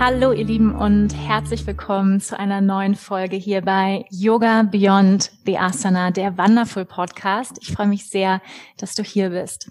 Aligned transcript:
Hallo 0.00 0.30
ihr 0.30 0.44
Lieben 0.44 0.76
und 0.76 1.12
herzlich 1.12 1.66
willkommen 1.66 2.20
zu 2.20 2.38
einer 2.38 2.60
neuen 2.60 2.94
Folge 2.94 3.34
hier 3.34 3.62
bei 3.62 4.04
Yoga 4.10 4.62
Beyond 4.62 5.32
the 5.44 5.58
Asana, 5.58 6.12
der 6.12 6.38
Wonderful 6.38 6.84
Podcast. 6.84 7.58
Ich 7.62 7.72
freue 7.72 7.88
mich 7.88 8.08
sehr, 8.08 8.40
dass 8.76 8.94
du 8.94 9.02
hier 9.02 9.30
bist. 9.30 9.68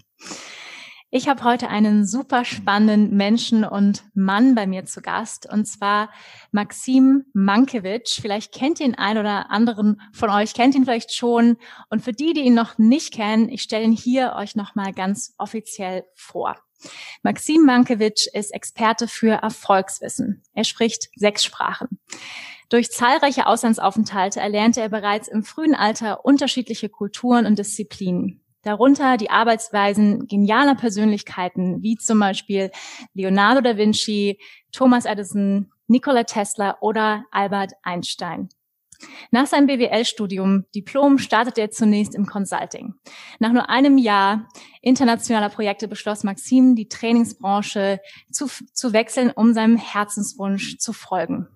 Ich 1.08 1.30
habe 1.30 1.44
heute 1.44 1.68
einen 1.68 2.06
super 2.06 2.44
spannenden 2.44 3.16
Menschen 3.16 3.64
und 3.64 4.04
Mann 4.12 4.54
bei 4.54 4.66
mir 4.66 4.84
zu 4.84 5.00
Gast, 5.00 5.50
und 5.50 5.64
zwar 5.64 6.10
Maxim 6.52 7.24
Mankiewicz. 7.32 8.20
Vielleicht 8.20 8.52
kennt 8.52 8.80
ihn 8.80 8.96
ein 8.96 9.16
oder 9.16 9.50
anderen 9.50 9.98
von 10.12 10.28
euch, 10.28 10.52
kennt 10.52 10.74
ihn 10.74 10.84
vielleicht 10.84 11.14
schon. 11.14 11.56
Und 11.88 12.02
für 12.02 12.12
die, 12.12 12.34
die 12.34 12.42
ihn 12.42 12.54
noch 12.54 12.76
nicht 12.76 13.14
kennen, 13.14 13.48
ich 13.48 13.62
stelle 13.62 13.84
ihn 13.84 13.92
hier 13.92 14.34
euch 14.36 14.56
nochmal 14.56 14.92
ganz 14.92 15.34
offiziell 15.38 16.04
vor. 16.14 16.54
Maxim 17.22 17.64
Mankiewicz 17.64 18.26
ist 18.32 18.52
Experte 18.52 19.08
für 19.08 19.32
Erfolgswissen. 19.42 20.42
Er 20.54 20.64
spricht 20.64 21.08
sechs 21.16 21.44
Sprachen. 21.44 21.98
Durch 22.68 22.90
zahlreiche 22.90 23.46
Auslandsaufenthalte 23.46 24.40
erlernte 24.40 24.80
er 24.80 24.90
bereits 24.90 25.28
im 25.28 25.42
frühen 25.42 25.74
Alter 25.74 26.24
unterschiedliche 26.24 26.88
Kulturen 26.88 27.46
und 27.46 27.58
Disziplinen. 27.58 28.42
Darunter 28.62 29.16
die 29.16 29.30
Arbeitsweisen 29.30 30.26
genialer 30.26 30.74
Persönlichkeiten 30.74 31.82
wie 31.82 31.96
zum 31.96 32.18
Beispiel 32.18 32.70
Leonardo 33.14 33.60
da 33.60 33.76
Vinci, 33.76 34.38
Thomas 34.72 35.06
Edison, 35.06 35.72
Nikola 35.86 36.24
Tesla 36.24 36.76
oder 36.80 37.24
Albert 37.30 37.72
Einstein. 37.82 38.50
Nach 39.30 39.46
seinem 39.46 39.66
BWL-Studium, 39.66 40.64
Diplom, 40.74 41.18
startete 41.18 41.60
er 41.60 41.70
zunächst 41.70 42.14
im 42.14 42.26
Consulting. 42.26 42.94
Nach 43.38 43.52
nur 43.52 43.68
einem 43.68 43.98
Jahr 43.98 44.48
internationaler 44.82 45.50
Projekte 45.50 45.88
beschloss 45.88 46.24
Maxim, 46.24 46.74
die 46.74 46.88
Trainingsbranche 46.88 48.00
zu, 48.30 48.46
zu 48.46 48.92
wechseln, 48.92 49.30
um 49.30 49.54
seinem 49.54 49.76
Herzenswunsch 49.76 50.78
zu 50.78 50.92
folgen. 50.92 51.48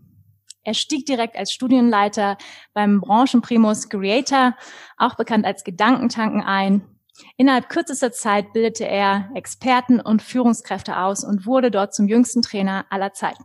Er 0.64 0.74
stieg 0.74 1.06
direkt 1.06 1.36
als 1.36 1.52
Studienleiter 1.52 2.38
beim 2.72 3.00
Branchenprimus 3.00 3.88
Creator, 3.88 4.56
auch 4.96 5.16
bekannt 5.16 5.44
als 5.44 5.64
Gedankentanken, 5.64 6.42
ein. 6.42 6.86
Innerhalb 7.36 7.68
kürzester 7.68 8.12
Zeit 8.12 8.52
bildete 8.52 8.86
er 8.86 9.30
Experten 9.34 10.00
und 10.00 10.22
Führungskräfte 10.22 10.98
aus 10.98 11.24
und 11.24 11.46
wurde 11.46 11.70
dort 11.70 11.94
zum 11.94 12.06
jüngsten 12.06 12.42
Trainer 12.42 12.86
aller 12.90 13.12
Zeiten. 13.12 13.44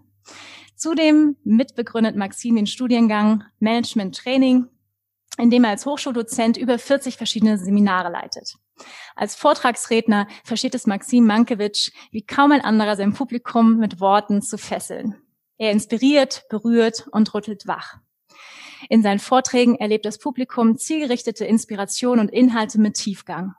Zudem 0.77 1.37
mitbegründet 1.43 2.15
Maxim 2.15 2.55
den 2.55 2.67
Studiengang 2.67 3.43
Management 3.59 4.15
Training, 4.15 4.67
in 5.39 5.49
dem 5.49 5.63
er 5.63 5.71
als 5.71 5.87
Hochschuldozent 5.87 6.55
über 6.55 6.77
40 6.77 7.17
verschiedene 7.17 7.57
Seminare 7.57 8.11
leitet. 8.11 8.53
Als 9.15 9.35
Vortragsredner 9.35 10.27
versteht 10.43 10.75
es 10.75 10.85
Maxim 10.85 11.25
Mankiewicz 11.25 11.91
wie 12.11 12.23
kaum 12.23 12.51
ein 12.51 12.61
anderer 12.61 12.95
sein 12.95 13.13
Publikum 13.13 13.77
mit 13.77 13.99
Worten 13.99 14.43
zu 14.43 14.59
fesseln. 14.59 15.15
Er 15.57 15.71
inspiriert, 15.71 16.43
berührt 16.47 17.07
und 17.11 17.33
rüttelt 17.33 17.65
wach. 17.65 17.97
In 18.87 19.01
seinen 19.01 19.17
Vorträgen 19.17 19.77
erlebt 19.77 20.05
das 20.05 20.19
Publikum 20.19 20.77
zielgerichtete 20.77 21.45
Inspiration 21.45 22.19
und 22.19 22.29
Inhalte 22.29 22.79
mit 22.79 22.93
Tiefgang. 22.93 23.55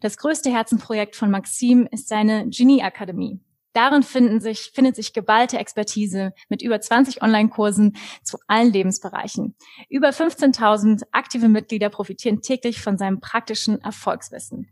Das 0.00 0.16
größte 0.16 0.52
Herzenprojekt 0.52 1.16
von 1.16 1.32
Maxim 1.32 1.88
ist 1.90 2.06
seine 2.06 2.48
Genie 2.50 2.84
Akademie, 2.84 3.40
Darin 3.72 4.02
finden 4.02 4.40
sich, 4.40 4.72
findet 4.74 4.96
sich 4.96 5.12
geballte 5.12 5.58
Expertise 5.58 6.32
mit 6.48 6.62
über 6.62 6.80
20 6.80 7.22
Online-Kursen 7.22 7.96
zu 8.22 8.38
allen 8.46 8.72
Lebensbereichen. 8.72 9.54
Über 9.88 10.10
15.000 10.10 11.02
aktive 11.12 11.48
Mitglieder 11.48 11.88
profitieren 11.88 12.42
täglich 12.42 12.80
von 12.80 12.98
seinem 12.98 13.20
praktischen 13.20 13.80
Erfolgswissen. 13.80 14.68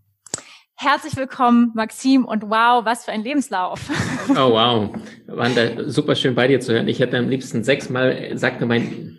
Herzlich 0.74 1.16
willkommen, 1.16 1.72
Maxim, 1.74 2.24
und 2.24 2.44
wow, 2.44 2.84
was 2.86 3.04
für 3.04 3.12
ein 3.12 3.22
Lebenslauf. 3.22 3.80
Oh 4.30 4.52
wow, 4.52 4.90
Wanda, 5.26 5.88
super 5.88 6.14
schön 6.14 6.34
bei 6.34 6.46
dir 6.46 6.60
zu 6.60 6.72
hören. 6.72 6.88
Ich 6.88 7.00
hätte 7.00 7.18
am 7.18 7.28
liebsten 7.28 7.64
sechsmal, 7.64 8.38
sagte 8.38 8.64
mein, 8.64 9.18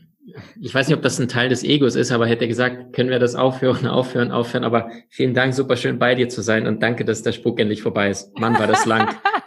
ich 0.60 0.74
weiß 0.74 0.88
nicht, 0.88 0.96
ob 0.96 1.04
das 1.04 1.20
ein 1.20 1.28
Teil 1.28 1.50
des 1.50 1.64
Egos 1.64 1.96
ist, 1.96 2.12
aber 2.12 2.28
hätte 2.28 2.48
gesagt, 2.48 2.94
können 2.94 3.10
wir 3.10 3.20
das 3.20 3.36
aufhören, 3.36 3.88
aufhören, 3.88 4.32
aufhören. 4.32 4.64
Aber 4.64 4.90
vielen 5.10 5.34
Dank, 5.34 5.54
super 5.54 5.76
schön 5.76 6.00
bei 6.00 6.16
dir 6.16 6.30
zu 6.30 6.42
sein 6.42 6.66
und 6.66 6.82
danke, 6.82 7.06
dass 7.06 7.24
der 7.24 7.32
Spuk 7.32 7.60
endlich 7.60 7.82
vorbei 7.82 8.10
ist. 8.10 8.38
Mann, 8.40 8.58
war 8.58 8.68
das 8.68 8.86
lang. 8.86 9.16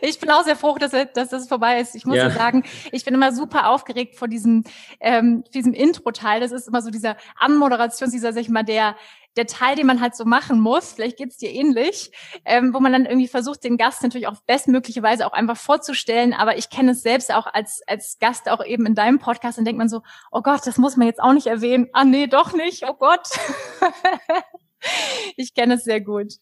ich 0.00 0.18
bin 0.18 0.30
auch 0.30 0.44
sehr 0.44 0.56
froh, 0.56 0.76
dass, 0.76 0.90
dass 0.90 1.28
das 1.28 1.48
vorbei 1.48 1.80
ist. 1.80 1.94
Ich 1.94 2.04
muss 2.06 2.16
ja. 2.16 2.30
sagen, 2.30 2.64
ich 2.92 3.04
bin 3.04 3.14
immer 3.14 3.32
super 3.32 3.68
aufgeregt 3.68 4.16
vor 4.16 4.28
diesem, 4.28 4.64
ähm, 5.00 5.44
diesem 5.54 5.72
Intro-Teil. 5.72 6.40
Das 6.40 6.52
ist 6.52 6.68
immer 6.68 6.82
so 6.82 6.90
dieser 6.90 7.16
Anmoderation, 7.36 8.10
dieser, 8.10 8.32
sag 8.32 8.40
ich 8.42 8.48
mal, 8.48 8.64
der, 8.64 8.96
der 9.36 9.46
Teil, 9.46 9.76
den 9.76 9.86
man 9.86 10.00
halt 10.00 10.14
so 10.14 10.24
machen 10.24 10.60
muss, 10.60 10.92
vielleicht 10.92 11.16
geht's 11.16 11.38
dir 11.38 11.50
ähnlich, 11.50 12.12
ähm, 12.44 12.72
wo 12.72 12.80
man 12.80 12.92
dann 12.92 13.04
irgendwie 13.04 13.26
versucht, 13.26 13.64
den 13.64 13.76
Gast 13.76 14.02
natürlich 14.02 14.28
auf 14.28 14.44
bestmögliche 14.44 15.02
Weise 15.02 15.26
auch 15.26 15.32
einfach 15.32 15.56
vorzustellen. 15.56 16.34
Aber 16.34 16.56
ich 16.56 16.70
kenne 16.70 16.92
es 16.92 17.02
selbst 17.02 17.32
auch 17.32 17.46
als, 17.46 17.82
als 17.86 18.18
Gast 18.18 18.48
auch 18.48 18.64
eben 18.64 18.86
in 18.86 18.94
deinem 18.94 19.18
Podcast 19.18 19.58
und 19.58 19.64
denkt 19.64 19.78
man 19.78 19.88
so, 19.88 20.02
oh 20.30 20.42
Gott, 20.42 20.66
das 20.66 20.78
muss 20.78 20.96
man 20.96 21.06
jetzt 21.06 21.20
auch 21.20 21.32
nicht 21.32 21.46
erwähnen. 21.46 21.88
Ah 21.92 22.04
nee, 22.04 22.26
doch 22.26 22.52
nicht, 22.52 22.84
oh 22.88 22.94
Gott. 22.94 23.28
ich 25.36 25.54
kenne 25.54 25.74
es 25.74 25.84
sehr 25.84 26.00
gut. 26.00 26.34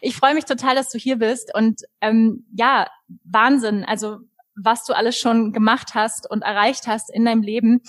Ich 0.00 0.16
freue 0.16 0.34
mich 0.34 0.44
total, 0.44 0.74
dass 0.74 0.90
du 0.90 0.98
hier 0.98 1.16
bist 1.16 1.54
und 1.54 1.82
ähm, 2.00 2.46
ja, 2.56 2.88
Wahnsinn, 3.24 3.84
also 3.84 4.18
was 4.54 4.84
du 4.84 4.92
alles 4.92 5.16
schon 5.16 5.52
gemacht 5.52 5.94
hast 5.94 6.28
und 6.28 6.42
erreicht 6.42 6.86
hast 6.86 7.10
in 7.14 7.24
deinem 7.24 7.42
Leben. 7.42 7.80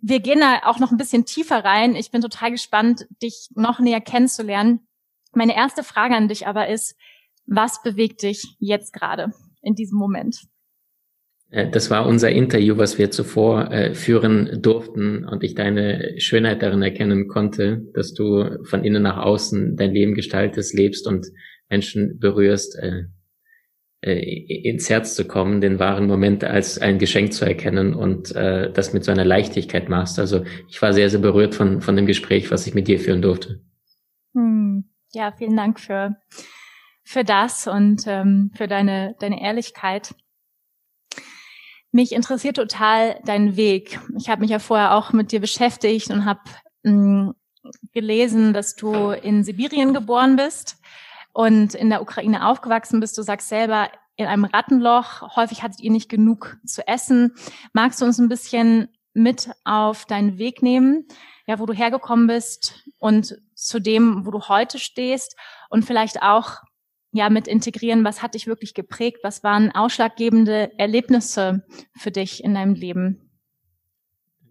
Wir 0.00 0.20
gehen 0.20 0.40
da 0.40 0.62
auch 0.64 0.78
noch 0.78 0.90
ein 0.90 0.96
bisschen 0.96 1.26
tiefer 1.26 1.64
rein. 1.64 1.94
Ich 1.94 2.10
bin 2.10 2.22
total 2.22 2.50
gespannt, 2.50 3.06
dich 3.22 3.48
noch 3.54 3.78
näher 3.78 4.00
kennenzulernen. 4.00 4.88
Meine 5.32 5.54
erste 5.54 5.84
Frage 5.84 6.16
an 6.16 6.28
dich 6.28 6.46
aber 6.46 6.68
ist, 6.68 6.96
was 7.46 7.82
bewegt 7.82 8.22
dich 8.22 8.56
jetzt 8.58 8.92
gerade 8.92 9.32
in 9.60 9.74
diesem 9.74 9.98
Moment? 9.98 10.46
Äh, 11.52 11.70
das 11.70 11.90
war 11.90 12.06
unser 12.06 12.30
Interview, 12.30 12.76
was 12.78 12.98
wir 12.98 13.10
zuvor 13.10 13.70
äh, 13.70 13.94
führen 13.94 14.60
durften 14.60 15.24
und 15.24 15.44
ich 15.44 15.54
deine 15.54 16.14
Schönheit 16.18 16.62
darin 16.62 16.82
erkennen 16.82 17.28
konnte, 17.28 17.82
dass 17.94 18.12
du 18.14 18.58
von 18.64 18.84
innen 18.84 19.04
nach 19.04 19.18
außen 19.18 19.76
dein 19.76 19.92
Leben 19.92 20.14
gestaltest, 20.14 20.74
lebst 20.74 21.06
und 21.06 21.26
Menschen 21.68 22.18
berührst, 22.18 22.76
äh, 22.78 23.04
äh, 24.04 24.18
ins 24.68 24.90
Herz 24.90 25.14
zu 25.14 25.26
kommen, 25.26 25.60
den 25.60 25.78
wahren 25.78 26.08
Moment 26.08 26.42
als 26.42 26.78
ein 26.78 26.98
Geschenk 26.98 27.32
zu 27.32 27.44
erkennen 27.44 27.94
und 27.94 28.34
äh, 28.34 28.72
das 28.72 28.92
mit 28.92 29.04
so 29.04 29.12
einer 29.12 29.24
Leichtigkeit 29.24 29.88
machst. 29.88 30.18
Also 30.18 30.44
ich 30.68 30.82
war 30.82 30.92
sehr, 30.92 31.08
sehr 31.08 31.20
berührt 31.20 31.54
von, 31.54 31.80
von 31.80 31.94
dem 31.94 32.06
Gespräch, 32.06 32.50
was 32.50 32.66
ich 32.66 32.74
mit 32.74 32.88
dir 32.88 32.98
führen 32.98 33.22
durfte. 33.22 33.60
Hm. 34.34 34.90
Ja, 35.12 35.32
vielen 35.36 35.56
Dank 35.56 35.78
für, 35.78 36.16
für 37.04 37.22
das 37.22 37.66
und 37.68 38.02
ähm, 38.06 38.50
für 38.54 38.66
deine, 38.66 39.14
deine 39.20 39.40
Ehrlichkeit. 39.40 40.14
Mich 41.92 42.12
interessiert 42.12 42.56
total 42.56 43.20
dein 43.24 43.56
Weg. 43.56 44.00
Ich 44.16 44.28
habe 44.30 44.40
mich 44.40 44.50
ja 44.50 44.58
vorher 44.58 44.94
auch 44.94 45.12
mit 45.12 45.30
dir 45.30 45.40
beschäftigt 45.40 46.10
und 46.10 46.24
habe 46.24 46.40
hm, 46.84 47.34
gelesen, 47.92 48.54
dass 48.54 48.74
du 48.74 49.10
in 49.10 49.44
Sibirien 49.44 49.94
geboren 49.94 50.36
bist 50.36 50.78
und 51.32 51.74
in 51.74 51.90
der 51.90 52.02
Ukraine 52.02 52.46
aufgewachsen 52.46 52.98
bist. 52.98 53.16
Du 53.18 53.22
sagst 53.22 53.48
selber, 53.48 53.90
in 54.16 54.26
einem 54.26 54.44
Rattenloch, 54.44 55.36
häufig 55.36 55.62
hattet 55.62 55.80
ihr 55.80 55.90
nicht 55.90 56.08
genug 56.08 56.56
zu 56.64 56.86
essen. 56.86 57.34
Magst 57.72 58.00
du 58.00 58.04
uns 58.04 58.18
ein 58.18 58.28
bisschen 58.28 58.88
mit 59.14 59.50
auf 59.64 60.06
deinen 60.06 60.38
Weg 60.38 60.62
nehmen, 60.62 61.06
ja, 61.46 61.58
wo 61.58 61.66
du 61.66 61.72
hergekommen 61.72 62.26
bist 62.26 62.84
und 62.98 63.36
zu 63.54 63.80
dem, 63.80 64.24
wo 64.26 64.30
du 64.30 64.48
heute 64.48 64.78
stehst 64.78 65.36
und 65.68 65.84
vielleicht 65.84 66.22
auch 66.22 66.62
ja 67.12 67.30
mit 67.30 67.46
integrieren, 67.46 68.04
was 68.04 68.22
hat 68.22 68.34
dich 68.34 68.46
wirklich 68.46 68.74
geprägt, 68.74 69.18
was 69.22 69.44
waren 69.44 69.70
ausschlaggebende 69.70 70.70
Erlebnisse 70.78 71.62
für 71.96 72.10
dich 72.10 72.42
in 72.42 72.54
deinem 72.54 72.74
Leben? 72.74 73.18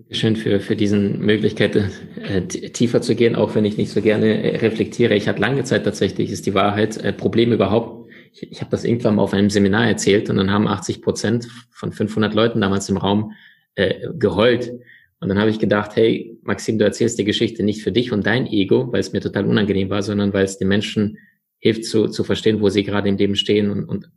Schön 0.10 0.36
für, 0.36 0.60
für 0.60 0.76
diesen 0.76 1.20
Möglichkeit, 1.20 1.76
äh, 1.76 2.42
tiefer 2.48 3.02
zu 3.02 3.16
gehen, 3.16 3.36
auch 3.36 3.56
wenn 3.56 3.66
ich 3.66 3.78
nicht 3.78 3.92
so 3.92 4.02
gerne 4.02 4.44
äh, 4.44 4.58
reflektiere. 4.58 5.16
Ich 5.16 5.28
hatte 5.28 5.42
lange 5.42 5.64
Zeit 5.64 5.84
tatsächlich, 5.84 6.32
ist 6.32 6.46
die 6.46 6.54
Wahrheit, 6.54 6.98
äh, 6.98 7.14
Problem 7.14 7.52
überhaupt. 7.54 8.10
Ich, 8.34 8.52
ich 8.52 8.62
habe 8.62 8.72
das 8.72 8.84
irgendwann 8.84 9.16
mal 9.16 9.24
auf 9.24 9.34
einem 9.34 9.50
Seminar 9.50 9.88
erzählt 9.88 10.30
und 10.30 10.38
dann 10.38 10.52
haben 10.52 10.68
80 10.68 11.02
Prozent 11.02 11.48
von 11.70 11.92
500 11.92 12.34
Leuten 12.34 12.62
damals 12.62 12.90
im 12.90 12.98
Raum 12.98 13.34
äh, 13.76 14.08
geheult. 14.14 14.74
Und 15.20 15.30
dann 15.30 15.40
habe 15.40 15.52
ich 15.52 15.60
gedacht, 15.60 15.96
hey, 15.96 16.38
Maxim, 16.42 16.80
du 16.80 16.84
erzählst 16.84 17.20
die 17.20 17.24
Geschichte 17.24 17.64
nicht 17.64 17.84
für 17.84 17.92
dich 17.92 18.12
und 18.12 18.26
dein 18.26 18.48
Ego, 18.48 18.92
weil 18.92 19.00
es 19.00 19.14
mir 19.14 19.22
total 19.22 19.46
unangenehm 19.46 19.90
war, 19.90 20.02
sondern 20.02 20.34
weil 20.34 20.46
es 20.46 20.58
den 20.58 20.68
Menschen 20.68 21.20
hilft 21.62 21.86
zu, 21.86 22.08
zu 22.08 22.24
verstehen, 22.26 22.60
wo 22.60 22.68
sie 22.70 22.84
gerade 22.84 23.08
im 23.08 23.18
Leben 23.18 23.36
stehen 23.36 23.72
und, 23.72 23.86
und 23.86 24.10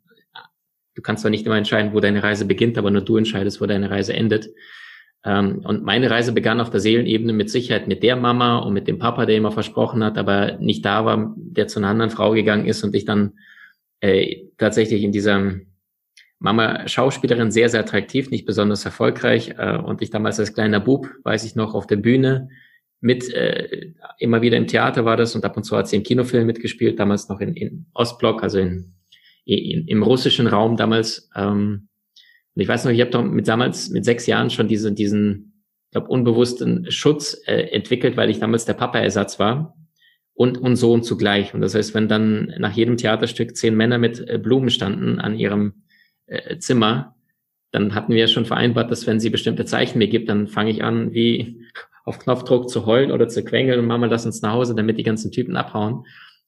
du 0.94 1.02
kannst 1.02 1.22
zwar 1.22 1.30
nicht 1.30 1.46
immer 1.46 1.56
entscheiden, 1.56 1.92
wo 1.92 2.00
deine 2.00 2.22
Reise 2.22 2.46
beginnt, 2.46 2.78
aber 2.78 2.90
nur 2.90 3.02
du 3.02 3.16
entscheidest, 3.16 3.60
wo 3.60 3.66
deine 3.66 3.90
Reise 3.90 4.14
endet. 4.14 4.48
Ähm, 5.24 5.60
und 5.64 5.84
meine 5.84 6.10
Reise 6.10 6.32
begann 6.32 6.60
auf 6.60 6.70
der 6.70 6.80
Seelenebene 6.80 7.32
mit 7.32 7.50
Sicherheit 7.50 7.86
mit 7.86 8.02
der 8.02 8.16
Mama 8.16 8.58
und 8.58 8.72
mit 8.72 8.88
dem 8.88 8.98
Papa, 8.98 9.26
der 9.26 9.36
immer 9.36 9.52
versprochen 9.52 10.02
hat, 10.02 10.18
aber 10.18 10.58
nicht 10.58 10.84
da 10.84 11.04
war, 11.04 11.34
der 11.36 11.68
zu 11.68 11.78
einer 11.78 11.88
anderen 11.88 12.10
Frau 12.10 12.32
gegangen 12.32 12.66
ist 12.66 12.82
und 12.82 12.94
ich 12.94 13.04
dann 13.04 13.34
äh, 14.00 14.44
tatsächlich 14.58 15.02
in 15.02 15.12
dieser 15.12 15.54
Mama 16.38 16.86
Schauspielerin 16.86 17.50
sehr, 17.50 17.68
sehr 17.68 17.80
attraktiv, 17.80 18.30
nicht 18.30 18.44
besonders 18.44 18.84
erfolgreich. 18.84 19.54
Äh, 19.58 19.78
und 19.78 20.02
ich 20.02 20.10
damals 20.10 20.38
als 20.38 20.54
kleiner 20.54 20.80
Bub, 20.80 21.08
weiß 21.24 21.44
ich 21.44 21.56
noch, 21.56 21.74
auf 21.74 21.86
der 21.86 21.96
Bühne 21.96 22.48
mit, 23.04 23.30
äh, 23.34 23.92
immer 24.18 24.40
wieder 24.40 24.56
im 24.56 24.66
Theater 24.66 25.04
war 25.04 25.18
das 25.18 25.34
und 25.34 25.44
ab 25.44 25.58
und 25.58 25.64
zu 25.64 25.76
hat 25.76 25.88
sie 25.88 25.96
im 25.96 26.02
Kinofilm 26.02 26.46
mitgespielt, 26.46 26.98
damals 26.98 27.28
noch 27.28 27.38
in, 27.40 27.54
in 27.54 27.86
Ostblock, 27.92 28.42
also 28.42 28.58
in, 28.58 28.94
in, 29.44 29.86
im 29.86 30.02
russischen 30.02 30.46
Raum 30.46 30.78
damals. 30.78 31.28
Ähm, 31.36 31.88
und 32.54 32.62
ich 32.62 32.66
weiß 32.66 32.86
noch, 32.86 32.92
ich 32.92 33.02
habe 33.02 33.10
doch 33.10 33.22
mit 33.22 33.46
damals 33.46 33.90
mit 33.90 34.06
sechs 34.06 34.26
Jahren 34.26 34.48
schon 34.48 34.68
diese, 34.68 34.90
diesen, 34.90 35.52
ich 35.84 35.90
glaube, 35.92 36.08
unbewussten 36.08 36.90
Schutz 36.90 37.42
äh, 37.44 37.64
entwickelt, 37.72 38.16
weil 38.16 38.30
ich 38.30 38.38
damals 38.38 38.64
der 38.64 38.72
Papa-Ersatz 38.72 39.38
war 39.38 39.76
und, 40.32 40.56
und 40.56 40.76
Sohn 40.76 41.02
zugleich. 41.02 41.52
Und 41.52 41.60
das 41.60 41.74
heißt, 41.74 41.92
wenn 41.94 42.08
dann 42.08 42.54
nach 42.56 42.72
jedem 42.72 42.96
Theaterstück 42.96 43.54
zehn 43.54 43.76
Männer 43.76 43.98
mit 43.98 44.26
äh, 44.26 44.38
Blumen 44.38 44.70
standen 44.70 45.20
an 45.20 45.38
ihrem 45.38 45.84
äh, 46.24 46.56
Zimmer, 46.56 47.16
dann 47.70 47.94
hatten 47.94 48.14
wir 48.14 48.28
schon 48.28 48.46
vereinbart, 48.46 48.90
dass 48.90 49.06
wenn 49.06 49.20
sie 49.20 49.28
bestimmte 49.28 49.66
Zeichen 49.66 49.98
mir 49.98 50.08
gibt, 50.08 50.30
dann 50.30 50.48
fange 50.48 50.70
ich 50.70 50.82
an, 50.82 51.12
wie 51.12 51.60
auf 52.04 52.18
Knopfdruck 52.18 52.68
zu 52.68 52.86
heulen 52.86 53.10
oder 53.10 53.28
zu 53.28 53.44
quengeln 53.44 53.80
und 53.80 53.86
Mama, 53.86 54.06
lass 54.06 54.26
uns 54.26 54.42
nach 54.42 54.52
Hause, 54.52 54.74
damit 54.74 54.98
die 54.98 55.02
ganzen 55.02 55.32
Typen 55.32 55.56
abhauen. 55.56 56.04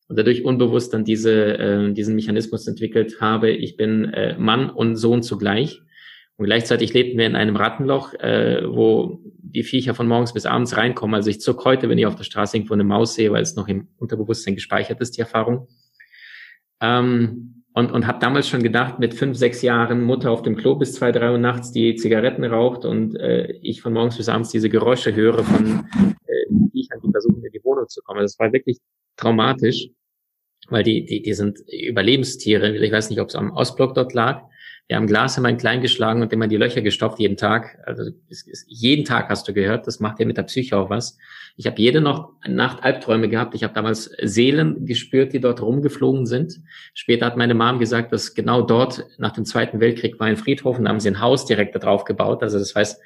Und 0.09 0.19
dadurch 0.19 0.45
unbewusst 0.45 0.95
dann 0.95 1.05
diese, 1.05 1.59
äh, 1.59 1.93
diesen 1.93 2.15
Mechanismus 2.15 2.67
entwickelt 2.69 3.21
habe, 3.21 3.51
ich 3.51 3.77
bin 3.77 4.05
äh, 4.05 4.39
Mann 4.39 4.71
und 4.71 4.97
Sohn 4.97 5.23
zugleich. 5.23 5.81
Und 6.37 6.45
gleichzeitig 6.45 6.93
lebten 6.93 7.19
wir 7.19 7.27
in 7.27 7.35
einem 7.35 7.57
Rattenloch, 7.57 8.13
äh, 8.15 8.63
wo 8.67 9.21
die 9.25 9.63
Viecher 9.63 9.95
von 9.95 10.07
morgens 10.07 10.35
bis 10.35 10.45
abends 10.45 10.77
reinkommen. 10.77 11.15
Also 11.15 11.31
ich 11.31 11.41
zuck 11.41 11.65
heute, 11.65 11.89
wenn 11.89 11.99
ich 11.99 12.07
auf 12.07 12.15
der 12.15 12.25
Straße 12.25 12.57
irgendwo 12.57 12.75
eine 12.75 12.85
Maus 12.85 13.15
sehe, 13.15 13.33
weil 13.33 13.43
es 13.43 13.57
noch 13.57 13.69
im 13.69 13.89
Unterbewusstsein 13.97 14.55
gespeichert 14.55 15.01
ist, 15.01 15.17
die 15.17 15.23
Erfahrung. 15.23 15.67
Ähm, 16.81 17.56
und 17.77 17.93
und 17.93 18.07
habe 18.07 18.19
damals 18.19 18.49
schon 18.49 18.63
gedacht, 18.63 18.99
mit 18.99 19.13
fünf, 19.13 19.37
sechs 19.37 19.61
Jahren 19.61 20.03
Mutter 20.03 20.31
auf 20.31 20.41
dem 20.41 20.57
Klo 20.57 20.77
bis 20.77 20.95
zwei, 20.95 21.13
drei 21.13 21.31
Uhr 21.31 21.39
nachts 21.39 21.73
die 21.73 21.95
Zigaretten 21.95 22.43
raucht 22.43 22.87
und 22.87 23.17
äh, 23.17 23.53
ich 23.61 23.83
von 23.83 23.93
morgens 23.93 24.17
bis 24.17 24.31
abends 24.31 24.49
diese 24.49 24.71
Geräusche 24.71 25.15
höre 25.15 25.45
von 25.45 25.87
äh, 26.27 26.71
Viechern, 26.73 27.01
die 27.05 27.11
versuchen, 27.11 27.45
in 27.45 27.53
die 27.53 27.63
Wohnung 27.63 27.87
zu 27.87 28.01
kommen. 28.03 28.23
Das 28.23 28.39
war 28.39 28.51
wirklich 28.51 28.79
traumatisch, 29.17 29.91
weil 30.71 30.85
die, 30.85 31.05
die, 31.05 31.21
die 31.21 31.35
sind 31.35 31.59
Überlebenstiere. 31.71 32.75
Ich 32.77 32.93
weiß 32.93 33.11
nicht, 33.11 33.21
ob 33.21 33.29
es 33.29 33.37
am 33.37 33.51
Ostblock 33.51 33.95
dort 33.95 34.15
lag 34.15 34.43
wir 34.89 34.97
haben 34.97 35.07
Glas 35.07 35.37
in 35.37 35.57
klein 35.57 35.81
geschlagen 35.81 36.23
und 36.23 36.33
immer 36.33 36.47
die 36.47 36.57
Löcher 36.57 36.81
gestopft 36.81 37.19
jeden 37.19 37.37
Tag. 37.37 37.79
Also 37.85 38.05
es, 38.29 38.47
es, 38.47 38.65
jeden 38.69 39.05
Tag 39.05 39.29
hast 39.29 39.49
du 39.49 39.53
gehört, 39.53 39.87
das 39.87 39.99
macht 39.99 40.21
ja 40.21 40.27
mit 40.27 40.37
der 40.37 40.45
Psyche 40.45 40.77
auch 40.77 40.91
was. 40.91 41.19
Ich 41.57 41.67
habe 41.67 41.81
jede 41.81 42.01
noch 42.01 42.33
Nacht 42.47 42.85
Albträume 42.85 43.29
gehabt. 43.29 43.55
Ich 43.55 43.65
habe 43.65 43.75
damals 43.75 44.11
Seelen 44.23 44.87
gespürt, 44.87 45.33
die 45.33 45.41
dort 45.41 45.61
rumgeflogen 45.61 46.27
sind. 46.27 46.61
Später 46.95 47.27
hat 47.27 47.37
meine 47.37 47.55
Mom 47.55 47.79
gesagt, 47.79 48.13
dass 48.13 48.35
genau 48.35 48.63
dort 48.63 49.05
nach 49.19 49.33
dem 49.33 49.45
Zweiten 49.45 49.81
Weltkrieg 49.81 50.21
war 50.21 50.29
ein 50.29 50.37
Friedhof 50.37 50.79
und 50.79 50.85
da 50.85 50.91
haben 50.91 51.01
sie 51.01 51.11
ein 51.11 51.21
Haus 51.21 51.47
direkt 51.47 51.75
da 51.75 51.79
drauf 51.79 52.05
gebaut. 52.05 52.43
Also 52.43 52.59
das 52.59 52.75
heißt, 52.75 53.01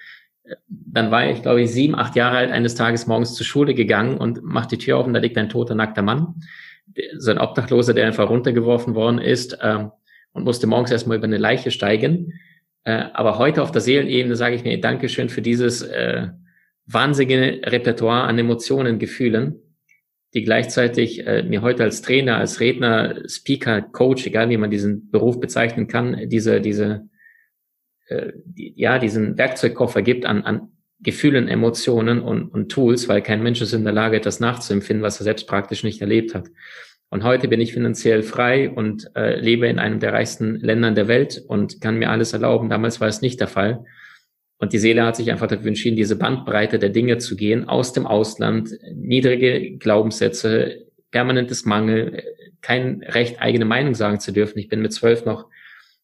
dann 0.68 1.10
war 1.10 1.30
ich, 1.30 1.42
glaube 1.42 1.62
ich, 1.62 1.70
sieben, 1.70 1.94
acht 1.94 2.16
Jahre 2.16 2.38
alt, 2.38 2.50
eines 2.50 2.74
Tages 2.74 3.06
morgens 3.06 3.34
zur 3.34 3.46
Schule 3.46 3.74
gegangen 3.74 4.18
und 4.18 4.42
macht 4.42 4.72
die 4.72 4.78
Tür 4.78 4.98
auf 4.98 5.06
und 5.06 5.14
da 5.14 5.20
liegt 5.20 5.38
ein 5.38 5.48
toter, 5.48 5.74
nackter 5.74 6.02
Mann. 6.02 6.42
So 7.18 7.30
ein 7.30 7.38
Obdachloser, 7.38 7.94
der 7.94 8.06
einfach 8.06 8.28
runtergeworfen 8.28 8.94
worden 8.94 9.18
ist. 9.18 9.58
Ähm, 9.62 9.92
und 10.32 10.44
musste 10.44 10.66
morgens 10.66 10.90
erstmal 10.90 11.18
über 11.18 11.26
eine 11.26 11.38
Leiche 11.38 11.70
steigen. 11.70 12.32
Äh, 12.84 13.04
aber 13.12 13.38
heute 13.38 13.62
auf 13.62 13.72
der 13.72 13.80
Seelenebene 13.80 14.36
sage 14.36 14.54
ich 14.56 14.64
mir 14.64 14.80
Dankeschön 14.80 15.28
für 15.28 15.42
dieses 15.42 15.82
äh, 15.82 16.28
wahnsinnige 16.86 17.60
Repertoire 17.64 18.22
an 18.22 18.38
Emotionen, 18.38 18.98
Gefühlen, 18.98 19.56
die 20.34 20.42
gleichzeitig 20.42 21.26
äh, 21.26 21.42
mir 21.42 21.62
heute 21.62 21.82
als 21.82 22.02
Trainer, 22.02 22.36
als 22.36 22.60
Redner, 22.60 23.22
Speaker, 23.28 23.82
Coach, 23.82 24.26
egal 24.26 24.48
wie 24.48 24.56
man 24.56 24.70
diesen 24.70 25.10
Beruf 25.10 25.40
bezeichnen 25.40 25.88
kann, 25.88 26.28
diese, 26.28 26.60
diese, 26.60 27.08
äh, 28.08 28.32
ja, 28.54 28.98
diesen 28.98 29.36
Werkzeugkoffer 29.36 30.02
gibt 30.02 30.24
an, 30.24 30.42
an 30.42 30.68
Gefühlen, 31.02 31.48
Emotionen 31.48 32.20
und, 32.20 32.48
und 32.48 32.70
Tools, 32.70 33.08
weil 33.08 33.22
kein 33.22 33.42
Mensch 33.42 33.60
ist 33.62 33.72
in 33.72 33.84
der 33.84 33.92
Lage, 33.92 34.20
das 34.20 34.38
nachzuempfinden, 34.38 35.02
was 35.02 35.18
er 35.18 35.24
selbst 35.24 35.48
praktisch 35.48 35.82
nicht 35.82 36.00
erlebt 36.00 36.34
hat. 36.34 36.48
Und 37.10 37.24
heute 37.24 37.48
bin 37.48 37.60
ich 37.60 37.72
finanziell 37.72 38.22
frei 38.22 38.70
und 38.70 39.10
äh, 39.16 39.38
lebe 39.40 39.66
in 39.66 39.80
einem 39.80 39.98
der 39.98 40.12
reichsten 40.12 40.54
Ländern 40.60 40.94
der 40.94 41.08
Welt 41.08 41.42
und 41.48 41.80
kann 41.80 41.98
mir 41.98 42.10
alles 42.10 42.32
erlauben. 42.32 42.68
Damals 42.68 43.00
war 43.00 43.08
es 43.08 43.20
nicht 43.20 43.40
der 43.40 43.48
Fall. 43.48 43.84
Und 44.58 44.72
die 44.72 44.78
Seele 44.78 45.04
hat 45.04 45.16
sich 45.16 45.30
einfach 45.30 45.48
dafür 45.48 45.66
entschieden, 45.66 45.96
diese 45.96 46.16
Bandbreite 46.16 46.78
der 46.78 46.90
Dinge 46.90 47.18
zu 47.18 47.34
gehen, 47.34 47.68
aus 47.68 47.92
dem 47.92 48.06
Ausland, 48.06 48.70
niedrige 48.94 49.76
Glaubenssätze, 49.78 50.86
permanentes 51.10 51.64
Mangel, 51.64 52.22
kein 52.60 53.02
Recht, 53.02 53.40
eigene 53.40 53.64
Meinung 53.64 53.94
sagen 53.94 54.20
zu 54.20 54.32
dürfen. 54.32 54.58
Ich 54.58 54.68
bin 54.68 54.80
mit 54.80 54.92
zwölf 54.92 55.24
noch 55.24 55.46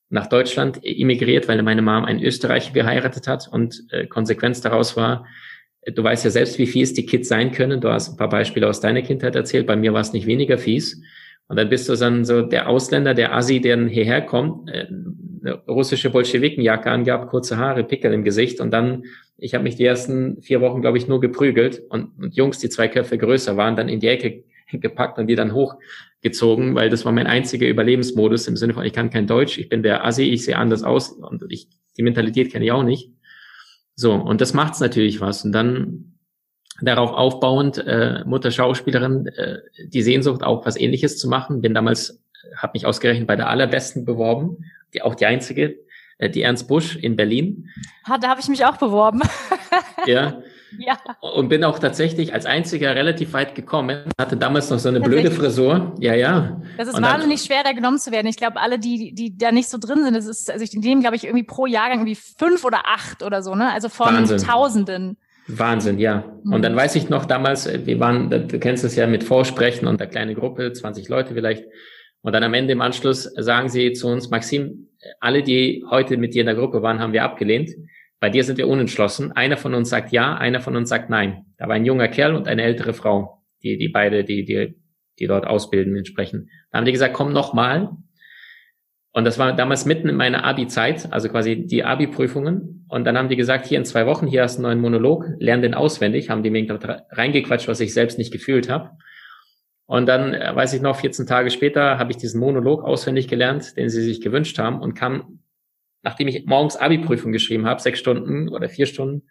nach 0.09 0.27
Deutschland 0.27 0.81
emigriert, 0.83 1.49
weil 1.49 1.63
meine 1.63 1.83
Mom 1.83 2.05
einen 2.05 2.23
Österreicher 2.23 2.73
geheiratet 2.73 3.29
hat 3.29 3.49
und 3.49 3.85
äh, 3.91 4.07
Konsequenz 4.07 4.61
daraus 4.61 4.97
war, 4.97 5.27
du 5.95 6.03
weißt 6.03 6.25
ja 6.25 6.31
selbst, 6.31 6.59
wie 6.59 6.67
fies 6.67 6.93
die 6.95 7.07
Kids 7.07 7.29
sein 7.29 7.53
können. 7.53 7.81
Du 7.81 7.89
hast 7.89 8.11
ein 8.11 8.17
paar 8.17 8.29
Beispiele 8.29 8.69
aus 8.69 8.81
deiner 8.81 9.03
Kindheit 9.03 9.37
erzählt. 9.37 9.67
Bei 9.67 9.77
mir 9.77 9.93
war 9.93 10.01
es 10.01 10.13
nicht 10.13 10.27
weniger 10.27 10.59
fies. 10.59 11.01
Und 11.49 11.57
dann 11.57 11.69
bist 11.69 11.89
du 11.89 11.95
dann 11.95 12.25
so 12.25 12.43
der 12.43 12.69
Ausländer, 12.69 13.15
der 13.15 13.35
Assi, 13.35 13.61
der 13.61 13.87
hierher 13.87 14.23
kommt, 14.23 14.69
äh, 14.69 14.87
russische 15.69 16.11
Bolschewikenjacke 16.11 16.91
angab, 16.91 17.31
kurze 17.31 17.57
Haare, 17.57 17.85
Pickel 17.85 18.13
im 18.13 18.25
Gesicht. 18.25 18.61
Und 18.61 18.73
dann, 18.73 19.05
ich 19.39 19.55
habe 19.55 19.63
mich 19.63 19.77
die 19.77 19.85
ersten 19.85 20.43
vier 20.43 20.61
Wochen, 20.61 20.81
glaube 20.81 20.99
ich, 20.99 21.07
nur 21.07 21.21
geprügelt. 21.21 21.83
Und, 21.89 22.19
und 22.19 22.35
Jungs, 22.35 22.59
die 22.59 22.69
zwei 22.69 22.89
Köpfe 22.89 23.17
größer 23.17 23.57
waren, 23.57 23.77
dann 23.77 23.89
in 23.89 24.01
die 24.01 24.09
Ecke 24.09 24.45
gepackt 24.73 25.21
und 25.21 25.29
die 25.29 25.37
dann 25.37 25.53
hochgezogen, 25.53 26.75
weil 26.75 26.91
das 26.91 27.05
war 27.05 27.13
mein 27.13 27.29
einziger 27.29 27.69
Überlebensmodus 27.69 28.49
im 28.49 28.57
Sinne 28.57 28.75
von, 28.75 28.85
ich 28.85 28.93
kann 28.93 29.11
kein 29.11 29.29
Deutsch, 29.29 29.59
ich 29.59 29.69
bin 29.69 29.85
der 29.85 30.05
Assi, 30.05 30.25
ich 30.25 30.45
sehe 30.45 30.57
anders 30.57 30.83
aus 30.83 31.11
und 31.11 31.45
ich, 31.49 31.69
die 31.97 32.03
Mentalität 32.03 32.51
kenne 32.51 32.65
ich 32.65 32.73
auch 32.73 32.83
nicht. 32.83 33.13
So, 33.97 34.13
und 34.13 34.41
das 34.41 34.55
macht's 34.55 34.81
natürlich 34.81 35.21
was. 35.21 35.45
Und 35.45 35.53
dann 35.53 36.19
darauf 36.83 37.13
aufbauend, 37.13 37.79
äh, 37.79 38.23
Mutter 38.27 38.51
Schauspielerin, 38.51 39.27
äh, 39.29 39.59
die 39.87 40.03
Sehnsucht 40.03 40.43
auch 40.43 40.67
was 40.67 40.77
ähnliches 40.77 41.19
zu 41.19 41.29
machen. 41.29 41.63
Bin 41.63 41.75
damals, 41.75 42.23
habe 42.57 42.73
mich 42.75 42.87
ausgerechnet 42.87 43.27
bei 43.27 43.37
der 43.37 43.49
allerbesten 43.49 44.05
beworben, 44.05 44.65
die 44.93 45.01
auch 45.01 45.15
die 45.15 45.27
einzige, 45.27 45.79
äh, 46.19 46.29
die 46.29 46.43
Ernst 46.43 46.69
Busch 46.69 46.97
in 46.97 47.17
Berlin. 47.17 47.71
Ha, 48.07 48.19
da 48.19 48.29
habe 48.29 48.41
ich 48.41 48.49
mich 48.49 48.65
auch 48.67 48.77
beworben. 48.77 49.23
ja. 50.07 50.43
Ja. 50.79 50.99
Und 51.21 51.49
bin 51.49 51.65
auch 51.65 51.79
tatsächlich 51.79 52.33
als 52.35 52.47
einziger 52.47 52.95
relativ 52.95 53.33
weit 53.33 53.55
gekommen. 53.55 54.11
Hatte 54.19 54.37
damals 54.37 54.71
noch 54.71 54.79
so 54.79 54.89
eine 54.89 55.01
blöde 55.01 55.31
Frisur. 55.31 55.95
Ja, 55.99 56.15
ja. 56.15 56.61
Das 56.77 56.89
ist 56.89 57.01
wahnsinnig 57.01 57.43
schwer, 57.43 57.63
da 57.65 57.73
genommen 57.73 57.99
zu 57.99 58.11
werden. 58.11 58.27
Ich 58.27 58.37
glaube, 58.37 58.61
alle, 58.61 58.79
die, 58.79 59.15
die 59.15 59.37
da 59.37 59.53
nicht 59.53 59.69
so 59.69 59.79
drin 59.79 60.05
sind, 60.05 60.15
das 60.15 60.27
ist, 60.27 60.51
also 60.51 60.63
ich 60.63 60.73
nehme, 60.75 61.01
glaube 61.01 61.17
ich, 61.17 61.25
irgendwie 61.25 61.45
pro 61.45 61.67
Jahrgang 61.67 62.01
irgendwie 62.01 62.17
fünf 62.17 62.65
oder 62.65 62.83
acht 62.87 63.23
oder 63.23 63.43
so, 63.43 63.55
ne? 63.55 63.73
Also 63.73 63.89
von 63.89 64.15
Wahnsinn. 64.15 64.39
Tausenden. 64.39 65.17
Wahnsinn, 65.49 65.99
ja. 65.99 66.25
Und 66.45 66.63
dann 66.63 66.73
mhm. 66.73 66.77
weiß 66.77 66.97
ich 66.97 67.09
noch 67.09 67.25
damals, 67.25 67.67
äh, 67.67 67.87
wir 67.87 68.01
waren, 68.01 68.31
du 68.31 68.59
kennst 68.59 68.85
es 68.85 68.97
ja 68.97 69.07
mit 69.07 69.25
Vorsprechen 69.25 69.87
und 69.87 70.01
der 70.01 70.09
kleine 70.09 70.35
Gruppe, 70.35 70.73
20 70.73 71.09
Leute 71.09 71.35
vielleicht. 71.35 71.65
Und 72.23 72.33
dann 72.33 72.43
am 72.43 72.55
Ende 72.55 72.73
im 72.73 72.81
Anschluss 72.81 73.23
sagen 73.37 73.69
sie 73.69 73.93
zu 73.93 74.09
uns, 74.09 74.31
Maxim, 74.31 74.89
alle, 75.21 75.43
die 75.43 75.85
heute 75.89 76.17
mit 76.17 76.35
dir 76.35 76.41
in 76.41 76.47
der 76.47 76.57
Gruppe 76.57 76.83
waren, 76.83 76.99
haben 76.99 77.13
wir 77.13 77.23
abgelehnt. 77.23 77.71
Bei 78.27 78.31
dir 78.31 78.43
sind 78.43 78.59
wir 78.59 78.67
unentschlossen. 78.67 79.31
Einer 79.31 79.57
von 79.57 79.73
uns 79.73 79.89
sagt 79.89 80.11
ja, 80.11 80.37
einer 80.37 80.61
von 80.61 80.75
uns 80.75 80.89
sagt 80.89 81.11
nein. 81.11 81.47
Da 81.59 81.69
war 81.69 81.77
ein 81.77 81.85
junger 81.85 82.09
Kerl 82.09 82.35
und 82.35 82.49
eine 82.49 82.65
ältere 82.65 82.93
Frau, 82.93 83.45
die, 83.63 83.79
die 83.79 83.87
beide, 83.87 84.25
die, 84.25 84.45
die, 84.45 84.75
die 85.21 85.27
dort 85.29 85.47
ausbilden 85.47 85.95
entsprechen. 85.95 86.51
Da 86.73 86.79
haben 86.79 86.87
die 86.87 86.91
gesagt, 86.91 87.15
komm 87.15 87.33
noch 87.33 87.55
mal. 87.55 87.93
Und 89.13 89.27
das 89.27 89.39
war 89.39 89.55
damals 89.55 89.87
mitten 89.87 90.09
in 90.09 90.17
meiner 90.17 90.43
Abi-Zeit, 90.43 91.13
also 91.13 91.29
quasi 91.29 91.69
die 91.69 91.85
Abi-Prüfungen. 91.85 92.85
Und 92.89 93.05
dann 93.05 93.17
haben 93.17 93.29
die 93.29 93.37
gesagt, 93.37 93.65
hier 93.65 93.79
in 93.79 93.85
zwei 93.85 94.07
Wochen, 94.07 94.27
hier 94.27 94.43
hast 94.43 94.57
du 94.57 94.67
einen 94.67 94.81
neuen 94.81 94.81
Monolog, 94.81 95.27
lern 95.39 95.63
den 95.63 95.75
auswendig, 95.75 96.29
haben 96.29 96.43
die 96.43 96.51
mir 96.51 96.67
reingequatscht, 97.11 97.69
was 97.69 97.79
ich 97.79 97.95
selbst 97.95 98.19
nicht 98.19 98.33
gefühlt 98.33 98.69
habe. 98.69 98.91
Und 99.85 100.07
dann, 100.07 100.35
äh, 100.35 100.51
weiß 100.53 100.73
ich 100.73 100.83
noch, 100.83 100.97
14 100.97 101.29
Tage 101.29 101.51
später 101.51 102.01
habe 102.01 102.11
ich 102.11 102.17
diesen 102.17 102.41
Monolog 102.41 102.83
auswendig 102.83 103.29
gelernt, 103.29 103.77
den 103.77 103.89
sie 103.89 104.03
sich 104.03 104.21
gewünscht 104.21 104.59
haben 104.59 104.81
und 104.81 104.95
kam 104.95 105.39
nachdem 106.07 106.29
ich 106.29 106.47
morgens 106.47 106.77
Abi-Prüfung 106.77 107.33
geschrieben 107.33 107.67
habe, 107.67 107.83
sechs 107.83 107.99
Stunden 107.99 108.49
oder 108.49 108.69
vier 108.69 108.87
Stunden, 108.87 109.25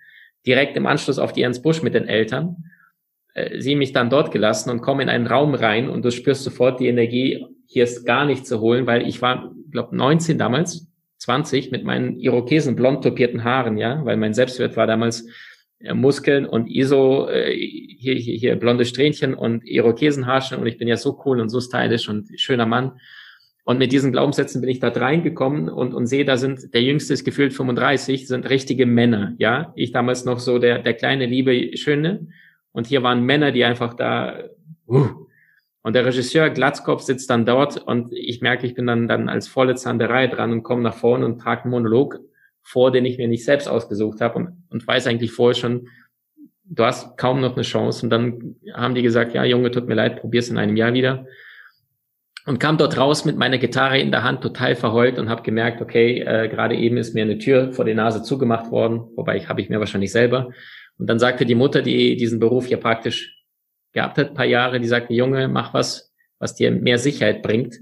direkt 0.45 0.75
im 0.75 0.85
Anschluss 0.85 1.19
auf 1.19 1.31
die 1.31 1.41
Ernst 1.41 1.63
Busch 1.63 1.81
mit 1.81 1.93
den 1.93 2.05
Eltern, 2.05 2.65
äh, 3.33 3.61
sie 3.61 3.75
mich 3.75 3.93
dann 3.93 4.09
dort 4.09 4.31
gelassen 4.31 4.69
und 4.69 4.81
komme 4.81 5.01
in 5.01 5.07
einen 5.07 5.25
Raum 5.25 5.53
rein 5.53 5.89
und 5.89 6.03
du 6.03 6.11
spürst 6.11 6.43
sofort 6.43 6.81
die 6.81 6.87
Energie, 6.87 7.45
hier 7.65 7.85
ist 7.85 8.05
gar 8.05 8.25
nichts 8.25 8.49
zu 8.49 8.59
holen, 8.59 8.87
weil 8.87 9.07
ich 9.07 9.21
war, 9.21 9.53
glaube 9.71 9.95
19 9.95 10.37
damals, 10.37 10.91
20 11.19 11.71
mit 11.71 11.85
meinen 11.85 12.19
Irokesen 12.19 12.75
blond 12.75 13.05
topierten 13.05 13.45
Haaren, 13.45 13.77
ja, 13.77 14.03
weil 14.03 14.17
mein 14.17 14.33
Selbstwert 14.33 14.75
war 14.75 14.85
damals 14.85 15.29
äh, 15.79 15.93
Muskeln 15.93 16.45
und 16.45 16.67
ISO, 16.67 17.29
äh, 17.29 17.55
hier, 17.55 18.15
hier, 18.15 18.37
hier 18.37 18.55
blonde 18.57 18.83
Strähnchen 18.83 19.33
und 19.33 19.63
Irokesenhaarchen 19.65 20.59
und 20.59 20.67
ich 20.67 20.77
bin 20.77 20.89
ja 20.89 20.97
so 20.97 21.21
cool 21.23 21.39
und 21.39 21.47
so 21.47 21.61
stylisch 21.61 22.09
und 22.09 22.27
schöner 22.35 22.65
Mann. 22.65 22.99
Und 23.65 23.79
mit 23.79 23.91
diesen 23.91 24.11
Glaubenssätzen 24.11 24.61
bin 24.61 24.69
ich 24.69 24.79
da 24.79 24.89
reingekommen 24.89 25.69
und, 25.69 25.95
und 25.95 26.05
sehe, 26.05 26.23
da 26.23 26.37
sind, 26.37 26.71
der 26.75 26.83
Jüngste 26.83 27.13
ist 27.13 27.25
gefühlt 27.25 27.51
35, 27.51 28.27
sind 28.27 28.47
richtige 28.47 28.85
Männer, 28.85 29.33
ja. 29.39 29.73
Ich 29.75 29.91
damals 29.91 30.23
noch 30.23 30.39
so 30.39 30.59
der, 30.59 30.79
der 30.79 30.93
kleine, 30.93 31.25
liebe, 31.25 31.75
schöne. 31.75 32.27
Und 32.71 32.85
hier 32.85 33.01
waren 33.01 33.23
Männer, 33.23 33.51
die 33.51 33.65
einfach 33.65 33.95
da, 33.95 34.43
uh. 34.87 35.09
Und 35.81 35.93
der 35.93 36.05
Regisseur 36.05 36.49
Glatzkopf 36.51 37.01
sitzt 37.01 37.29
dann 37.29 37.45
dort 37.45 37.77
und 37.77 38.11
ich 38.11 38.41
merke, 38.41 38.65
ich 38.65 38.75
bin 38.75 38.87
dann, 38.87 39.07
dann 39.07 39.29
als 39.29 39.51
der 39.53 40.09
Reihe 40.09 40.29
dran 40.29 40.51
und 40.51 40.63
komme 40.63 40.81
nach 40.81 40.95
vorne 40.95 41.25
und 41.25 41.39
trage 41.39 41.63
einen 41.63 41.71
Monolog 41.71 42.19
vor, 42.61 42.91
den 42.91 43.05
ich 43.05 43.17
mir 43.17 43.27
nicht 43.27 43.45
selbst 43.45 43.67
ausgesucht 43.67 44.21
habe 44.21 44.35
und, 44.35 44.63
und 44.69 44.87
weiß 44.87 45.07
eigentlich 45.07 45.31
vorher 45.31 45.53
schon, 45.53 45.87
du 46.65 46.83
hast 46.83 47.17
kaum 47.17 47.41
noch 47.41 47.53
eine 47.53 47.63
Chance. 47.63 48.05
Und 48.05 48.09
dann 48.09 48.55
haben 48.73 48.95
die 48.95 49.03
gesagt, 49.03 49.33
ja, 49.33 49.43
Junge, 49.43 49.71
tut 49.71 49.87
mir 49.87 49.93
leid, 49.95 50.21
probier's 50.21 50.49
in 50.49 50.57
einem 50.57 50.75
Jahr 50.75 50.93
wieder. 50.93 51.25
Und 52.47 52.59
kam 52.59 52.77
dort 52.77 52.97
raus 52.97 53.25
mit 53.25 53.37
meiner 53.37 53.57
Gitarre 53.57 53.99
in 53.99 54.11
der 54.11 54.23
Hand, 54.23 54.41
total 54.41 54.75
verheult 54.75 55.17
und 55.17 55.29
habe 55.29 55.41
gemerkt, 55.41 55.81
okay, 55.81 56.19
äh, 56.19 56.47
gerade 56.47 56.75
eben 56.75 56.97
ist 56.97 57.15
mir 57.15 57.23
eine 57.23 57.39
Tür 57.39 57.71
vor 57.71 57.85
die 57.85 57.95
Nase 57.95 58.21
zugemacht 58.21 58.69
worden, 58.69 59.01
wobei 59.15 59.37
ich 59.37 59.49
habe 59.49 59.61
ich 59.61 59.69
mir 59.69 59.79
wahrscheinlich 59.79 60.11
selber. 60.11 60.51
Und 60.99 61.09
dann 61.09 61.17
sagte 61.17 61.45
die 61.45 61.55
Mutter, 61.55 61.81
die 61.81 62.15
diesen 62.15 62.39
Beruf 62.39 62.67
ja 62.67 62.77
praktisch 62.77 63.35
gehabt 63.93 64.19
hat, 64.19 64.35
paar 64.35 64.45
Jahre, 64.45 64.79
die 64.79 64.87
sagte, 64.87 65.13
Junge, 65.13 65.47
mach 65.47 65.73
was, 65.73 66.13
was 66.37 66.53
dir 66.53 66.69
mehr 66.69 66.99
Sicherheit 66.99 67.41
bringt. 67.41 67.77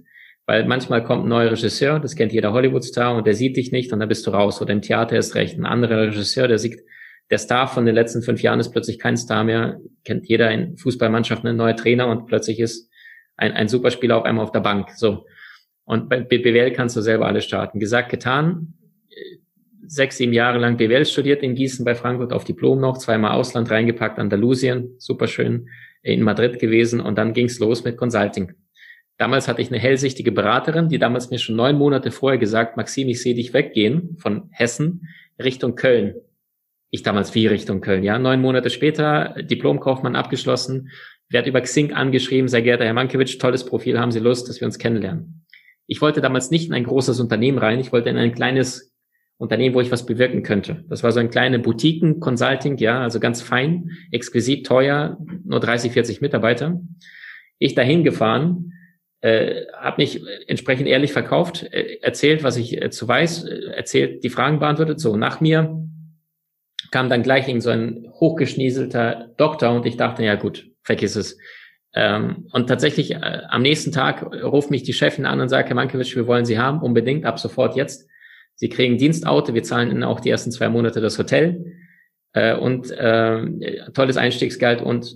Weil 0.45 0.65
manchmal 0.65 1.03
kommt 1.03 1.25
ein 1.25 1.29
neuer 1.29 1.51
Regisseur, 1.51 1.99
das 1.99 2.15
kennt 2.15 2.33
jeder 2.33 2.53
Hollywood-Star 2.53 3.15
und 3.15 3.25
der 3.25 3.33
sieht 3.33 3.55
dich 3.57 3.71
nicht 3.71 3.93
und 3.93 3.99
dann 3.99 4.09
bist 4.09 4.27
du 4.27 4.31
raus. 4.31 4.61
Oder 4.61 4.73
im 4.73 4.81
Theater 4.81 5.17
ist 5.17 5.35
recht. 5.35 5.57
Ein 5.57 5.65
anderer 5.65 6.07
Regisseur, 6.07 6.47
der 6.47 6.57
sieht, 6.57 6.81
der 7.29 7.37
Star 7.37 7.67
von 7.67 7.85
den 7.85 7.95
letzten 7.95 8.21
fünf 8.21 8.41
Jahren 8.41 8.59
ist 8.59 8.71
plötzlich 8.71 8.99
kein 8.99 9.15
Star 9.17 9.43
mehr. 9.43 9.79
Kennt 10.03 10.27
jeder 10.27 10.51
in 10.51 10.77
Fußballmannschaften 10.77 11.49
ein 11.49 11.55
neuer 11.55 11.75
Trainer 11.75 12.07
und 12.07 12.25
plötzlich 12.25 12.59
ist 12.59 12.89
ein, 13.37 13.51
ein 13.51 13.67
Superspieler 13.67 14.17
auf 14.17 14.25
einmal 14.25 14.43
auf 14.43 14.51
der 14.51 14.59
Bank. 14.59 14.91
So. 14.95 15.25
Und 15.85 16.09
bei 16.09 16.21
BWL 16.21 16.71
kannst 16.71 16.95
du 16.95 17.01
selber 17.01 17.27
alles 17.27 17.45
starten. 17.45 17.79
Gesagt, 17.79 18.09
getan. 18.09 18.73
Sechs, 19.85 20.17
sieben 20.17 20.33
Jahre 20.33 20.59
lang 20.59 20.77
BWL 20.77 21.05
studiert 21.05 21.43
in 21.43 21.55
Gießen 21.55 21.83
bei 21.83 21.93
Frankfurt 21.93 22.31
auf 22.31 22.45
Diplom 22.45 22.79
noch, 22.79 22.97
zweimal 22.97 23.31
Ausland 23.31 23.69
reingepackt, 23.69 24.17
Andalusien, 24.17 24.95
superschön, 24.97 25.67
in 26.01 26.21
Madrid 26.21 26.57
gewesen 26.57 27.01
und 27.01 27.17
dann 27.17 27.33
ging's 27.33 27.59
los 27.59 27.83
mit 27.83 27.97
Consulting. 27.97 28.53
Damals 29.17 29.47
hatte 29.47 29.61
ich 29.61 29.69
eine 29.69 29.79
hellsichtige 29.79 30.31
Beraterin, 30.31 30.89
die 30.89 30.99
damals 30.99 31.29
mir 31.29 31.37
schon 31.37 31.55
neun 31.55 31.77
Monate 31.77 32.11
vorher 32.11 32.39
gesagt, 32.39 32.77
Maxim, 32.77 33.09
ich 33.09 33.21
sehe 33.21 33.35
dich 33.35 33.53
weggehen 33.53 34.17
von 34.19 34.49
Hessen 34.51 35.07
Richtung 35.41 35.75
Köln. 35.75 36.15
Ich 36.89 37.03
damals 37.03 37.33
wie 37.35 37.47
Richtung 37.47 37.81
Köln, 37.81 38.03
ja. 38.03 38.19
Neun 38.19 38.41
Monate 38.41 38.69
später, 38.69 39.35
Diplomkaufmann 39.41 40.15
abgeschlossen, 40.15 40.89
werde 41.29 41.49
über 41.49 41.61
Xing 41.61 41.93
angeschrieben, 41.93 42.47
sehr 42.47 42.61
geehrter 42.61 42.85
Herr 42.85 42.93
Mankiewicz, 42.93 43.37
tolles 43.37 43.65
Profil, 43.65 43.99
haben 43.99 44.11
Sie 44.11 44.19
Lust, 44.19 44.49
dass 44.49 44.59
wir 44.61 44.65
uns 44.65 44.77
kennenlernen? 44.77 45.45
Ich 45.87 46.01
wollte 46.01 46.21
damals 46.21 46.51
nicht 46.51 46.67
in 46.67 46.73
ein 46.73 46.83
großes 46.83 47.19
Unternehmen 47.19 47.57
rein, 47.57 47.79
ich 47.79 47.91
wollte 47.91 48.09
in 48.09 48.17
ein 48.17 48.33
kleines 48.33 48.93
Unternehmen, 49.37 49.75
wo 49.75 49.81
ich 49.81 49.91
was 49.91 50.05
bewirken 50.05 50.43
könnte. 50.43 50.85
Das 50.89 51.03
war 51.03 51.11
so 51.11 51.19
ein 51.19 51.29
kleine 51.29 51.59
Boutiquen, 51.59 52.19
Consulting, 52.19 52.77
ja, 52.77 53.01
also 53.01 53.19
ganz 53.19 53.41
fein, 53.41 53.91
exquisit, 54.11 54.65
teuer, 54.65 55.17
nur 55.43 55.59
30, 55.59 55.91
40 55.91 56.21
Mitarbeiter. 56.21 56.79
Ich 57.57 57.75
dahin 57.75 58.03
gefahren, 58.03 58.73
äh, 59.21 59.65
habe 59.77 60.01
mich 60.01 60.21
entsprechend 60.47 60.87
ehrlich 60.87 61.13
verkauft, 61.13 61.63
äh, 61.63 61.99
erzählt, 62.01 62.43
was 62.43 62.57
ich 62.57 62.81
äh, 62.81 62.89
zu 62.89 63.07
weiß, 63.07 63.45
äh, 63.45 63.65
erzählt, 63.73 64.23
die 64.23 64.29
Fragen 64.29 64.59
beantwortet. 64.59 64.99
So, 64.99 65.17
nach 65.17 65.39
mir 65.41 65.81
kam 66.91 67.09
dann 67.09 67.23
gleich 67.23 67.45
so 67.61 67.69
ein 67.69 68.07
hochgeschnieselter 68.19 69.33
Doktor 69.37 69.73
und 69.73 69.85
ich 69.85 69.97
dachte, 69.97 70.23
ja 70.23 70.35
gut, 70.35 70.69
vergiss 70.83 71.15
es. 71.15 71.37
Ähm, 71.95 72.47
und 72.51 72.67
tatsächlich 72.67 73.11
äh, 73.11 73.41
am 73.49 73.61
nächsten 73.61 73.91
Tag 73.91 74.23
ruft 74.43 74.71
mich 74.71 74.83
die 74.83 74.93
Chefin 74.93 75.25
an 75.25 75.39
und 75.41 75.49
sagt, 75.49 75.69
Herr 75.69 75.75
Mankiewicz, 75.75 76.15
wir 76.15 76.27
wollen 76.27 76.45
Sie 76.45 76.57
haben, 76.57 76.81
unbedingt, 76.81 77.25
ab 77.25 77.39
sofort 77.39 77.75
jetzt. 77.75 78.07
Sie 78.55 78.69
kriegen 78.69 78.97
Dienstauto, 78.97 79.53
wir 79.53 79.63
zahlen 79.63 79.91
Ihnen 79.91 80.03
auch 80.03 80.19
die 80.19 80.29
ersten 80.29 80.51
zwei 80.51 80.69
Monate 80.69 81.01
das 81.01 81.17
Hotel 81.17 81.73
äh, 82.33 82.55
und 82.55 82.91
äh, 82.91 83.91
tolles 83.93 84.17
Einstiegsgeld 84.17 84.81
und 84.81 85.15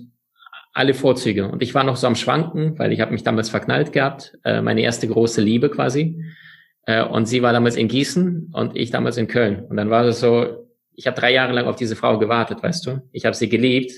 alle 0.72 0.94
Vorzüge. 0.94 1.48
Und 1.48 1.62
ich 1.62 1.74
war 1.74 1.82
noch 1.82 1.96
so 1.96 2.06
am 2.06 2.14
Schwanken, 2.14 2.78
weil 2.78 2.92
ich 2.92 3.00
habe 3.00 3.12
mich 3.12 3.24
damals 3.24 3.50
verknallt 3.50 3.92
gehabt, 3.92 4.38
äh, 4.44 4.62
meine 4.62 4.82
erste 4.82 5.08
große 5.08 5.40
Liebe 5.40 5.70
quasi. 5.70 6.22
Äh, 6.86 7.02
und 7.04 7.26
sie 7.26 7.42
war 7.42 7.52
damals 7.52 7.76
in 7.76 7.88
Gießen 7.88 8.50
und 8.52 8.76
ich 8.76 8.90
damals 8.90 9.16
in 9.16 9.26
Köln. 9.26 9.64
Und 9.64 9.76
dann 9.76 9.90
war 9.90 10.04
es 10.04 10.20
so, 10.20 10.68
ich 10.94 11.06
habe 11.06 11.18
drei 11.18 11.32
Jahre 11.32 11.52
lang 11.52 11.66
auf 11.66 11.76
diese 11.76 11.96
Frau 11.96 12.18
gewartet, 12.18 12.62
weißt 12.62 12.86
du. 12.86 13.02
Ich 13.12 13.24
habe 13.24 13.34
sie 13.34 13.48
geliebt. 13.48 13.92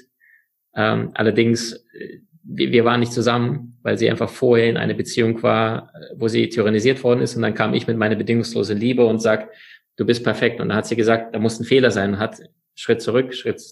Ähm, 0.74 1.10
allerdings, 1.14 1.72
äh, 1.92 2.18
wir, 2.42 2.72
wir 2.72 2.84
waren 2.84 3.00
nicht 3.00 3.12
zusammen, 3.12 3.78
weil 3.82 3.98
sie 3.98 4.10
einfach 4.10 4.28
vorher 4.28 4.68
in 4.68 4.76
einer 4.76 4.94
Beziehung 4.94 5.42
war, 5.42 5.92
wo 6.16 6.28
sie 6.28 6.48
tyrannisiert 6.48 7.02
worden 7.04 7.20
ist. 7.20 7.36
Und 7.36 7.42
dann 7.42 7.54
kam 7.54 7.74
ich 7.74 7.86
mit 7.86 7.96
meiner 7.96 8.16
bedingungslosen 8.16 8.78
Liebe 8.78 9.04
und 9.04 9.20
sag, 9.20 9.50
du 9.96 10.04
bist 10.04 10.24
perfekt. 10.24 10.60
Und 10.60 10.68
dann 10.68 10.78
hat 10.78 10.86
sie 10.86 10.96
gesagt, 10.96 11.34
da 11.34 11.38
muss 11.38 11.60
ein 11.60 11.64
Fehler 11.64 11.90
sein. 11.90 12.14
Und 12.14 12.18
hat 12.18 12.40
Schritt 12.74 13.02
zurück, 13.02 13.34
Schritt, 13.34 13.62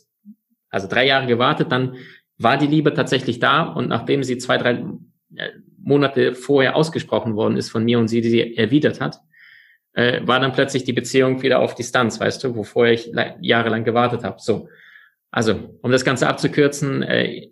also 0.71 0.87
drei 0.87 1.07
Jahre 1.07 1.26
gewartet, 1.26 1.73
dann 1.73 1.97
war 2.37 2.57
die 2.57 2.67
Liebe 2.67 2.95
tatsächlich 2.95 3.40
da 3.40 3.62
und 3.62 3.88
nachdem 3.88 4.23
sie 4.23 4.38
zwei, 4.38 4.59
drei 4.59 4.85
äh, 5.35 5.50
Monate 5.78 6.35
vorher 6.35 6.76
ausgesprochen 6.76 7.35
worden 7.35 7.57
ist 7.57 7.71
von 7.71 7.85
mir 7.85 7.99
und 7.99 8.09
sie 8.09 8.21
die 8.21 8.57
erwidert 8.57 9.00
hat, 9.00 9.21
äh, 9.95 10.21
war 10.26 10.38
dann 10.38 10.52
plötzlich 10.52 10.85
die 10.85 10.93
Beziehung 10.93 11.43
wieder 11.43 11.59
auf 11.61 11.75
Distanz, 11.75 12.21
weißt 12.21 12.45
du, 12.45 12.55
wo 12.55 12.62
vorher 12.62 12.95
ich 12.95 13.11
jahrelang 13.40 13.85
gewartet 13.85 14.23
habe. 14.25 14.37
So, 14.38 14.69
also 15.30 15.78
um 15.82 15.90
das 15.90 16.04
Ganze 16.04 16.28
abzukürzen, 16.28 17.02
äh, 17.02 17.49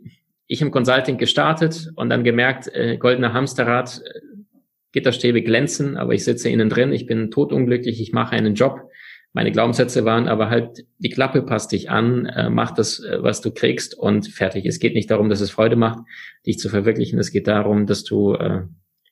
ich 0.47 0.62
im 0.62 0.71
Consulting 0.71 1.18
gestartet 1.18 1.90
und 1.97 2.11
dann 2.11 2.25
gemerkt, 2.25 2.68
äh, 2.73 2.97
goldener 2.99 3.33
Hamsterrad, 3.33 4.00
äh, 4.04 4.21
Gitterstäbe 4.92 5.42
glänzen, 5.42 5.97
aber 5.97 6.14
ich 6.14 6.25
sitze 6.25 6.49
innen 6.49 6.71
drin, 6.71 6.92
ich 6.92 7.06
bin 7.06 7.30
totunglücklich, 7.30 8.00
ich 8.00 8.12
mache 8.12 8.35
einen 8.35 8.54
Job, 8.54 8.88
meine 9.37 9.52
Glaubenssätze 9.52 10.06
waren 10.06 10.28
aber 10.28 10.49
halt, 10.49 10.87
die 10.97 11.11
Klappe 11.11 11.42
passt 11.42 11.71
dich 11.71 11.90
an, 11.90 12.25
äh, 12.25 12.49
mach 12.49 12.71
das, 12.71 13.00
äh, 13.04 13.23
was 13.23 13.42
du 13.42 13.50
kriegst 13.50 13.95
und 13.95 14.28
fertig. 14.28 14.64
Es 14.64 14.78
geht 14.78 14.95
nicht 14.95 15.11
darum, 15.11 15.28
dass 15.28 15.42
es 15.42 15.50
Freude 15.50 15.76
macht, 15.76 15.99
dich 16.47 16.59
zu 16.59 16.71
verwirklichen. 16.71 17.18
Es 17.18 17.30
geht 17.30 17.47
darum, 17.47 17.85
dass 17.85 18.02
du 18.02 18.33
äh, 18.33 18.62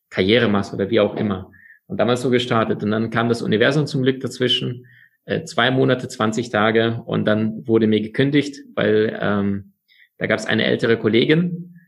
Karriere 0.09 0.49
machst 0.49 0.73
oder 0.73 0.89
wie 0.89 1.01
auch 1.01 1.15
immer. 1.17 1.51
Und 1.87 2.01
damals 2.01 2.23
so 2.23 2.31
gestartet. 2.31 2.83
Und 2.83 2.91
dann 2.91 3.11
kam 3.11 3.29
das 3.29 3.43
Universum 3.43 3.87
zum 3.87 4.03
Glück 4.03 4.21
dazwischen. 4.21 4.87
Äh, 5.27 5.45
zwei 5.45 5.71
Monate, 5.71 6.09
20 6.09 6.51
Tage. 6.51 7.03
Und 7.07 7.25
dann 7.25 7.67
wurde 7.67 7.87
mir 7.87 8.01
gekündigt, 8.01 8.61
weil 8.75 9.19
ähm, 9.21 9.73
da 10.19 10.27
gab 10.27 10.39
es 10.39 10.47
eine 10.47 10.65
ältere 10.65 10.99
Kollegin. 10.99 11.81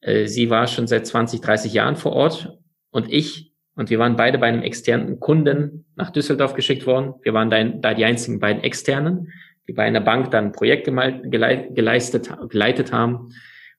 Äh, 0.00 0.26
sie 0.26 0.50
war 0.50 0.66
schon 0.66 0.86
seit 0.86 1.06
20, 1.06 1.40
30 1.40 1.72
Jahren 1.72 1.96
vor 1.96 2.12
Ort. 2.12 2.58
Und 2.90 3.12
ich 3.12 3.54
und 3.76 3.90
wir 3.90 3.98
waren 3.98 4.16
beide 4.16 4.38
bei 4.38 4.46
einem 4.46 4.62
externen 4.62 5.18
Kunden 5.18 5.84
nach 5.96 6.10
Düsseldorf 6.10 6.54
geschickt 6.54 6.86
worden. 6.86 7.14
Wir 7.22 7.34
waren 7.34 7.50
da, 7.50 7.62
da 7.64 7.94
die 7.94 8.04
einzigen 8.04 8.38
beiden 8.38 8.62
externen, 8.62 9.32
die 9.66 9.72
bei 9.72 9.82
einer 9.82 10.00
Bank 10.00 10.30
dann 10.30 10.52
Projekte 10.52 10.92
geleistet, 10.92 12.30
geleitet 12.48 12.92
haben. 12.92 13.32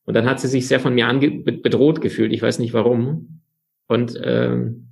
Und 0.03 0.15
dann 0.15 0.29
hat 0.29 0.39
sie 0.39 0.47
sich 0.47 0.67
sehr 0.67 0.79
von 0.79 0.93
mir 0.93 1.07
ange 1.07 1.31
bedroht 1.31 2.01
gefühlt. 2.01 2.33
Ich 2.33 2.41
weiß 2.41 2.59
nicht 2.59 2.73
warum. 2.73 3.41
Und 3.87 4.19
ähm, 4.21 4.84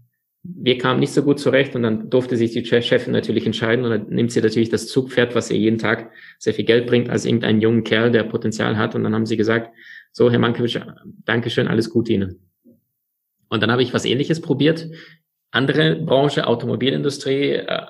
wir 0.44 0.78
kamen 0.78 1.00
nicht 1.00 1.14
so 1.14 1.24
gut 1.24 1.40
zurecht 1.40 1.74
und 1.76 1.84
dann 1.84 2.10
durfte 2.10 2.36
sich 2.36 2.52
die 2.52 2.66
Chefin 2.66 3.14
natürlich 3.14 3.46
entscheiden 3.46 3.86
und 3.86 3.92
dann 3.92 4.08
nimmt 4.10 4.32
sie 4.32 4.42
natürlich 4.42 4.70
das 4.70 4.88
Zugpferd, 4.88 5.36
was 5.36 5.50
ihr 5.50 5.58
jeden 5.58 5.78
Tag 5.78 6.12
sehr 6.38 6.54
viel 6.54 6.66
Geld 6.66 6.86
bringt, 6.86 7.10
als 7.10 7.24
irgendeinen 7.24 7.62
jungen 7.62 7.86
Kerl, 7.86 8.12
der 8.12 8.24
Potenzial 8.24 8.78
hat. 8.78 8.94
Und 8.94 9.04
dann 9.04 9.16
haben 9.16 9.26
sie 9.26 9.38
gesagt, 9.38 9.74
so, 10.12 10.30
Herr 10.30 10.40
Mankiewicz, 10.40 10.80
Dankeschön, 11.24 11.68
alles 11.70 11.90
Gute 11.90 12.14
Ihnen. 12.14 12.50
Und 13.48 13.64
dann 13.64 13.72
habe 13.72 13.84
ich 13.84 13.94
was 13.94 14.04
ähnliches 14.04 14.42
probiert. 14.42 14.90
Andere 15.52 15.96
Branche, 15.96 16.46
Automobilindustrie, 16.46 17.52
äh, 17.52 17.82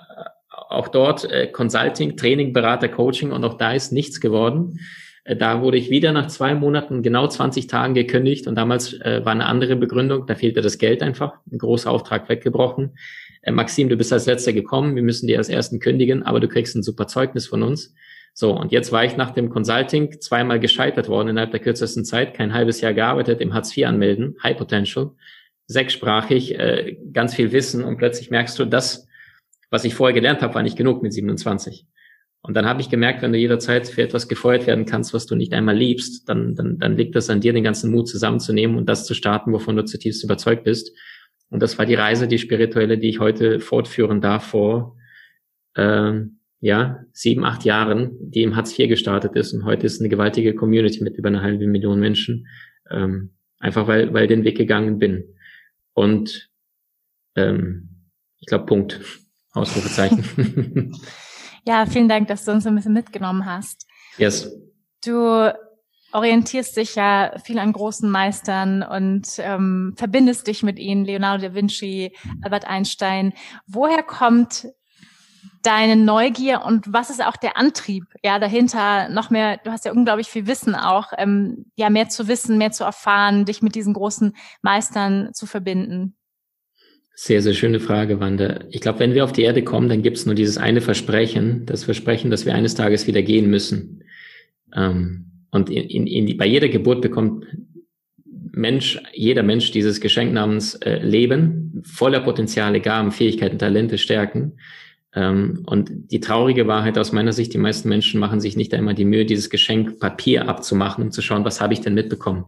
auch 0.49 0.89
dort 0.89 1.29
äh, 1.31 1.47
Consulting, 1.47 2.17
Training, 2.17 2.53
Berater, 2.53 2.87
Coaching 2.87 3.31
und 3.31 3.43
auch 3.43 3.57
da 3.57 3.73
ist 3.73 3.91
nichts 3.91 4.19
geworden. 4.19 4.79
Äh, 5.23 5.35
da 5.35 5.61
wurde 5.61 5.77
ich 5.77 5.89
wieder 5.89 6.11
nach 6.11 6.27
zwei 6.27 6.53
Monaten, 6.55 7.03
genau 7.03 7.27
20 7.27 7.67
Tagen 7.67 7.93
gekündigt 7.93 8.47
und 8.47 8.55
damals 8.55 8.93
äh, 8.93 9.21
war 9.23 9.31
eine 9.31 9.45
andere 9.45 9.75
Begründung, 9.75 10.25
da 10.27 10.35
fehlte 10.35 10.61
das 10.61 10.77
Geld 10.77 11.01
einfach, 11.01 11.33
ein 11.51 11.57
großer 11.57 11.89
Auftrag 11.89 12.29
weggebrochen. 12.29 12.97
Äh, 13.41 13.51
Maxim, 13.51 13.89
du 13.89 13.97
bist 13.97 14.13
als 14.13 14.25
letzter 14.25 14.53
gekommen, 14.53 14.95
wir 14.95 15.03
müssen 15.03 15.27
dir 15.27 15.37
als 15.37 15.49
ersten 15.49 15.79
kündigen, 15.79 16.23
aber 16.23 16.39
du 16.39 16.47
kriegst 16.47 16.75
ein 16.75 16.83
super 16.83 17.07
Zeugnis 17.07 17.47
von 17.47 17.63
uns. 17.63 17.93
So, 18.35 18.51
und 18.57 18.71
jetzt 18.71 18.91
war 18.91 19.05
ich 19.05 19.15
nach 19.15 19.31
dem 19.31 19.49
Consulting 19.49 20.19
zweimal 20.19 20.59
gescheitert 20.59 21.07
worden 21.07 21.29
innerhalb 21.29 21.51
der 21.51 21.59
kürzesten 21.59 22.03
Zeit, 22.03 22.33
kein 22.33 22.53
halbes 22.53 22.81
Jahr 22.81 22.93
gearbeitet, 22.93 23.41
im 23.41 23.53
Hartz 23.53 23.75
IV 23.77 23.85
anmelden, 23.85 24.35
High 24.41 24.57
Potential 24.57 25.11
sechssprachig, 25.67 26.59
äh, 26.59 26.97
ganz 27.13 27.35
viel 27.35 27.51
Wissen 27.51 27.83
und 27.83 27.97
plötzlich 27.97 28.29
merkst 28.31 28.57
du, 28.59 28.65
das, 28.65 29.07
was 29.69 29.85
ich 29.85 29.95
vorher 29.95 30.13
gelernt 30.13 30.41
habe, 30.41 30.55
war 30.55 30.63
nicht 30.63 30.77
genug 30.77 31.01
mit 31.01 31.13
27. 31.13 31.87
Und 32.45 32.55
dann 32.55 32.65
habe 32.65 32.81
ich 32.81 32.89
gemerkt, 32.89 33.21
wenn 33.21 33.31
du 33.31 33.39
jederzeit 33.39 33.87
für 33.87 34.01
etwas 34.01 34.27
gefeuert 34.27 34.67
werden 34.67 34.85
kannst, 34.85 35.13
was 35.13 35.25
du 35.25 35.35
nicht 35.35 35.53
einmal 35.53 35.77
liebst, 35.77 36.27
dann, 36.27 36.55
dann, 36.55 36.77
dann 36.77 36.97
liegt 36.97 37.15
das 37.15 37.29
an 37.29 37.39
dir, 37.39 37.53
den 37.53 37.63
ganzen 37.63 37.89
Mut 37.89 38.09
zusammenzunehmen 38.09 38.75
und 38.75 38.87
das 38.89 39.05
zu 39.05 39.13
starten, 39.13 39.53
wovon 39.53 39.77
du 39.77 39.85
zutiefst 39.85 40.25
überzeugt 40.25 40.65
bist. 40.65 40.91
Und 41.49 41.61
das 41.61 41.77
war 41.77 41.85
die 41.85 41.95
Reise, 41.95 42.27
die 42.27 42.37
spirituelle, 42.37 42.97
die 42.97 43.09
ich 43.09 43.19
heute 43.19 43.61
fortführen 43.61 44.19
darf 44.19 44.43
vor, 44.43 44.97
äh, 45.75 46.13
ja, 46.59 46.99
sieben, 47.13 47.45
acht 47.45 47.63
Jahren, 47.63 48.11
die 48.19 48.43
im 48.43 48.57
Hartz 48.57 48.77
IV 48.77 48.89
gestartet 48.89 49.35
ist 49.35 49.53
und 49.53 49.63
heute 49.63 49.85
ist 49.85 50.01
eine 50.01 50.09
gewaltige 50.09 50.53
Community 50.53 51.01
mit 51.01 51.15
über 51.15 51.29
einer 51.29 51.41
halben 51.41 51.71
Million 51.71 51.99
Menschen. 51.99 52.47
Ähm, 52.89 53.31
einfach 53.59 53.87
weil, 53.87 54.13
weil 54.13 54.27
den 54.27 54.43
Weg 54.43 54.57
gegangen 54.57 54.99
bin. 54.99 55.35
Und 55.93 56.49
ähm, 57.35 58.07
ich 58.39 58.47
glaube, 58.47 58.65
Punkt. 58.65 58.99
Ausrufezeichen. 59.55 60.93
ja, 61.65 61.85
vielen 61.85 62.09
Dank, 62.09 62.27
dass 62.27 62.45
du 62.45 62.51
uns 62.51 62.65
ein 62.65 62.75
bisschen 62.75 62.93
mitgenommen 62.93 63.45
hast. 63.45 63.87
Yes. 64.17 64.49
Du 65.03 65.51
orientierst 66.13 66.77
dich 66.77 66.95
ja 66.95 67.33
viel 67.43 67.59
an 67.59 67.73
großen 67.73 68.09
Meistern 68.09 68.83
und 68.83 69.27
ähm, 69.39 69.93
verbindest 69.97 70.47
dich 70.47 70.63
mit 70.63 70.77
ihnen, 70.79 71.05
Leonardo 71.05 71.47
da 71.47 71.55
Vinci, 71.55 72.15
Albert 72.43 72.65
Einstein. 72.65 73.33
Woher 73.65 74.03
kommt 74.03 74.67
deine 75.63 75.95
Neugier 75.95 76.63
und 76.63 76.91
was 76.91 77.09
ist 77.09 77.25
auch 77.25 77.37
der 77.37 77.57
Antrieb, 77.57 78.05
ja, 78.21 78.37
dahinter 78.37 79.09
noch 79.09 79.29
mehr, 79.29 79.57
du 79.63 79.71
hast 79.71 79.85
ja 79.85 79.91
unglaublich 79.91 80.27
viel 80.27 80.45
Wissen 80.45 80.75
auch, 80.75 81.13
ähm, 81.17 81.65
ja, 81.75 81.89
mehr 81.89 82.09
zu 82.09 82.27
wissen, 82.27 82.57
mehr 82.57 82.71
zu 82.71 82.83
erfahren, 82.83 83.45
dich 83.45 83.61
mit 83.61 83.73
diesen 83.73 83.93
großen 83.93 84.35
Meistern 84.61 85.33
zu 85.33 85.45
verbinden? 85.45 86.15
Sehr, 87.15 87.43
sehr 87.43 87.53
schöne 87.53 87.79
Frage, 87.79 88.19
Wanda. 88.19 88.61
Ich 88.71 88.81
glaube, 88.81 88.99
wenn 88.99 89.13
wir 89.13 89.23
auf 89.23 89.31
die 89.31 89.43
Erde 89.43 89.63
kommen, 89.63 89.87
dann 89.87 90.01
gibt 90.01 90.17
es 90.17 90.25
nur 90.25 90.33
dieses 90.33 90.57
eine 90.57 90.81
Versprechen, 90.81 91.65
das 91.67 91.83
Versprechen, 91.83 92.31
dass 92.31 92.47
wir 92.47 92.55
eines 92.55 92.73
Tages 92.73 93.05
wieder 93.05 93.21
gehen 93.21 93.51
müssen. 93.51 94.03
Ähm, 94.75 95.25
und 95.51 95.69
in, 95.69 95.83
in, 95.83 96.07
in 96.07 96.25
die, 96.25 96.33
bei 96.33 96.47
jeder 96.47 96.69
Geburt 96.69 97.01
bekommt 97.01 97.45
Mensch, 98.25 98.99
jeder 99.13 99.43
Mensch 99.43 99.69
dieses 99.71 100.01
Geschenk 100.01 100.33
namens 100.33 100.73
äh, 100.75 100.97
Leben, 100.97 101.83
voller 101.85 102.19
Potenziale, 102.19 102.81
Gaben, 102.81 103.11
Fähigkeiten, 103.11 103.59
Talente, 103.59 103.99
Stärken. 103.99 104.53
Ähm, 105.13 105.63
und 105.67 105.91
die 106.11 106.19
traurige 106.19 106.65
Wahrheit 106.65 106.97
aus 106.97 107.11
meiner 107.11 107.33
Sicht, 107.33 107.53
die 107.53 107.59
meisten 107.59 107.89
Menschen 107.89 108.19
machen 108.19 108.41
sich 108.41 108.55
nicht 108.55 108.73
einmal 108.73 108.95
die 108.95 109.05
Mühe, 109.05 109.25
dieses 109.25 109.51
Geschenk 109.51 109.99
Papier 109.99 110.49
abzumachen, 110.49 111.03
um 111.03 111.11
zu 111.11 111.21
schauen, 111.21 111.45
was 111.45 111.61
habe 111.61 111.73
ich 111.73 111.81
denn 111.81 111.93
mitbekommen. 111.93 112.45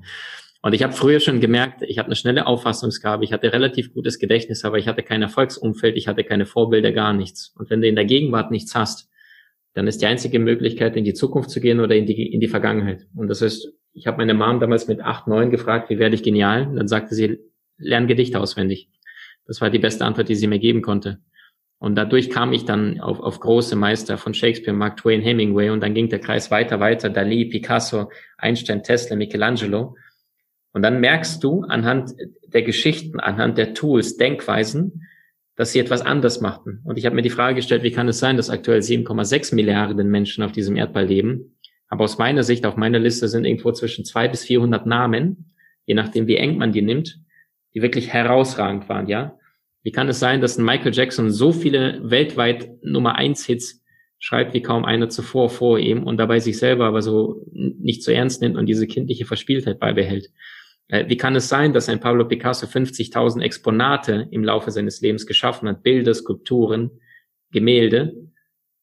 Und 0.65 0.73
ich 0.73 0.81
habe 0.81 0.93
früher 0.93 1.19
schon 1.19 1.41
gemerkt, 1.41 1.83
ich 1.83 1.99
habe 1.99 2.07
eine 2.07 2.15
schnelle 2.15 2.47
Auffassungsgabe, 2.47 3.23
ich 3.23 3.31
hatte 3.31 3.53
relativ 3.53 3.93
gutes 3.93 4.17
Gedächtnis, 4.17 4.65
aber 4.65 4.79
ich 4.79 4.87
hatte 4.87 5.03
kein 5.03 5.21
Erfolgsumfeld, 5.21 5.95
ich 5.95 6.07
hatte 6.07 6.23
keine 6.23 6.47
Vorbilder, 6.47 6.91
gar 6.91 7.13
nichts. 7.13 7.53
Und 7.55 7.69
wenn 7.69 7.81
du 7.81 7.87
in 7.87 7.93
der 7.93 8.05
Gegenwart 8.05 8.49
nichts 8.49 8.73
hast, 8.73 9.07
dann 9.75 9.85
ist 9.85 10.01
die 10.01 10.07
einzige 10.07 10.39
Möglichkeit, 10.39 10.95
in 10.95 11.03
die 11.03 11.13
Zukunft 11.13 11.51
zu 11.51 11.61
gehen 11.61 11.79
oder 11.81 11.95
in 11.95 12.07
die, 12.07 12.33
in 12.33 12.39
die 12.39 12.47
Vergangenheit. 12.47 13.05
Und 13.15 13.27
das 13.27 13.43
heißt, 13.43 13.73
ich 13.93 14.07
habe 14.07 14.17
meine 14.17 14.33
Mom 14.33 14.59
damals 14.59 14.87
mit 14.87 15.01
acht, 15.01 15.27
neun 15.27 15.51
gefragt, 15.51 15.91
wie 15.91 15.99
werde 15.99 16.15
ich 16.15 16.23
genial? 16.23 16.67
Und 16.67 16.77
dann 16.77 16.87
sagte 16.87 17.13
sie, 17.13 17.37
lern 17.77 18.07
Gedichte 18.07 18.39
auswendig. 18.39 18.89
Das 19.45 19.61
war 19.61 19.69
die 19.69 19.77
beste 19.77 20.03
Antwort, 20.03 20.29
die 20.29 20.35
sie 20.35 20.47
mir 20.47 20.57
geben 20.57 20.81
konnte. 20.81 21.19
Und 21.77 21.93
dadurch 21.93 22.31
kam 22.31 22.53
ich 22.53 22.65
dann 22.65 22.99
auf, 23.01 23.19
auf 23.19 23.39
große 23.39 23.75
Meister 23.75 24.17
von 24.17 24.33
Shakespeare, 24.33 24.75
Mark 24.75 24.97
Twain, 24.97 25.21
Hemingway 25.21 25.69
und 25.69 25.81
dann 25.81 25.93
ging 25.93 26.09
der 26.09 26.21
Kreis 26.21 26.49
weiter, 26.49 26.79
weiter, 26.79 27.11
Dali, 27.11 27.45
Picasso, 27.45 28.09
Einstein, 28.39 28.81
Tesla, 28.81 29.15
Michelangelo. 29.15 29.95
Und 30.75 30.81
dann 30.81 30.99
merkst 30.99 31.41
du 31.41 31.61
anhand 31.61 32.11
der 32.47 32.61
Geschichten, 32.61 33.21
anhand 33.21 33.57
der 33.57 33.73
Tools, 33.73 34.17
Denkweisen, 34.17 35.07
dass 35.55 35.71
sie 35.71 35.79
etwas 35.79 36.01
anders 36.01 36.41
machten. 36.41 36.81
Und 36.83 36.97
ich 36.97 37.05
habe 37.05 37.15
mir 37.15 37.21
die 37.21 37.29
Frage 37.29 37.55
gestellt, 37.55 37.81
wie 37.83 37.93
kann 37.93 38.09
es 38.09 38.19
sein, 38.19 38.35
dass 38.35 38.49
aktuell 38.49 38.81
7,6 38.81 39.55
Milliarden 39.55 40.11
Menschen 40.11 40.43
auf 40.43 40.51
diesem 40.51 40.75
Erdball 40.75 41.05
leben? 41.05 41.57
Aber 41.87 42.03
aus 42.03 42.17
meiner 42.17 42.43
Sicht, 42.43 42.65
auf 42.65 42.75
meiner 42.75 42.99
Liste 42.99 43.29
sind 43.29 43.45
irgendwo 43.45 43.71
zwischen 43.71 44.03
zwei 44.03 44.27
bis 44.27 44.43
400 44.43 44.85
Namen, 44.85 45.53
je 45.85 45.93
nachdem, 45.93 46.27
wie 46.27 46.35
eng 46.35 46.57
man 46.57 46.73
die 46.73 46.81
nimmt, 46.81 47.21
die 47.73 47.81
wirklich 47.81 48.09
herausragend 48.11 48.89
waren, 48.89 49.07
ja? 49.07 49.39
Wie 49.81 49.93
kann 49.93 50.09
es 50.09 50.19
sein, 50.19 50.41
dass 50.41 50.57
ein 50.57 50.65
Michael 50.65 50.93
Jackson 50.93 51.31
so 51.31 51.53
viele 51.53 52.01
weltweit 52.03 52.83
Nummer 52.83 53.15
eins 53.15 53.45
Hits 53.45 53.81
schreibt 54.19 54.53
wie 54.53 54.61
kaum 54.61 54.83
einer 54.83 55.07
zuvor 55.07 55.49
vor 55.49 55.79
ihm 55.79 56.03
und 56.03 56.17
dabei 56.17 56.39
sich 56.39 56.57
selber 56.57 56.83
aber 56.83 57.01
so 57.01 57.45
nicht 57.53 58.03
so 58.03 58.11
ernst 58.11 58.41
nimmt 58.41 58.57
und 58.57 58.65
diese 58.65 58.87
kindliche 58.87 59.23
Verspieltheit 59.23 59.79
beibehält? 59.79 60.31
Äh, 60.87 61.07
wie 61.07 61.17
kann 61.17 61.35
es 61.35 61.49
sein, 61.49 61.73
dass 61.73 61.89
ein 61.89 61.99
Pablo 61.99 62.25
Picasso 62.25 62.67
50.000 62.67 63.41
Exponate 63.41 64.27
im 64.31 64.43
Laufe 64.43 64.71
seines 64.71 65.01
Lebens 65.01 65.25
geschaffen 65.25 65.67
hat, 65.67 65.83
Bilder, 65.83 66.13
Skulpturen, 66.13 66.91
Gemälde 67.51 68.13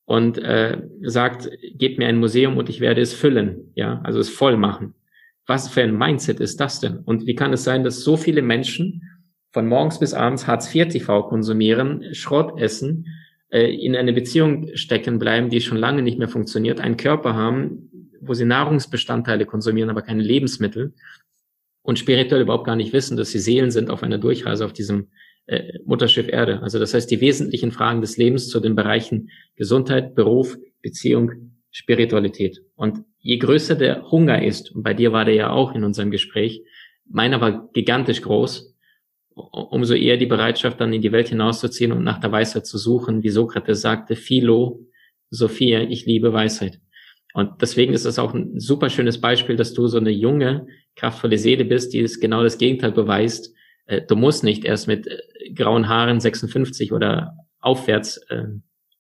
und 0.05 0.38
äh, 0.38 0.83
sagt, 1.03 1.51
gebt 1.75 1.99
mir 1.99 2.09
ein 2.09 2.19
Museum 2.19 2.57
und 2.57 2.69
ich 2.69 2.81
werde 2.81 3.01
es 3.01 3.12
füllen, 3.12 3.73
ja, 3.75 4.01
also 4.03 4.19
es 4.19 4.31
voll 4.31 4.57
machen. 4.57 4.95
Was 5.47 5.69
für 5.69 5.83
ein 5.83 5.97
Mindset 5.97 6.41
ist 6.41 6.61
das 6.61 6.81
denn? 6.81 6.99
Und 6.99 7.27
wie 7.27 7.35
kann 7.35 7.53
es 7.53 7.65
sein, 7.65 7.85
dass 7.85 8.03
so 8.03 8.17
viele 8.17 8.43
Menschen 8.43 9.03
von 9.53 9.67
morgens 9.67 9.99
bis 9.99 10.15
abends 10.15 10.47
Hartz 10.47 10.75
IV 10.75 10.88
TV 10.88 11.25
konsumieren, 11.25 12.15
Schrott 12.15 12.61
essen, 12.61 13.07
äh, 13.51 13.75
in 13.75 13.95
eine 13.97 14.12
Beziehung 14.12 14.69
stecken 14.75 15.19
bleiben, 15.19 15.51
die 15.51 15.61
schon 15.61 15.79
lange 15.79 16.03
nicht 16.03 16.19
mehr 16.19 16.29
funktioniert, 16.29 16.81
einen 16.81 16.97
Körper 16.97 17.35
haben, 17.35 18.11
wo 18.21 18.35
sie 18.35 18.45
Nahrungsbestandteile 18.45 19.47
konsumieren, 19.47 19.91
aber 19.91 20.03
keine 20.03 20.23
Lebensmittel 20.23 20.95
und 21.83 21.99
spirituell 21.99 22.42
überhaupt 22.42 22.66
gar 22.66 22.77
nicht 22.77 22.92
wissen, 22.92 23.16
dass 23.16 23.31
sie 23.31 23.38
Seelen 23.38 23.71
sind 23.71 23.90
auf 23.90 24.03
einer 24.03 24.18
Durchreise 24.18 24.64
auf 24.64 24.73
diesem 24.73 25.09
äh, 25.47 25.79
Mutterschiff 25.85 26.29
Erde. 26.29 26.62
Also 26.62 26.79
das 26.79 26.95
heißt, 26.95 27.11
die 27.11 27.21
wesentlichen 27.21 27.73
Fragen 27.73 28.01
des 28.01 28.16
Lebens 28.16 28.49
zu 28.49 28.61
den 28.61 28.77
Bereichen 28.77 29.31
Gesundheit, 29.57 30.14
Beruf, 30.14 30.57
Beziehung, 30.81 31.53
Spiritualität. 31.71 32.62
Und 32.77 33.05
je 33.18 33.38
größer 33.38 33.75
der 33.75 34.11
Hunger 34.11 34.45
ist, 34.45 34.73
und 34.73 34.83
bei 34.83 34.95
dir 34.95 35.12
war 35.12 35.25
der 35.25 35.35
ja 35.35 35.51
auch 35.51 35.75
in 35.75 35.85
unserem 35.85 36.11
Gespräch, 36.11 36.62
meiner 37.09 37.40
war 37.40 37.68
gigantisch 37.73 38.23
groß, 38.23 38.75
umso 39.35 39.95
eher 39.95 40.16
die 40.16 40.27
Bereitschaft, 40.27 40.81
dann 40.81 40.92
in 40.92 41.03
die 41.03 41.12
Welt 41.12 41.29
hinauszuziehen 41.29 41.92
und 41.92 42.05
nach 42.05 42.21
der 42.21 42.33
Weisheit 42.33 42.66
zu 42.66 42.79
suchen, 42.79 43.23
wie 43.23 43.31
Sokrates 43.31 43.81
sagte, 43.81 44.14
Philo, 44.14 44.87
Sophia, 45.31 45.81
ich 45.83 46.05
liebe 46.05 46.33
Weisheit. 46.33 46.81
Und 47.33 47.62
deswegen 47.62 47.95
ist 47.95 48.05
es 48.05 48.18
auch 48.18 48.35
ein 48.35 48.61
super 48.61 48.90
schönes 48.90 49.21
Beispiel, 49.21 49.57
dass 49.57 49.73
du 49.73 49.87
so 49.87 49.97
eine 49.97 50.11
junge, 50.11 50.66
kraftvolle 50.97 51.39
Seele 51.39 51.65
bist, 51.65 51.93
die 51.93 52.01
es 52.01 52.21
genau 52.21 52.43
das 52.43 52.59
Gegenteil 52.59 52.93
beweist. 52.93 53.55
Äh, 53.87 54.03
du 54.03 54.17
musst 54.17 54.45
nicht 54.45 54.65
erst 54.65 54.89
mit 54.89 55.07
äh, 55.07 55.53
grauen 55.55 55.89
Haaren 55.89 56.21
56 56.21 56.93
oder 56.93 57.37
aufwärts 57.61 58.19
äh, 58.29 58.45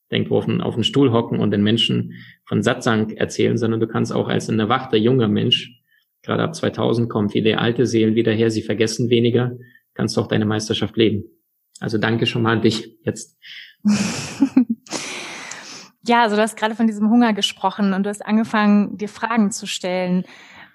irgendwo 0.08 0.38
auf, 0.38 0.74
den 0.74 0.84
Stuhl 0.84 1.10
hocken 1.10 1.40
und 1.40 1.50
den 1.52 1.62
Menschen 1.62 2.12
von 2.44 2.62
Satsang 2.62 3.10
erzählen, 3.10 3.56
sondern 3.56 3.80
du 3.80 3.86
kannst 3.86 4.12
auch 4.12 4.28
als 4.28 4.48
ein 4.50 4.60
erwachter 4.60 4.98
junger 4.98 5.28
Mensch, 5.28 5.80
gerade 6.22 6.42
ab 6.42 6.54
2000 6.54 7.08
kommen 7.08 7.30
viele 7.30 7.58
alte 7.58 7.86
Seelen 7.86 8.14
wieder 8.14 8.32
her, 8.32 8.50
sie 8.50 8.60
vergessen 8.60 9.08
weniger, 9.08 9.56
kannst 9.94 10.18
auch 10.18 10.28
deine 10.28 10.44
Meisterschaft 10.44 10.98
leben. 10.98 11.24
Also 11.80 11.96
danke 11.96 12.26
schon 12.26 12.42
mal 12.42 12.52
an 12.52 12.62
dich 12.62 12.98
jetzt. 13.04 13.38
Ja, 16.04 16.22
also 16.22 16.36
du 16.36 16.42
hast 16.42 16.56
gerade 16.56 16.74
von 16.74 16.86
diesem 16.86 17.10
Hunger 17.10 17.32
gesprochen 17.32 17.92
und 17.92 18.02
du 18.04 18.10
hast 18.10 18.26
angefangen, 18.26 18.96
dir 18.96 19.08
Fragen 19.08 19.52
zu 19.52 19.66
stellen. 19.66 20.24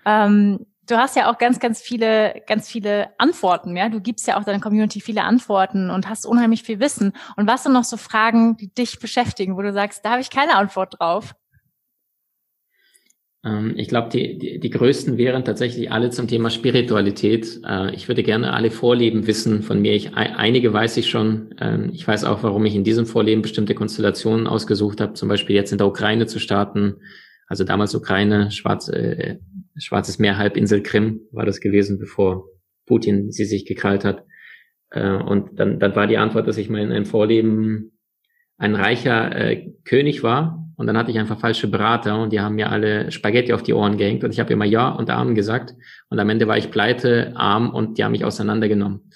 Ähm, 0.05 0.65
du 0.87 0.97
hast 0.97 1.15
ja 1.15 1.31
auch 1.31 1.37
ganz, 1.37 1.59
ganz 1.59 1.81
viele, 1.81 2.41
ganz 2.47 2.69
viele 2.69 3.09
Antworten, 3.19 3.75
ja. 3.75 3.89
Du 3.89 4.01
gibst 4.01 4.27
ja 4.27 4.39
auch 4.39 4.43
deiner 4.43 4.59
Community 4.59 5.01
viele 5.01 5.23
Antworten 5.23 5.89
und 5.89 6.09
hast 6.09 6.25
unheimlich 6.25 6.63
viel 6.63 6.79
Wissen. 6.79 7.13
Und 7.35 7.47
was 7.47 7.63
sind 7.63 7.73
noch 7.73 7.83
so 7.83 7.97
Fragen, 7.97 8.57
die 8.57 8.73
dich 8.73 8.99
beschäftigen, 8.99 9.57
wo 9.57 9.61
du 9.61 9.73
sagst, 9.73 10.03
da 10.03 10.11
habe 10.11 10.21
ich 10.21 10.29
keine 10.29 10.55
Antwort 10.55 10.95
drauf? 10.99 11.35
Ähm, 13.43 13.73
ich 13.77 13.87
glaube, 13.87 14.09
die, 14.09 14.37
die, 14.37 14.59
die 14.59 14.69
größten 14.69 15.17
wären 15.17 15.45
tatsächlich 15.45 15.91
alle 15.91 16.09
zum 16.09 16.27
Thema 16.27 16.49
Spiritualität. 16.49 17.61
Äh, 17.65 17.93
ich 17.93 18.07
würde 18.07 18.23
gerne 18.23 18.53
alle 18.53 18.71
Vorleben 18.71 19.27
wissen 19.27 19.61
von 19.61 19.81
mir. 19.81 19.93
Ich, 19.93 20.15
einige 20.15 20.73
weiß 20.73 20.97
ich 20.97 21.09
schon. 21.09 21.53
Ähm, 21.59 21.91
ich 21.93 22.07
weiß 22.07 22.23
auch, 22.23 22.43
warum 22.43 22.65
ich 22.65 22.75
in 22.75 22.83
diesem 22.83 23.05
Vorleben 23.05 23.41
bestimmte 23.41 23.75
Konstellationen 23.75 24.47
ausgesucht 24.47 25.01
habe, 25.01 25.13
zum 25.13 25.29
Beispiel 25.29 25.55
jetzt 25.55 25.71
in 25.71 25.77
der 25.77 25.87
Ukraine 25.87 26.27
zu 26.27 26.39
starten. 26.39 26.97
Also 27.47 27.63
damals 27.63 27.95
Ukraine, 27.95 28.51
Schwarz, 28.51 28.89
äh, 28.89 29.37
Schwarzes 29.79 30.19
Meer, 30.19 30.37
Halbinsel 30.37 30.81
Krim 30.81 31.21
war 31.31 31.45
das 31.45 31.59
gewesen, 31.59 31.99
bevor 31.99 32.45
Putin 32.85 33.31
sie 33.31 33.45
sich 33.45 33.65
gekrallt 33.65 34.05
hat. 34.05 34.23
Äh, 34.91 35.09
und 35.09 35.59
dann, 35.59 35.79
dann 35.79 35.95
war 35.95 36.07
die 36.07 36.17
Antwort, 36.17 36.47
dass 36.47 36.57
ich 36.57 36.69
mal 36.69 36.81
in 36.81 36.91
einem 36.91 37.05
Vorleben 37.05 37.99
ein 38.57 38.75
reicher 38.75 39.35
äh, 39.35 39.71
König 39.83 40.23
war 40.23 40.67
und 40.77 40.85
dann 40.85 40.95
hatte 40.95 41.09
ich 41.09 41.17
einfach 41.17 41.39
falsche 41.39 41.67
Berater 41.67 42.21
und 42.21 42.31
die 42.31 42.39
haben 42.39 42.55
mir 42.55 42.69
alle 42.69 43.11
Spaghetti 43.11 43.51
auf 43.51 43.63
die 43.63 43.73
Ohren 43.73 43.97
gehängt 43.97 44.23
und 44.23 44.31
ich 44.31 44.39
habe 44.39 44.53
immer 44.53 44.63
Ja 44.63 44.89
und 44.89 45.09
Amen 45.09 45.33
gesagt. 45.33 45.73
Und 46.09 46.19
am 46.19 46.29
Ende 46.29 46.47
war 46.47 46.57
ich 46.57 46.69
pleite, 46.69 47.33
arm 47.35 47.71
und 47.71 47.97
die 47.97 48.03
haben 48.03 48.11
mich 48.11 48.23
auseinandergenommen. 48.23 49.11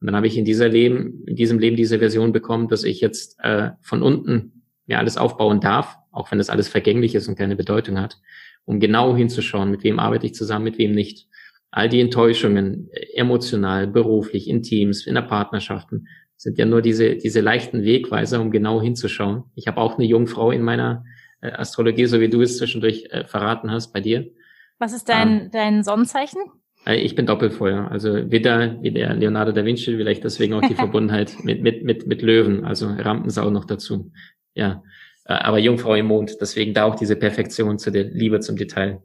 Und 0.00 0.06
dann 0.06 0.14
habe 0.14 0.26
ich 0.26 0.36
in 0.36 0.44
dieser 0.44 0.68
Leben, 0.68 1.24
in 1.26 1.34
diesem 1.34 1.58
Leben 1.58 1.74
diese 1.74 1.98
Version 1.98 2.32
bekommen, 2.32 2.68
dass 2.68 2.84
ich 2.84 3.00
jetzt 3.00 3.38
äh, 3.40 3.70
von 3.80 4.02
unten 4.02 4.62
mir 4.84 4.98
alles 4.98 5.16
aufbauen 5.16 5.60
darf, 5.60 5.96
auch 6.12 6.30
wenn 6.30 6.38
das 6.38 6.50
alles 6.50 6.68
vergänglich 6.68 7.14
ist 7.14 7.28
und 7.28 7.36
keine 7.36 7.56
Bedeutung 7.56 7.98
hat, 7.98 8.18
um 8.66 8.80
genau 8.80 9.16
hinzuschauen, 9.16 9.70
mit 9.70 9.82
wem 9.84 9.98
arbeite 9.98 10.26
ich 10.26 10.34
zusammen, 10.34 10.64
mit 10.64 10.78
wem 10.78 10.92
nicht. 10.92 11.28
All 11.70 11.88
die 11.88 12.00
Enttäuschungen, 12.00 12.90
emotional, 13.14 13.86
beruflich, 13.86 14.48
in 14.48 14.62
Teams, 14.62 15.06
in 15.06 15.14
der 15.14 15.22
Partnerschaften, 15.22 16.08
sind 16.36 16.58
ja 16.58 16.66
nur 16.66 16.82
diese, 16.82 17.16
diese 17.16 17.40
leichten 17.40 17.82
Wegweiser, 17.84 18.40
um 18.40 18.50
genau 18.50 18.82
hinzuschauen. 18.82 19.44
Ich 19.54 19.66
habe 19.66 19.80
auch 19.80 19.96
eine 19.96 20.06
Jungfrau 20.06 20.50
in 20.50 20.62
meiner 20.62 21.04
äh, 21.40 21.50
Astrologie, 21.50 22.06
so 22.06 22.20
wie 22.20 22.28
du 22.28 22.42
es 22.42 22.58
zwischendurch 22.58 23.06
äh, 23.10 23.24
verraten 23.24 23.70
hast 23.70 23.92
bei 23.92 24.00
dir. 24.00 24.30
Was 24.78 24.92
ist 24.92 25.08
dein, 25.08 25.28
ähm, 25.28 25.50
dein 25.50 25.82
Sonnenzeichen? 25.82 26.40
Äh, 26.86 26.96
ich 26.96 27.14
bin 27.14 27.26
Doppelfeuer, 27.26 27.90
also 27.90 28.30
wieder 28.30 28.82
wie 28.82 28.90
der 28.90 29.14
Leonardo 29.14 29.52
da 29.52 29.64
Vinci, 29.64 29.96
vielleicht 29.96 30.24
deswegen 30.24 30.54
auch 30.54 30.62
die 30.62 30.74
Verbundenheit 30.76 31.36
mit, 31.42 31.62
mit, 31.62 31.84
mit, 31.84 32.06
mit 32.06 32.22
Löwen, 32.22 32.64
also 32.64 32.88
Rampensau 32.88 33.50
noch 33.50 33.64
dazu. 33.64 34.12
Ja. 34.54 34.82
Äh, 35.28 35.34
aber 35.34 35.58
Jungfrau 35.58 35.94
im 35.94 36.06
Mond, 36.06 36.36
deswegen 36.40 36.74
da 36.74 36.84
auch 36.84 36.94
diese 36.94 37.16
Perfektion 37.16 37.78
zu 37.78 37.90
der 37.90 38.04
Liebe 38.04 38.40
zum 38.40 38.56
Detail. 38.56 39.02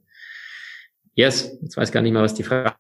Yes, 1.14 1.58
jetzt 1.62 1.78
weiß 1.78 1.92
gar 1.92 2.02
nicht 2.02 2.14
mehr, 2.14 2.22
was 2.22 2.34
die 2.34 2.44
Frage 2.44 2.74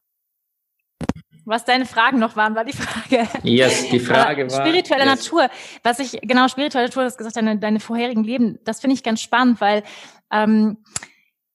was 1.45 1.65
deine 1.65 1.85
Fragen 1.85 2.19
noch 2.19 2.35
waren, 2.35 2.55
war 2.55 2.65
die 2.65 2.73
Frage. 2.73 3.27
Yes, 3.43 3.89
die 3.89 3.99
Frage 3.99 4.49
war. 4.49 4.65
Spirituelle 4.65 5.05
yes. 5.05 5.25
Natur. 5.25 5.49
Was 5.83 5.99
ich, 5.99 6.19
genau, 6.21 6.47
spirituelle 6.47 6.87
Natur, 6.87 7.03
du 7.03 7.07
hast 7.07 7.17
gesagt, 7.17 7.35
deine, 7.35 7.57
deine 7.57 7.79
vorherigen 7.79 8.23
Leben, 8.23 8.59
das 8.63 8.81
finde 8.81 8.95
ich 8.95 9.03
ganz 9.03 9.21
spannend, 9.21 9.59
weil 9.59 9.83
ähm, 10.31 10.77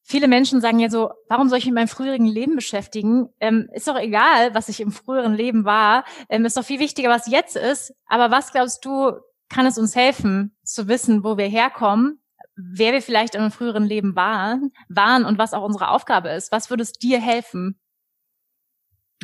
viele 0.02 0.28
Menschen 0.28 0.60
sagen 0.60 0.78
ja 0.78 0.90
so, 0.90 1.10
warum 1.28 1.48
soll 1.48 1.58
ich 1.58 1.64
mich 1.64 1.72
mit 1.72 1.80
meinem 1.80 1.88
früheren 1.88 2.26
Leben 2.26 2.56
beschäftigen? 2.56 3.28
Ähm, 3.40 3.68
ist 3.72 3.88
doch 3.88 3.98
egal, 3.98 4.54
was 4.54 4.68
ich 4.68 4.80
im 4.80 4.92
früheren 4.92 5.34
Leben 5.34 5.64
war. 5.64 6.04
Ähm, 6.28 6.44
ist 6.44 6.56
doch 6.56 6.64
viel 6.64 6.80
wichtiger, 6.80 7.08
was 7.08 7.30
jetzt 7.30 7.56
ist. 7.56 7.94
Aber 8.06 8.30
was 8.30 8.52
glaubst 8.52 8.84
du, 8.84 9.12
kann 9.48 9.66
es 9.66 9.78
uns 9.78 9.94
helfen, 9.94 10.56
zu 10.64 10.88
wissen, 10.88 11.24
wo 11.24 11.36
wir 11.36 11.46
herkommen, 11.46 12.20
wer 12.56 12.92
wir 12.92 13.02
vielleicht 13.02 13.34
in 13.34 13.42
einem 13.42 13.50
früheren 13.50 13.84
Leben 13.84 14.16
waren, 14.16 14.72
waren 14.88 15.24
und 15.24 15.38
was 15.38 15.52
auch 15.52 15.64
unsere 15.64 15.90
Aufgabe 15.90 16.30
ist? 16.30 16.52
Was 16.52 16.70
würde 16.70 16.82
es 16.82 16.92
dir 16.92 17.20
helfen? 17.20 17.78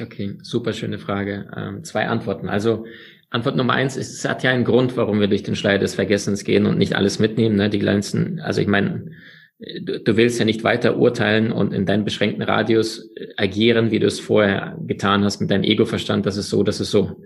Okay, 0.00 0.38
super 0.42 0.72
schöne 0.72 0.98
Frage. 0.98 1.50
Ähm, 1.56 1.84
zwei 1.84 2.08
Antworten. 2.08 2.48
Also 2.48 2.86
Antwort 3.30 3.56
Nummer 3.56 3.74
eins 3.74 3.96
ist, 3.96 4.12
es 4.12 4.28
hat 4.28 4.42
ja 4.42 4.50
einen 4.50 4.64
Grund, 4.64 4.96
warum 4.96 5.20
wir 5.20 5.28
durch 5.28 5.42
den 5.42 5.56
Schleier 5.56 5.78
des 5.78 5.94
Vergessens 5.94 6.44
gehen 6.44 6.66
und 6.66 6.78
nicht 6.78 6.94
alles 6.94 7.18
mitnehmen. 7.18 7.56
Ne? 7.56 7.70
Die 7.70 7.78
kleinsten, 7.78 8.40
also 8.40 8.60
ich 8.60 8.68
meine, 8.68 9.10
du, 9.58 10.00
du 10.00 10.16
willst 10.16 10.38
ja 10.38 10.44
nicht 10.44 10.64
weiter 10.64 10.96
urteilen 10.96 11.52
und 11.52 11.72
in 11.72 11.86
deinem 11.86 12.04
beschränkten 12.04 12.42
Radius 12.42 13.10
äh, 13.16 13.28
agieren, 13.36 13.90
wie 13.90 13.98
du 13.98 14.06
es 14.06 14.20
vorher 14.20 14.78
getan 14.86 15.24
hast 15.24 15.40
mit 15.40 15.50
deinem 15.50 15.64
Ego-Verstand. 15.64 16.26
Das 16.26 16.36
ist 16.36 16.50
so, 16.50 16.62
das 16.62 16.80
ist 16.80 16.90
so. 16.90 17.22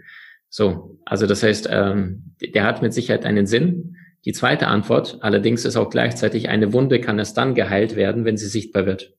So, 0.49 0.99
also 1.05 1.27
das 1.27 1.43
heißt, 1.43 1.69
ähm, 1.71 2.35
der 2.41 2.65
hat 2.65 2.83
mit 2.83 2.95
Sicherheit 2.95 3.25
einen 3.25 3.47
Sinn. 3.47 3.97
Die 4.25 4.33
zweite 4.33 4.69
Antwort 4.69 5.19
allerdings 5.21 5.65
ist 5.65 5.77
auch 5.77 5.91
gleichzeitig, 5.91 6.49
eine 6.49 6.73
Wunde 6.73 7.01
kann 7.01 7.19
erst 7.19 7.37
dann 7.37 7.55
geheilt 7.55 7.97
werden, 7.97 8.25
wenn 8.25 8.37
sie 8.37 8.49
sichtbar 8.49 8.87
wird. 8.87 9.15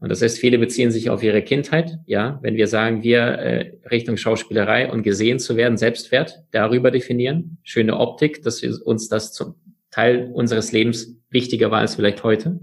Und 0.00 0.08
das 0.08 0.22
heißt, 0.22 0.38
viele 0.38 0.58
beziehen 0.58 0.90
sich 0.90 1.10
auf 1.10 1.22
ihre 1.22 1.42
Kindheit. 1.42 1.98
Ja, 2.06 2.38
wenn 2.42 2.54
wir 2.54 2.66
sagen, 2.68 3.02
wir 3.02 3.20
äh, 3.20 3.72
Richtung 3.90 4.16
Schauspielerei 4.16 4.90
und 4.90 5.02
gesehen 5.02 5.38
zu 5.38 5.56
werden, 5.56 5.76
Selbstwert 5.76 6.42
darüber 6.52 6.90
definieren, 6.90 7.58
schöne 7.62 7.98
Optik, 7.98 8.42
dass 8.42 8.62
wir 8.62 8.74
uns 8.86 9.08
das 9.08 9.34
zum 9.34 9.56
Teil 9.90 10.30
unseres 10.32 10.72
Lebens 10.72 11.16
wichtiger 11.28 11.70
war 11.70 11.80
als 11.80 11.96
vielleicht 11.96 12.24
heute. 12.24 12.60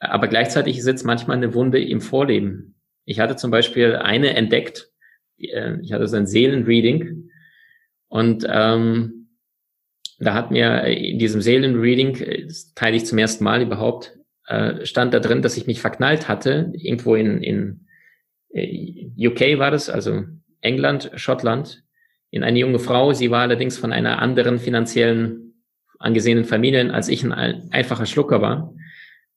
Aber 0.00 0.26
gleichzeitig 0.26 0.82
sitzt 0.82 1.06
manchmal 1.06 1.36
eine 1.36 1.54
Wunde 1.54 1.82
im 1.82 2.00
Vorleben. 2.00 2.74
Ich 3.04 3.20
hatte 3.20 3.36
zum 3.36 3.50
Beispiel 3.50 3.96
eine 3.96 4.34
entdeckt. 4.34 4.90
Äh, 5.38 5.80
ich 5.82 5.92
hatte 5.92 6.08
so 6.08 6.16
ein 6.16 6.26
Seelenreading 6.26 7.30
und 8.08 8.46
ähm, 8.48 9.28
da 10.18 10.34
hat 10.34 10.50
mir 10.50 10.84
in 10.84 11.18
diesem 11.18 11.40
Seelenreading, 11.40 12.16
äh, 12.16 12.44
das 12.46 12.74
teile 12.74 12.96
ich 12.96 13.06
zum 13.06 13.18
ersten 13.18 13.44
Mal 13.44 13.62
überhaupt, 13.62 14.16
äh, 14.46 14.84
stand 14.84 15.14
da 15.14 15.20
drin, 15.20 15.42
dass 15.42 15.56
ich 15.56 15.66
mich 15.66 15.80
verknallt 15.80 16.28
hatte, 16.28 16.72
irgendwo 16.74 17.14
in, 17.14 17.42
in 17.42 17.86
äh, 18.50 19.10
UK 19.18 19.58
war 19.58 19.70
das, 19.70 19.90
also 19.90 20.24
England, 20.60 21.10
Schottland, 21.14 21.82
in 22.30 22.42
eine 22.42 22.58
junge 22.58 22.78
Frau. 22.78 23.12
Sie 23.12 23.30
war 23.30 23.42
allerdings 23.42 23.78
von 23.78 23.92
einer 23.92 24.20
anderen 24.20 24.58
finanziellen 24.58 25.44
angesehenen 25.98 26.44
Familie, 26.44 26.92
als 26.92 27.08
ich 27.08 27.24
ein 27.24 27.32
einfacher 27.70 28.06
Schlucker 28.06 28.42
war. 28.42 28.74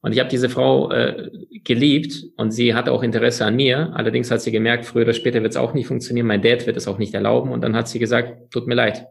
Und 0.01 0.13
ich 0.13 0.19
habe 0.19 0.29
diese 0.29 0.49
Frau 0.49 0.91
äh, 0.91 1.29
geliebt 1.63 2.23
und 2.38 2.51
sie 2.51 2.73
hatte 2.73 2.91
auch 2.91 3.03
Interesse 3.03 3.45
an 3.45 3.55
mir. 3.55 3.91
Allerdings 3.93 4.29
hat 4.29 4.41
sie 4.41 4.51
gemerkt, 4.51 4.86
früher 4.86 5.03
oder 5.03 5.13
später 5.13 5.41
wird 5.41 5.51
es 5.51 5.57
auch 5.57 5.73
nicht 5.73 5.88
funktionieren. 5.88 6.27
Mein 6.27 6.41
Dad 6.41 6.67
wird 6.67 6.77
es 6.77 6.88
auch 6.88 6.97
nicht 6.97 7.13
erlauben. 7.13 7.51
Und 7.51 7.62
dann 7.62 7.75
hat 7.75 7.88
sie 7.88 7.99
gesagt, 7.99 8.51
tut 8.51 8.67
mir 8.67 8.75
leid. 8.75 9.07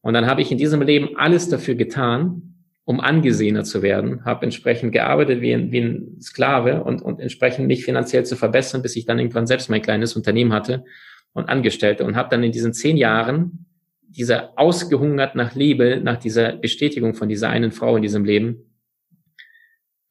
Und 0.00 0.14
dann 0.14 0.26
habe 0.26 0.42
ich 0.42 0.50
in 0.50 0.58
diesem 0.58 0.82
Leben 0.82 1.16
alles 1.16 1.48
dafür 1.48 1.74
getan, 1.74 2.56
um 2.84 3.00
angesehener 3.00 3.64
zu 3.64 3.82
werden, 3.82 4.24
habe 4.24 4.44
entsprechend 4.44 4.92
gearbeitet 4.92 5.40
wie 5.40 5.52
ein, 5.52 5.72
wie 5.72 5.80
ein 5.80 6.20
Sklave 6.20 6.84
und, 6.84 7.02
und 7.02 7.18
entsprechend 7.18 7.66
mich 7.66 7.84
finanziell 7.84 8.24
zu 8.24 8.36
verbessern, 8.36 8.80
bis 8.80 8.94
ich 8.94 9.06
dann 9.06 9.18
irgendwann 9.18 9.48
selbst 9.48 9.68
mein 9.68 9.82
kleines 9.82 10.14
Unternehmen 10.14 10.52
hatte 10.52 10.84
und 11.32 11.48
Angestellte 11.48 12.04
und 12.04 12.14
habe 12.14 12.28
dann 12.30 12.44
in 12.44 12.52
diesen 12.52 12.72
zehn 12.72 12.96
Jahren 12.96 13.66
dieser 14.02 14.56
ausgehungert 14.56 15.34
nach 15.34 15.56
Liebe, 15.56 16.00
nach 16.00 16.16
dieser 16.16 16.52
Bestätigung 16.52 17.14
von 17.14 17.28
dieser 17.28 17.48
einen 17.48 17.72
Frau 17.72 17.96
in 17.96 18.02
diesem 18.02 18.24
Leben, 18.24 18.65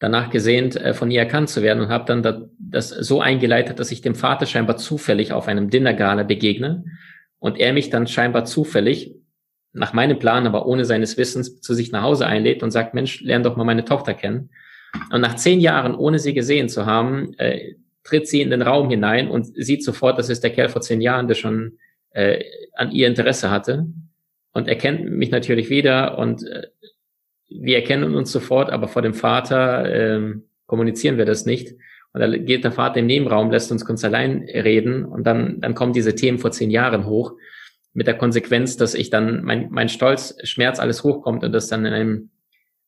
danach 0.06 0.30
gesehnt, 0.30 0.76
äh, 0.76 0.94
von 0.94 1.10
ihr 1.10 1.20
erkannt 1.20 1.50
zu 1.50 1.64
werden 1.64 1.82
und 1.82 1.90
habe 1.90 2.06
dann 2.06 2.50
das 2.60 2.90
so 2.90 3.22
eingeleitet, 3.22 3.80
dass 3.80 3.92
ich 3.92 4.02
dem 4.02 4.14
Vater 4.14 4.46
scheinbar 4.46 4.78
zufällig 4.78 5.34
auf 5.34 5.48
einem 5.48 5.72
Dinnergala 5.72 6.24
begegne 6.24 6.86
und 7.40 7.60
er 7.60 7.74
mich 7.74 7.90
dann 7.90 8.06
scheinbar 8.06 8.46
zufällig 8.46 9.16
nach 9.74 9.94
meinem 9.94 10.20
Plan, 10.20 10.46
aber 10.46 10.68
ohne 10.68 10.86
seines 10.86 11.18
Wissens 11.18 11.60
zu 11.60 11.74
sich 11.74 11.92
nach 11.92 12.04
Hause 12.04 12.28
einlädt 12.28 12.62
und 12.62 12.70
sagt, 12.72 12.94
Mensch, 12.94 13.22
lern 13.22 13.44
doch 13.44 13.58
mal 13.58 13.64
meine 13.64 13.84
Tochter 13.84 14.14
kennen. 14.14 14.52
Und 15.12 15.22
nach 15.22 15.36
zehn 15.36 15.60
Jahren, 15.60 15.96
ohne 15.96 16.20
sie 16.20 16.34
gesehen 16.34 16.70
zu 16.70 16.86
haben, 16.86 17.34
äh, 17.40 17.74
tritt 18.04 18.28
sie 18.28 18.42
in 18.42 18.52
den 18.52 18.62
Raum 18.62 18.90
hinein 18.90 19.28
und 19.28 19.48
sieht 19.56 19.84
sofort, 19.84 20.20
das 20.20 20.30
ist 20.30 20.44
der 20.44 20.52
Kerl 20.52 20.70
vor 20.70 20.82
zehn 20.82 21.02
Jahren, 21.02 21.28
der 21.28 21.36
schon 21.36 21.80
äh, 22.12 22.44
an 22.76 22.92
ihr 22.92 23.08
Interesse 23.08 23.50
hatte 23.50 23.88
und 24.54 24.68
erkennt 24.68 25.10
mich 25.10 25.32
natürlich 25.32 25.70
wieder 25.70 26.18
und 26.20 26.48
äh, 26.48 26.68
wir 27.50 27.76
erkennen 27.76 28.16
uns 28.16 28.32
sofort, 28.32 28.70
aber 28.70 28.88
vor 28.88 29.02
dem 29.02 29.14
Vater 29.14 29.86
äh, 29.86 30.36
kommunizieren 30.66 31.18
wir 31.18 31.26
das 31.26 31.46
nicht. 31.46 31.76
Und 32.14 32.22
da 32.22 32.28
geht 32.28 32.64
der 32.64 32.72
Vater 32.72 33.00
im 33.00 33.08
Nebenraum, 33.08 33.52
lässt 33.52 33.72
uns 33.72 33.86
kurz 33.86 34.04
allein 34.04 34.44
reden 34.44 35.04
und 35.04 35.26
dann, 35.26 35.60
dann 35.60 35.76
kommen 35.76 35.94
diese 35.94 36.16
Themen 36.16 36.40
vor 36.40 36.52
zehn 36.52 36.72
Jahren 36.72 37.06
hoch 37.06 37.34
mit 37.94 38.08
der 38.08 38.18
Konsequenz, 38.18 38.78
dass 38.78 38.94
ich 38.94 39.10
dann 39.10 39.44
mein, 39.44 39.70
mein 39.72 39.90
Stolz, 39.90 40.38
Schmerz, 40.44 40.80
alles 40.80 41.04
hochkommt 41.04 41.44
und 41.44 41.52
das 41.52 41.68
dann 41.68 41.86
in 41.86 41.94
einem 41.94 42.30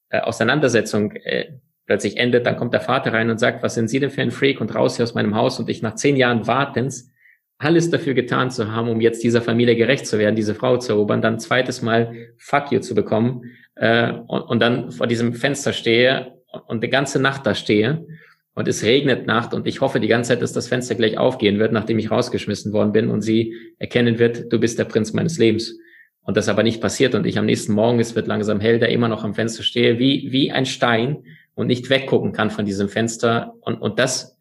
äh, 0.10 0.22
Auseinandersetzung 0.22 1.12
äh, 1.12 1.54
plötzlich 1.86 2.18
endet, 2.18 2.46
dann 2.46 2.58
kommt 2.58 2.74
der 2.74 2.82
Vater 2.82 3.14
rein 3.14 3.30
und 3.30 3.40
sagt, 3.40 3.64
was 3.64 3.74
sind 3.74 3.90
Sie 3.90 4.00
denn 4.00 4.10
für 4.10 4.22
ein 4.22 4.32
Freak? 4.32 4.62
Und 4.62 4.76
raus 4.76 4.98
hier 4.98 5.04
aus 5.04 5.14
meinem 5.14 5.36
Haus 5.36 5.60
und 5.60 5.70
ich 5.70 5.82
nach 5.82 5.96
zehn 5.96 6.18
Jahren 6.18 6.46
Wartens 6.48 7.12
alles 7.58 7.90
dafür 7.90 8.14
getan 8.14 8.52
zu 8.52 8.72
haben, 8.72 8.90
um 8.90 9.02
jetzt 9.02 9.24
dieser 9.24 9.42
Familie 9.42 9.76
gerecht 9.76 10.06
zu 10.06 10.20
werden, 10.20 10.36
diese 10.36 10.54
Frau 10.54 10.78
zu 10.78 10.94
erobern, 10.94 11.22
dann 11.22 11.40
zweites 11.40 11.82
Mal 11.82 12.14
Fuck 12.38 12.72
you 12.72 12.80
zu 12.80 12.94
bekommen 12.94 13.44
äh, 13.76 14.12
und, 14.12 14.42
und 14.42 14.60
dann 14.60 14.92
vor 14.92 15.08
diesem 15.08 15.34
Fenster 15.34 15.74
stehe 15.74 16.34
und 16.68 16.84
die 16.84 16.90
ganze 16.90 17.20
Nacht 17.20 17.46
da 17.46 17.56
stehe 17.56 18.06
und 18.54 18.68
es 18.68 18.84
regnet 18.84 19.28
Nacht 19.28 19.54
und 19.54 19.68
ich 19.68 19.82
hoffe 19.82 20.00
die 20.00 20.08
ganze 20.08 20.30
Zeit, 20.30 20.42
dass 20.42 20.54
das 20.54 20.68
Fenster 20.68 20.96
gleich 20.96 21.18
aufgehen 21.18 21.60
wird, 21.60 21.72
nachdem 21.72 22.00
ich 22.00 22.12
rausgeschmissen 22.12 22.74
worden 22.74 22.92
bin 22.92 23.10
und 23.10 23.22
sie 23.22 23.56
erkennen 23.80 24.20
wird, 24.20 24.52
du 24.52 24.60
bist 24.60 24.78
der 24.78 24.86
Prinz 24.86 25.14
meines 25.14 25.38
Lebens. 25.38 25.78
Und 26.22 26.36
das 26.36 26.50
aber 26.50 26.62
nicht 26.62 26.82
passiert 26.82 27.16
und 27.16 27.26
ich 27.26 27.38
am 27.40 27.46
nächsten 27.46 27.72
Morgen, 27.74 28.00
es 28.00 28.16
wird 28.16 28.28
langsam 28.28 28.60
hell, 28.60 28.80
da 28.80 28.86
immer 28.88 29.08
noch 29.08 29.24
am 29.24 29.34
Fenster 29.34 29.64
stehe, 29.64 29.98
wie, 29.98 30.28
wie 30.32 30.52
ein 30.52 30.66
Stein 30.66 31.24
und 31.56 31.68
nicht 31.68 31.90
weggucken 31.90 32.34
kann 32.34 32.50
von 32.50 32.66
diesem 32.66 32.90
Fenster. 32.90 33.54
Und, 33.62 33.76
und 33.76 33.98
das 33.98 34.37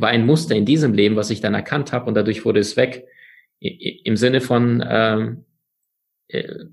war 0.00 0.10
ein 0.10 0.26
Muster 0.26 0.54
in 0.54 0.64
diesem 0.64 0.92
Leben, 0.92 1.16
was 1.16 1.30
ich 1.30 1.40
dann 1.40 1.54
erkannt 1.54 1.92
habe 1.92 2.06
und 2.06 2.14
dadurch 2.14 2.44
wurde 2.44 2.60
es 2.60 2.76
weg. 2.76 3.06
Im 3.60 4.16
Sinne 4.16 4.40
von, 4.40 4.84
ähm, 4.88 5.44
äh, 6.28 6.66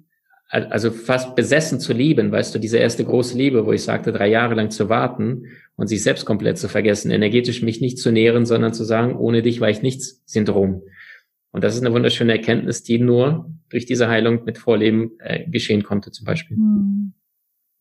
also 0.50 0.92
fast 0.92 1.36
besessen 1.36 1.80
zu 1.80 1.92
lieben, 1.92 2.32
weißt 2.32 2.54
du, 2.54 2.60
diese 2.60 2.78
erste 2.78 3.04
große 3.04 3.38
Liebe, 3.38 3.66
wo 3.66 3.72
ich 3.72 3.84
sagte, 3.84 4.12
drei 4.12 4.28
Jahre 4.28 4.54
lang 4.54 4.70
zu 4.70 4.90
warten 4.90 5.48
und 5.76 5.88
sich 5.88 6.04
selbst 6.04 6.26
komplett 6.26 6.58
zu 6.58 6.70
vergessen, 6.70 7.12
energetisch 7.12 7.62
mich 7.64 7.82
nicht 7.82 7.98
zu 7.98 8.12
nähren, 8.12 8.46
sondern 8.46 8.74
zu 8.74 8.84
sagen, 8.84 9.16
ohne 9.16 9.42
dich 9.42 9.60
war 9.60 9.70
ich 9.70 9.82
nichts, 9.82 10.22
Syndrom. 10.26 10.84
Und 11.52 11.64
das 11.64 11.76
ist 11.76 11.82
eine 11.84 11.94
wunderschöne 11.94 12.34
Erkenntnis, 12.34 12.84
die 12.84 13.00
nur 13.00 13.50
durch 13.70 13.86
diese 13.86 14.08
Heilung 14.08 14.44
mit 14.46 14.58
Vorleben 14.58 15.12
äh, 15.20 15.50
geschehen 15.50 15.84
konnte, 15.84 16.12
zum 16.12 16.26
Beispiel. 16.26 16.58
Hm. 16.58 17.14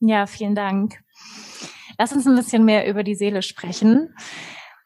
Ja, 0.01 0.27
vielen 0.27 0.55
Dank. 0.55 1.01
Lass 1.99 2.13
uns 2.13 2.27
ein 2.27 2.37
bisschen 2.37 2.65
mehr 2.65 2.89
über 2.89 3.03
die 3.03 3.15
Seele 3.15 3.43
sprechen. 3.43 4.15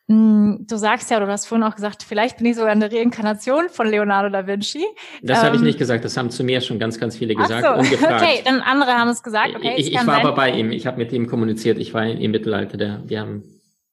Hm, 0.09 0.65
du 0.67 0.77
sagst 0.77 1.11
ja, 1.11 1.19
oder 1.19 1.27
du 1.27 1.33
hast 1.33 1.47
vorhin 1.47 1.65
auch 1.65 1.75
gesagt, 1.75 2.03
vielleicht 2.03 2.39
bin 2.39 2.47
ich 2.47 2.57
sogar 2.57 2.73
eine 2.73 2.91
Reinkarnation 2.91 3.69
von 3.69 3.87
Leonardo 3.87 4.31
da 4.31 4.47
Vinci. 4.47 4.83
Das 5.23 5.39
ähm, 5.39 5.45
habe 5.45 5.57
ich 5.57 5.63
nicht 5.63 5.79
gesagt, 5.79 6.03
das 6.03 6.17
haben 6.17 6.31
zu 6.31 6.45
mir 6.45 6.63
schon 6.63 6.79
ganz, 6.79 6.99
ganz 6.99 7.17
viele 7.17 7.35
gesagt 7.35 7.67
ach 7.67 7.85
so. 7.85 7.97
Okay, 8.07 8.41
dann 8.45 8.61
andere 8.61 8.93
haben 8.93 9.09
es 9.09 9.23
gesagt. 9.23 9.55
Okay, 9.55 9.75
ich, 9.77 9.89
ich 9.89 9.95
war 9.97 10.05
sein. 10.05 10.25
aber 10.25 10.35
bei 10.35 10.51
ihm, 10.51 10.73
ich 10.73 10.87
habe 10.87 10.97
mit 10.97 11.13
ihm 11.13 11.27
kommuniziert, 11.27 11.79
ich 11.79 11.93
war 11.93 12.07
im 12.07 12.31
Mittelalter, 12.31 12.79
der, 12.79 13.03
wir 13.07 13.21
haben 13.21 13.45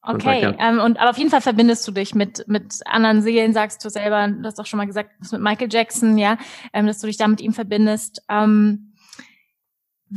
Okay, 0.08 0.54
ähm, 0.60 0.80
und 0.80 1.00
aber 1.00 1.10
auf 1.10 1.18
jeden 1.18 1.32
Fall 1.32 1.42
verbindest 1.42 1.88
du 1.88 1.92
dich 1.92 2.14
mit 2.14 2.48
mit 2.48 2.82
anderen 2.86 3.24
Seelen, 3.24 3.54
sagst 3.54 3.84
du 3.84 3.90
selber. 3.90 4.28
Du 4.28 4.44
hast 4.44 4.60
auch 4.60 4.66
schon 4.68 4.78
mal 4.78 4.86
gesagt, 4.86 5.10
mit 5.32 5.42
Michael 5.42 5.68
Jackson, 5.72 6.18
ja, 6.20 6.38
ähm, 6.74 6.86
dass 6.86 7.00
du 7.00 7.08
dich 7.08 7.18
da 7.18 7.28
mit 7.28 7.42
ihm 7.42 7.54
verbindest. 7.54 8.22
Ähm, 8.30 8.94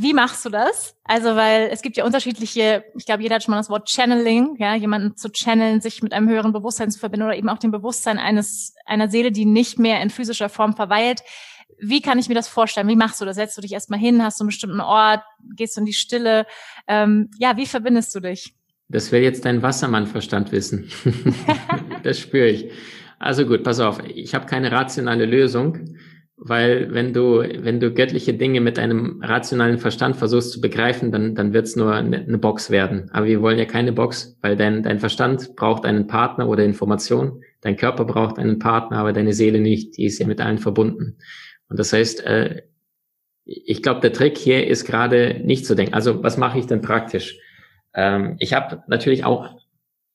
wie 0.01 0.13
machst 0.13 0.45
du 0.45 0.49
das? 0.49 0.95
Also, 1.03 1.35
weil 1.35 1.67
es 1.73 1.81
gibt 1.81 1.97
ja 1.97 2.05
unterschiedliche, 2.05 2.85
ich 2.97 3.05
glaube, 3.05 3.21
jeder 3.21 3.35
hat 3.35 3.43
schon 3.43 3.51
mal 3.51 3.57
das 3.57 3.69
Wort 3.69 3.89
Channeling, 3.89 4.55
ja, 4.57 4.73
jemanden 4.73 5.17
zu 5.17 5.29
channeln, 5.29 5.81
sich 5.81 6.01
mit 6.01 6.13
einem 6.13 6.29
höheren 6.29 6.53
Bewusstsein 6.53 6.89
zu 6.89 6.99
verbinden 6.99 7.25
oder 7.25 7.35
eben 7.35 7.49
auch 7.49 7.57
dem 7.57 7.71
Bewusstsein 7.71 8.17
eines, 8.17 8.75
einer 8.85 9.09
Seele, 9.09 9.33
die 9.33 9.43
nicht 9.43 9.77
mehr 9.77 10.01
in 10.01 10.09
physischer 10.09 10.47
Form 10.47 10.73
verweilt. 10.73 11.19
Wie 11.81 12.01
kann 12.01 12.17
ich 12.17 12.29
mir 12.29 12.35
das 12.35 12.47
vorstellen? 12.47 12.87
Wie 12.87 12.95
machst 12.95 13.19
du 13.19 13.25
das? 13.25 13.35
Setzt 13.35 13.57
du 13.57 13.61
dich 13.61 13.73
erstmal 13.73 13.99
hin, 13.99 14.23
hast 14.23 14.39
du 14.39 14.43
einen 14.43 14.49
bestimmten 14.49 14.79
Ort, 14.79 15.21
gehst 15.57 15.75
du 15.75 15.81
in 15.81 15.85
die 15.85 15.91
Stille? 15.91 16.45
Ähm, 16.87 17.29
ja, 17.37 17.57
wie 17.57 17.65
verbindest 17.65 18.15
du 18.15 18.21
dich? 18.21 18.55
Das 18.87 19.11
will 19.11 19.21
jetzt 19.21 19.43
dein 19.43 19.61
Wassermannverstand 19.61 20.53
wissen. 20.53 20.89
das 22.03 22.19
spüre 22.19 22.47
ich. 22.47 22.71
Also 23.19 23.45
gut, 23.45 23.65
pass 23.65 23.81
auf, 23.81 24.01
ich 24.07 24.33
habe 24.33 24.45
keine 24.45 24.71
rationale 24.71 25.25
Lösung 25.25 25.97
weil 26.41 26.93
wenn 26.93 27.13
du, 27.13 27.39
wenn 27.39 27.79
du 27.79 27.93
göttliche 27.93 28.33
Dinge 28.33 28.61
mit 28.61 28.79
einem 28.79 29.21
rationalen 29.21 29.77
Verstand 29.77 30.15
versuchst 30.15 30.53
zu 30.53 30.61
begreifen, 30.61 31.11
dann, 31.11 31.35
dann 31.35 31.53
wird 31.53 31.65
es 31.65 31.75
nur 31.75 31.93
eine, 31.93 32.19
eine, 32.19 32.37
Box 32.37 32.69
werden. 32.69 33.09
Aber 33.11 33.25
wir 33.25 33.41
wollen 33.41 33.59
ja 33.59 33.65
keine 33.65 33.91
Box, 33.91 34.37
weil 34.41 34.55
dein, 34.55 34.81
dein 34.83 34.99
Verstand 34.99 35.55
braucht 35.55 35.85
einen 35.85 36.07
Partner 36.07 36.47
oder 36.47 36.63
Information, 36.63 37.43
dein 37.61 37.75
Körper 37.75 38.05
braucht 38.05 38.39
einen 38.39 38.57
Partner, 38.57 38.97
aber 38.97 39.11
deine 39.11 39.33
Seele 39.33 39.59
nicht, 39.59 39.97
die 39.97 40.05
ist 40.05 40.19
ja 40.19 40.27
mit 40.27 40.39
allen 40.39 40.59
verbunden. 40.59 41.17
Und 41.67 41.77
das 41.77 41.91
heißt, 41.91 42.25
äh, 42.25 42.63
ich 43.43 43.83
glaube, 43.83 43.99
der 43.99 44.13
Trick 44.13 44.37
hier 44.37 44.65
ist 44.65 44.85
gerade 44.85 45.41
nicht 45.43 45.65
zu 45.65 45.75
denken. 45.75 45.93
Also 45.93 46.23
was 46.23 46.37
mache 46.37 46.59
ich 46.59 46.67
denn 46.67 46.81
praktisch? 46.81 47.37
Ähm, 47.93 48.37
ich 48.39 48.53
habe 48.53 48.83
natürlich 48.87 49.25
auch 49.25 49.59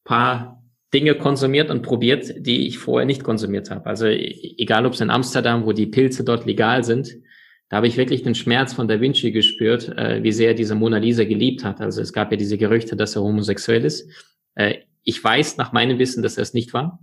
paar 0.05 0.64
Dinge 0.95 1.17
konsumiert 1.17 1.71
und 1.71 1.83
probiert, 1.83 2.33
die 2.39 2.67
ich 2.67 2.79
vorher 2.79 3.05
nicht 3.05 3.25
konsumiert 3.25 3.71
habe. 3.71 3.87
Also 3.87 4.07
e-, 4.07 4.55
egal, 4.57 4.87
ob 4.87 4.95
es 4.95 5.01
in 5.01 5.11
Amsterdam, 5.11 5.67
wo 5.67 5.73
die 5.73 5.87
Pilze 5.87 6.25
dort 6.25 6.47
legal 6.47 6.85
sind, 6.85 7.17
da 7.69 7.79
habe 7.79 7.89
ich 7.89 7.97
wirklich 7.97 8.23
den 8.23 8.35
Schmerz 8.35 8.73
von 8.73 8.89
Da 8.89 9.01
Vinci 9.01 9.33
gespürt, 9.33 9.89
äh, 9.99 10.23
wie 10.23 10.33
sehr 10.33 10.49
er 10.49 10.55
diese 10.55 10.75
Mona 10.75 10.99
Lisa 10.99 11.25
geliebt 11.25 11.65
hat. 11.65 11.81
Also 11.81 12.01
es 12.01 12.13
gab 12.13 12.31
ja 12.31 12.37
diese 12.37 12.57
Gerüchte, 12.57 12.95
dass 12.95 13.17
er 13.17 13.23
homosexuell 13.23 13.85
ist. 13.85 14.09
Äh, 14.55 14.77
ich 15.03 15.23
weiß 15.23 15.57
nach 15.57 15.73
meinem 15.73 15.99
Wissen, 15.99 16.23
dass 16.23 16.37
er 16.37 16.43
es 16.43 16.55
nicht 16.55 16.73
war. 16.73 17.01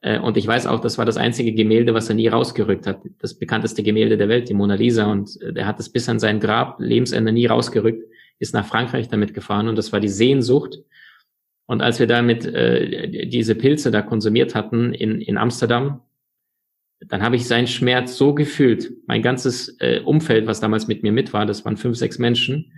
Äh, 0.00 0.18
und 0.18 0.36
ich 0.36 0.46
weiß 0.46 0.66
auch, 0.66 0.80
das 0.80 0.96
war 0.96 1.04
das 1.04 1.16
einzige 1.16 1.52
Gemälde, 1.52 1.92
was 1.92 2.08
er 2.08 2.14
nie 2.14 2.28
rausgerückt 2.28 2.86
hat. 2.86 3.00
Das 3.18 3.34
bekannteste 3.34 3.82
Gemälde 3.82 4.16
der 4.16 4.28
Welt, 4.28 4.48
die 4.48 4.54
Mona 4.54 4.74
Lisa. 4.74 5.10
Und 5.10 5.38
äh, 5.42 5.52
er 5.54 5.66
hat 5.66 5.78
es 5.80 5.90
bis 5.90 6.08
an 6.08 6.18
sein 6.18 6.40
Grab, 6.40 6.80
Lebensende 6.80 7.32
nie 7.32 7.46
rausgerückt, 7.46 8.02
ist 8.38 8.54
nach 8.54 8.66
Frankreich 8.66 9.08
damit 9.08 9.34
gefahren. 9.34 9.68
Und 9.68 9.76
das 9.76 9.92
war 9.92 10.00
die 10.00 10.08
Sehnsucht, 10.08 10.78
und 11.70 11.82
als 11.82 12.00
wir 12.00 12.08
damit 12.08 12.44
äh, 12.46 13.28
diese 13.28 13.54
Pilze 13.54 13.92
da 13.92 14.02
konsumiert 14.02 14.56
hatten 14.56 14.92
in, 14.92 15.20
in 15.20 15.38
Amsterdam, 15.38 16.00
dann 16.98 17.22
habe 17.22 17.36
ich 17.36 17.46
seinen 17.46 17.68
Schmerz 17.68 18.16
so 18.16 18.34
gefühlt. 18.34 18.90
Mein 19.06 19.22
ganzes 19.22 19.76
äh, 19.78 20.00
Umfeld, 20.00 20.48
was 20.48 20.58
damals 20.58 20.88
mit 20.88 21.04
mir 21.04 21.12
mit 21.12 21.32
war, 21.32 21.46
das 21.46 21.64
waren 21.64 21.76
fünf, 21.76 21.96
sechs 21.96 22.18
Menschen, 22.18 22.72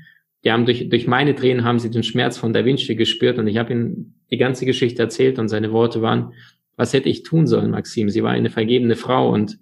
die 0.45 0.53
haben 0.53 0.67
durch, 0.67 0.91
durch 0.91 1.07
meine 1.07 1.35
Tränen 1.35 1.65
haben 1.65 1.79
sie 1.79 1.91
den 1.91 2.03
Schmerz 2.03 2.37
von 2.37 2.53
Da 2.53 2.67
Vinci 2.67 2.95
gespürt 2.95 3.39
und 3.39 3.47
ich 3.47 3.57
habe 3.57 3.73
ihm 3.73 4.13
die 4.31 4.37
ganze 4.37 4.67
Geschichte 4.67 5.01
erzählt 5.01 5.39
und 5.39 5.49
seine 5.49 5.73
Worte 5.73 6.03
waren, 6.03 6.35
was 6.77 6.93
hätte 6.93 7.09
ich 7.09 7.23
tun 7.23 7.47
sollen, 7.47 7.71
Maxim? 7.71 8.11
Sie 8.11 8.23
war 8.23 8.33
eine 8.33 8.51
vergebene 8.51 8.97
Frau 8.97 9.33
und 9.33 9.59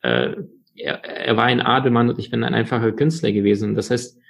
äh, 0.00 0.34
er, 0.74 1.04
er 1.04 1.36
war 1.36 1.44
ein 1.44 1.60
Adelmann 1.60 2.08
und 2.08 2.18
ich 2.18 2.30
bin 2.30 2.42
ein 2.42 2.52
einfacher 2.54 2.90
Künstler 2.90 3.30
gewesen. 3.30 3.76
Das 3.76 3.92
heißt, 3.92 4.20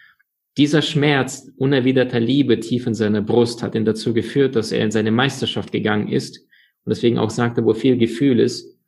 dieser 0.57 0.83
Schmerz 0.83 1.51
unerwiderter 1.57 2.21
Liebe 2.21 2.61
tief 2.61 2.87
in 2.87 2.95
seiner 2.95 3.23
Brust 3.23 3.63
hat 3.63 3.75
ihn 3.75 3.85
dazu 3.85 4.13
geführt, 4.13 4.55
dass 4.55 4.73
er 4.73 4.85
in 4.85 4.91
seine 4.91 5.11
Meisterschaft 5.11 5.73
gegangen 5.73 6.09
ist 6.09 6.39
und 6.85 6.91
deswegen 6.91 7.19
auch 7.19 7.31
sagte, 7.31 7.65
wo 7.65 7.75
viel 7.75 7.97
Gefühl 7.97 8.41
ist, 8.41 8.79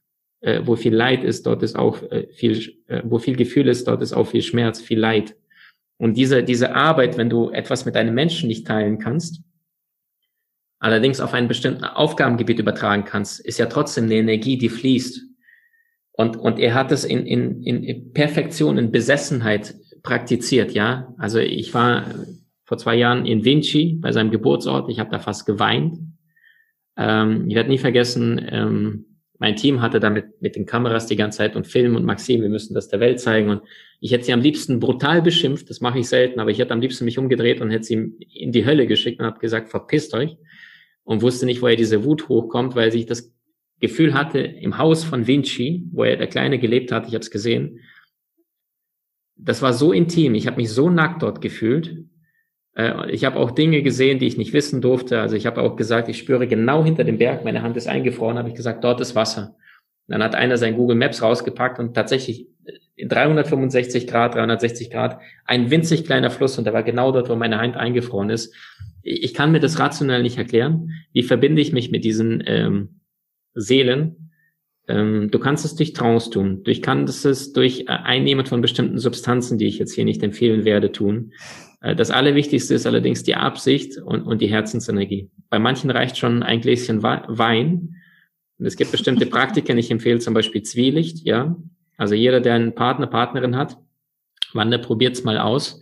äh, 0.41 0.61
wo 0.65 0.77
viel 0.77 0.95
Leid 0.95 1.25
ist, 1.25 1.47
dort 1.47 1.63
ist 1.63 1.77
auch 1.77 2.03
äh, 2.03 2.27
viel, 2.35 2.75
äh, 2.87 3.03
wo 3.05 3.19
viel 3.19 3.37
Gefühl 3.37 3.69
ist, 3.69 3.89
dort 3.89 4.03
ist 4.03 4.13
auch 4.13 4.27
viel 4.27 4.43
Schmerz, 4.43 4.81
viel 4.81 4.99
Leid. 4.99 5.37
Und 5.97 6.17
diese, 6.17 6.43
diese 6.43 6.75
Arbeit, 6.75 7.17
wenn 7.17 7.31
du 7.31 7.51
etwas 7.51 7.87
mit 7.87 7.97
einem 7.97 8.15
Menschen 8.15 8.49
nicht 8.49 8.67
teilen 8.67 8.99
kannst, 8.99 9.41
allerdings 10.81 11.21
auf 11.21 11.33
ein 11.33 11.49
bestimmtes 11.49 11.89
Aufgabengebiet 11.89 12.59
übertragen 12.59 13.05
kannst, 13.05 13.41
ist 13.41 13.59
ja 13.59 13.67
trotzdem 13.67 14.05
eine 14.05 14.17
Energie, 14.17 14.59
die 14.59 14.69
fließt. 14.69 15.23
Und, 16.13 16.37
und 16.37 16.59
er 16.59 16.75
hat 16.75 16.93
es 16.93 17.05
in, 17.05 17.27
in, 17.27 17.63
in 17.63 18.13
Perfektion, 18.13 18.77
in 18.77 18.93
Besessenheit 18.93 19.75
praktiziert, 20.05 20.73
ja. 20.73 21.13
Also 21.19 21.41
ich 21.41 21.75
war 21.75 22.05
vor 22.65 22.79
zwei 22.79 22.95
Jahren 22.95 23.27
in 23.27 23.45
Vinci 23.45 23.99
bei 24.01 24.13
seinem 24.13 24.31
Geburtsort. 24.31 24.89
Ich 24.89 25.01
habe 25.01 25.11
da 25.11 25.19
fast 25.19 25.47
geweint. 25.47 25.99
Ähm, 26.97 27.47
ich 27.49 27.57
werde 27.57 27.71
nie 27.71 27.79
vergessen, 27.79 28.41
ähm, 28.49 29.07
mein 29.39 29.57
Team 29.57 29.83
hatte 29.83 29.99
damit 29.99 30.41
mit 30.41 30.55
den 30.55 30.65
Kameras 30.65 31.07
die 31.07 31.17
ganze 31.17 31.39
Zeit 31.39 31.57
und 31.57 31.67
Film 31.67 31.97
und 31.97 32.05
Maxim, 32.05 32.41
wir 32.41 32.49
müssen 32.49 32.73
das 32.73 32.89
der 32.89 33.01
Welt 33.01 33.19
zeigen. 33.19 33.51
Und 33.51 33.63
ich 34.01 34.13
hätte 34.13 34.25
sie 34.25 34.33
am 34.33 34.41
liebsten 34.41 34.79
brutal 34.79 35.23
beschimpft, 35.23 35.69
das 35.69 35.81
mache 35.81 35.99
ich 35.99 36.09
selten, 36.09 36.39
aber 36.39 36.51
ich 36.51 36.59
hätte 36.59 36.73
am 36.73 36.81
liebsten 36.81 37.05
mich 37.05 37.19
umgedreht 37.19 37.61
und 37.61 37.71
hätte 37.71 37.85
sie 37.85 38.13
in 38.33 38.53
die 38.53 38.65
Hölle 38.65 38.87
geschickt 38.87 39.19
und 39.19 39.27
habe 39.27 39.41
gesagt, 39.41 39.71
verpisst 39.71 40.15
euch. 40.15 40.37
Und 41.03 41.21
wusste 41.21 41.45
nicht, 41.45 41.61
woher 41.61 41.77
diese 41.77 42.05
Wut 42.05 42.29
hochkommt, 42.29 42.77
weil 42.77 42.95
ich 42.95 43.07
das 43.07 43.35
Gefühl 43.81 44.15
hatte, 44.15 44.39
im 44.39 44.79
Haus 44.79 45.05
von 45.05 45.27
Vinci, 45.27 45.85
wo 45.93 46.05
er 46.05 46.17
der 46.17 46.29
Kleine 46.29 46.59
gelebt 46.59 46.93
hat, 46.93 47.07
ich 47.07 47.15
habe 47.15 47.23
es 47.23 47.31
gesehen, 47.31 47.81
das 49.37 49.63
war 49.63 49.73
so 49.73 49.93
intim, 49.93 50.35
ich 50.35 50.47
habe 50.47 50.57
mich 50.57 50.71
so 50.71 50.91
nackt 50.91 51.23
dort 51.23 51.41
gefühlt. 51.41 52.05
Äh, 52.77 53.11
ich 53.11 53.25
habe 53.25 53.39
auch 53.39 53.51
Dinge 53.51 53.83
gesehen, 53.83 54.19
die 54.19 54.27
ich 54.27 54.37
nicht 54.37 54.53
wissen 54.53 54.81
durfte. 54.81 55.21
Also 55.21 55.37
ich 55.37 55.47
habe 55.47 55.63
auch 55.63 55.77
gesagt, 55.77 56.09
ich 56.09 56.19
spüre 56.19 56.47
genau 56.47 56.85
hinter 56.85 57.05
dem 57.05 57.19
Berg, 57.19 57.45
meine 57.45 57.63
Hand 57.63 57.77
ist 57.77 57.89
eingefroren, 57.89 58.39
habe 58.39 58.49
ich 58.49 58.55
gesagt, 58.55 58.85
dort 58.85 59.01
ist 59.01 59.15
Wasser. 59.15 59.57
dann 60.07 60.23
hat 60.23 60.35
einer 60.35 60.59
sein 60.59 60.77
Google 60.77 60.97
Maps 60.97 61.23
rausgepackt 61.23 61.79
und 61.79 61.95
tatsächlich 61.95 62.49
in 62.97 63.09
365 63.09 64.07
Grad, 64.07 64.35
360 64.35 64.91
Grad, 64.91 65.21
ein 65.45 65.71
winzig 65.71 66.05
kleiner 66.05 66.31
Fluss 66.31 66.59
und 66.59 66.65
der 66.65 66.75
war 66.75 66.83
genau 66.83 67.11
dort, 67.11 67.29
wo 67.29 67.37
meine 67.37 67.59
Hand 67.59 67.77
eingefroren 67.77 68.31
ist. 68.31 68.55
Ich 69.03 69.35
kann 69.35 69.53
mir 69.53 69.61
das 69.61 69.79
rationell 69.79 70.23
nicht 70.23 70.39
erklären. 70.39 70.91
Wie 71.13 71.23
verbinde 71.23 71.61
ich 71.61 71.73
mich 71.73 71.91
mit 71.91 72.05
diesen 72.05 72.43
ähm, 72.47 73.01
Seelen? 73.55 74.31
Ähm, 74.87 75.31
du 75.31 75.39
kannst 75.39 75.65
es 75.65 75.75
durch 75.77 75.93
Trance 75.93 76.31
tun. 76.31 76.63
Du 76.63 76.75
kannst 76.81 77.25
es 77.25 77.53
durch 77.53 77.83
äh, 77.83 77.87
Einnehmen 77.87 78.45
von 78.45 78.61
bestimmten 78.61 78.99
Substanzen, 78.99 79.59
die 79.59 79.67
ich 79.67 79.79
jetzt 79.79 79.95
hier 79.95 80.05
nicht 80.05 80.23
empfehlen 80.23 80.65
werde, 80.65 80.93
tun. 80.93 81.33
Äh, 81.81 81.97
das 81.97 82.11
Allerwichtigste 82.11 82.75
ist 82.75 82.87
allerdings 82.87 83.23
die 83.23 83.35
Absicht 83.35 83.97
und, 83.99 84.23
und 84.23 84.43
die 84.43 84.49
Herzensenergie. 84.49 85.31
Bei 85.49 85.59
manchen 85.59 85.91
reicht 85.91 86.19
schon 86.19 86.43
ein 86.43 86.61
Gläschen 86.61 87.03
Wein. 87.03 87.97
Und 88.59 88.67
es 88.67 88.77
gibt 88.77 88.93
bestimmte 88.93 89.27
Praktiken. 89.27 89.79
Ich 89.79 89.91
empfehle 89.91 90.19
zum 90.19 90.35
Beispiel 90.35 90.63
Zwielicht, 90.63 91.25
ja. 91.25 91.57
Also 91.97 92.15
jeder, 92.15 92.41
der 92.41 92.55
einen 92.55 92.75
Partner, 92.75 93.07
Partnerin 93.07 93.57
hat, 93.57 93.79
Wander, 94.53 94.79
probiert's 94.79 95.25
mal 95.25 95.39
aus. 95.39 95.81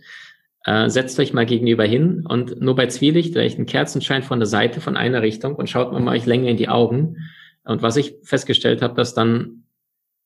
Äh, 0.65 0.89
setzt 0.89 1.19
euch 1.19 1.33
mal 1.33 1.45
gegenüber 1.45 1.83
hin 1.83 2.25
und 2.25 2.61
nur 2.61 2.75
bei 2.75 2.87
Zwielicht, 2.87 3.33
vielleicht 3.33 3.59
ein 3.59 3.65
Kerzenschein 3.65 4.23
von 4.23 4.39
der 4.39 4.47
Seite 4.47 4.79
von 4.79 4.95
einer 4.95 5.21
Richtung 5.21 5.55
und 5.55 5.69
schaut 5.69 5.91
mal 5.91 6.15
euch 6.15 6.25
länger 6.25 6.47
in 6.47 6.57
die 6.57 6.69
Augen 6.69 7.17
und 7.65 7.81
was 7.81 7.97
ich 7.97 8.15
festgestellt 8.23 8.81
habe, 8.81 8.95
dass 8.95 9.13
dann 9.13 9.63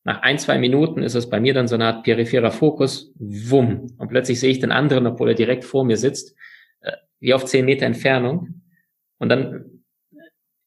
nach 0.03 0.21
ein, 0.21 0.39
zwei 0.39 0.57
Minuten 0.57 1.03
ist 1.03 1.15
es 1.15 1.29
bei 1.29 1.39
mir 1.39 1.53
dann 1.53 1.67
so 1.67 1.75
eine 1.75 1.85
Art 1.85 2.03
peripherer 2.03 2.51
Fokus, 2.51 3.11
wumm. 3.15 3.93
Und 3.97 4.07
plötzlich 4.07 4.39
sehe 4.39 4.51
ich 4.51 4.59
den 4.59 4.71
anderen, 4.71 5.05
obwohl 5.05 5.29
er 5.29 5.35
direkt 5.35 5.65
vor 5.65 5.83
mir 5.83 5.97
sitzt, 5.97 6.33
äh, 6.79 6.93
wie 7.19 7.33
auf 7.33 7.43
zehn 7.43 7.65
Meter 7.65 7.85
Entfernung. 7.85 8.61
Und 9.17 9.29
dann 9.29 9.83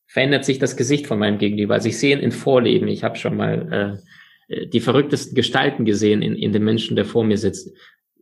verändert 0.06 0.44
sich 0.44 0.58
das 0.58 0.76
Gesicht 0.76 1.06
von 1.06 1.18
meinem 1.18 1.38
Gegenüber. 1.38 1.74
Also 1.74 1.88
ich 1.88 1.98
sehe 1.98 2.16
ihn 2.16 2.22
in 2.22 2.32
Vorleben. 2.32 2.88
Ich 2.88 3.02
habe 3.02 3.16
schon 3.16 3.36
mal 3.36 4.02
äh, 4.50 4.66
die 4.66 4.80
verrücktesten 4.80 5.34
Gestalten 5.34 5.84
gesehen 5.84 6.20
in, 6.20 6.34
in 6.34 6.52
dem 6.52 6.64
Menschen, 6.64 6.96
der 6.96 7.04
vor 7.04 7.24
mir 7.24 7.38
sitzt. 7.38 7.74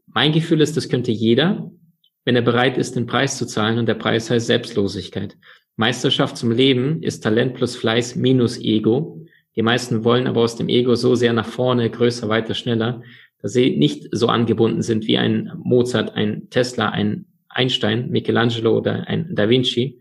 Mein 0.07 0.33
Gefühl 0.33 0.61
ist, 0.61 0.77
das 0.77 0.89
könnte 0.89 1.11
jeder, 1.11 1.71
wenn 2.25 2.37
er 2.37 2.43
bereit 2.43 2.79
ist, 2.79 2.95
den 2.95 3.07
Preis 3.07 3.37
zu 3.39 3.47
zahlen. 3.47 3.79
Und 3.79 3.87
der 3.87 3.95
Preis 3.95 4.31
heißt 4.31 4.47
Selbstlosigkeit. 4.47 5.37
Meisterschaft 5.79 6.37
zum 6.37 6.51
Leben 6.51 7.05
ist 7.05 7.21
Talent 7.21 7.55
plus 7.55 7.77
Fleiß 7.77 8.17
minus 8.17 8.59
Ego. 8.59 9.25
Die 9.55 9.63
meisten 9.63 10.03
wollen 10.03 10.27
aber 10.27 10.41
aus 10.41 10.57
dem 10.57 10.69
Ego 10.69 10.97
so 10.97 11.15
sehr 11.15 11.33
nach 11.33 11.47
vorne, 11.47 11.89
größer, 11.89 12.29
weiter, 12.29 12.55
schneller, 12.55 13.01
dass 13.41 13.53
sie 13.53 13.77
nicht 13.77 14.09
so 14.11 14.27
angebunden 14.27 14.83
sind 14.83 15.07
wie 15.07 15.19
ein 15.19 15.53
Mozart, 15.63 16.17
ein 16.17 16.51
Tesla, 16.51 16.89
ein 16.89 17.27
Einstein, 17.49 18.11
Michelangelo 18.11 18.77
oder 18.77 19.07
ein 19.07 19.37
Da 19.37 19.49
Vinci. 19.49 20.01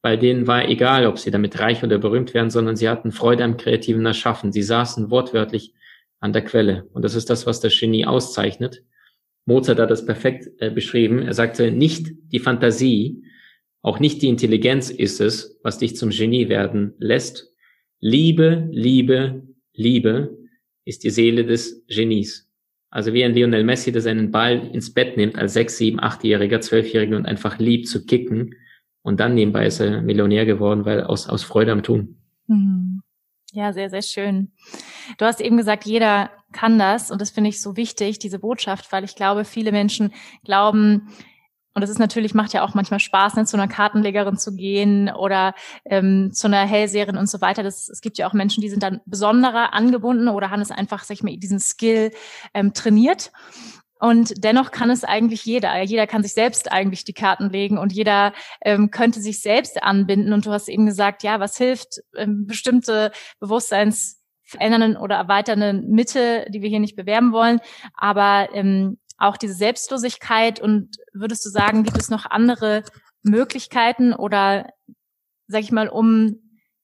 Bei 0.00 0.16
denen 0.16 0.46
war 0.46 0.68
egal, 0.68 1.06
ob 1.06 1.18
sie 1.18 1.32
damit 1.32 1.58
reich 1.58 1.82
oder 1.82 1.98
berühmt 1.98 2.32
werden, 2.32 2.50
sondern 2.50 2.76
sie 2.76 2.88
hatten 2.88 3.10
Freude 3.10 3.42
am 3.42 3.56
kreativen 3.56 4.06
Erschaffen. 4.06 4.52
Sie 4.52 4.62
saßen 4.62 5.10
wortwörtlich 5.10 5.74
an 6.20 6.32
der 6.32 6.42
Quelle. 6.42 6.84
Und 6.92 7.04
das 7.04 7.16
ist 7.16 7.30
das, 7.30 7.46
was 7.48 7.58
das 7.58 7.76
Genie 7.76 8.06
auszeichnet. 8.06 8.84
Mozart 9.44 9.80
hat 9.80 9.90
das 9.90 10.06
perfekt 10.06 10.48
äh, 10.60 10.70
beschrieben. 10.70 11.18
Er 11.22 11.34
sagte, 11.34 11.72
nicht 11.72 12.12
die 12.30 12.38
Fantasie, 12.38 13.24
auch 13.86 14.00
nicht 14.00 14.20
die 14.20 14.28
Intelligenz 14.28 14.90
ist 14.90 15.20
es, 15.20 15.60
was 15.62 15.78
dich 15.78 15.94
zum 15.94 16.10
Genie 16.10 16.48
werden 16.48 16.94
lässt. 16.98 17.52
Liebe, 18.00 18.68
Liebe, 18.72 19.46
Liebe 19.74 20.36
ist 20.84 21.04
die 21.04 21.10
Seele 21.10 21.46
des 21.46 21.86
Genies. 21.86 22.50
Also 22.90 23.12
wie 23.12 23.22
ein 23.22 23.32
Lionel 23.32 23.62
Messi, 23.62 23.92
der 23.92 24.02
seinen 24.02 24.32
Ball 24.32 24.74
ins 24.74 24.92
Bett 24.92 25.16
nimmt 25.16 25.38
als 25.38 25.52
sechs, 25.52 25.78
sieben, 25.78 26.00
achtjähriger, 26.00 26.60
zwölfjähriger 26.60 27.16
und 27.16 27.26
einfach 27.26 27.60
liebt 27.60 27.86
zu 27.86 28.04
kicken. 28.04 28.56
Und 29.02 29.20
dann 29.20 29.34
nebenbei 29.34 29.66
ist 29.66 29.78
er 29.78 30.02
Millionär 30.02 30.46
geworden, 30.46 30.84
weil 30.84 31.04
aus, 31.04 31.28
aus 31.28 31.44
Freude 31.44 31.70
am 31.70 31.84
Tun. 31.84 32.16
Mhm. 32.48 33.02
Ja, 33.52 33.72
sehr, 33.72 33.88
sehr 33.88 34.02
schön. 34.02 34.50
Du 35.16 35.26
hast 35.26 35.40
eben 35.40 35.56
gesagt, 35.56 35.86
jeder 35.86 36.32
kann 36.50 36.76
das. 36.80 37.12
Und 37.12 37.20
das 37.20 37.30
finde 37.30 37.50
ich 37.50 37.62
so 37.62 37.76
wichtig, 37.76 38.18
diese 38.18 38.40
Botschaft, 38.40 38.90
weil 38.90 39.04
ich 39.04 39.14
glaube, 39.14 39.44
viele 39.44 39.70
Menschen 39.70 40.12
glauben, 40.44 41.08
und 41.76 41.82
es 41.82 41.90
ist 41.90 41.98
natürlich, 41.98 42.32
macht 42.32 42.54
ja 42.54 42.64
auch 42.64 42.72
manchmal 42.72 43.00
Spaß, 43.00 43.34
ne, 43.34 43.44
zu 43.44 43.58
einer 43.58 43.68
Kartenlegerin 43.68 44.38
zu 44.38 44.56
gehen 44.56 45.10
oder 45.10 45.54
ähm, 45.84 46.32
zu 46.32 46.46
einer 46.46 46.64
Hellseherin 46.64 47.18
und 47.18 47.28
so 47.28 47.42
weiter. 47.42 47.62
Das, 47.62 47.90
es 47.90 48.00
gibt 48.00 48.16
ja 48.16 48.26
auch 48.26 48.32
Menschen, 48.32 48.62
die 48.62 48.70
sind 48.70 48.82
dann 48.82 49.02
besonderer 49.04 49.74
angebunden 49.74 50.28
oder 50.28 50.50
haben 50.50 50.62
es 50.62 50.70
einfach, 50.70 51.04
sag 51.04 51.16
ich 51.16 51.22
mal, 51.22 51.36
diesen 51.36 51.60
Skill 51.60 52.12
ähm, 52.54 52.72
trainiert. 52.72 53.30
Und 54.00 54.42
dennoch 54.42 54.70
kann 54.70 54.88
es 54.88 55.04
eigentlich 55.04 55.44
jeder. 55.44 55.82
Jeder 55.82 56.06
kann 56.06 56.22
sich 56.22 56.32
selbst 56.32 56.72
eigentlich 56.72 57.04
die 57.04 57.12
Karten 57.12 57.50
legen 57.50 57.76
und 57.76 57.92
jeder 57.92 58.32
ähm, 58.62 58.90
könnte 58.90 59.20
sich 59.20 59.42
selbst 59.42 59.82
anbinden. 59.82 60.32
Und 60.32 60.46
du 60.46 60.52
hast 60.52 60.70
eben 60.70 60.86
gesagt, 60.86 61.24
ja, 61.24 61.40
was 61.40 61.58
hilft, 61.58 62.00
ähm, 62.16 62.46
bestimmte 62.46 63.12
Bewusstseins 63.38 64.22
verändernden 64.44 64.96
oder 64.96 65.16
erweiternden 65.16 65.90
Mitte, 65.90 66.46
die 66.48 66.62
wir 66.62 66.70
hier 66.70 66.80
nicht 66.80 66.96
bewerben 66.96 67.32
wollen, 67.32 67.60
aber 67.94 68.48
ähm, 68.54 68.96
auch 69.18 69.36
diese 69.36 69.54
Selbstlosigkeit 69.54 70.60
und 70.60 70.96
würdest 71.12 71.44
du 71.44 71.50
sagen, 71.50 71.84
gibt 71.84 71.98
es 71.98 72.10
noch 72.10 72.26
andere 72.26 72.82
Möglichkeiten 73.22 74.12
oder 74.12 74.68
sag 75.48 75.62
ich 75.62 75.72
mal, 75.72 75.88
um 75.88 76.40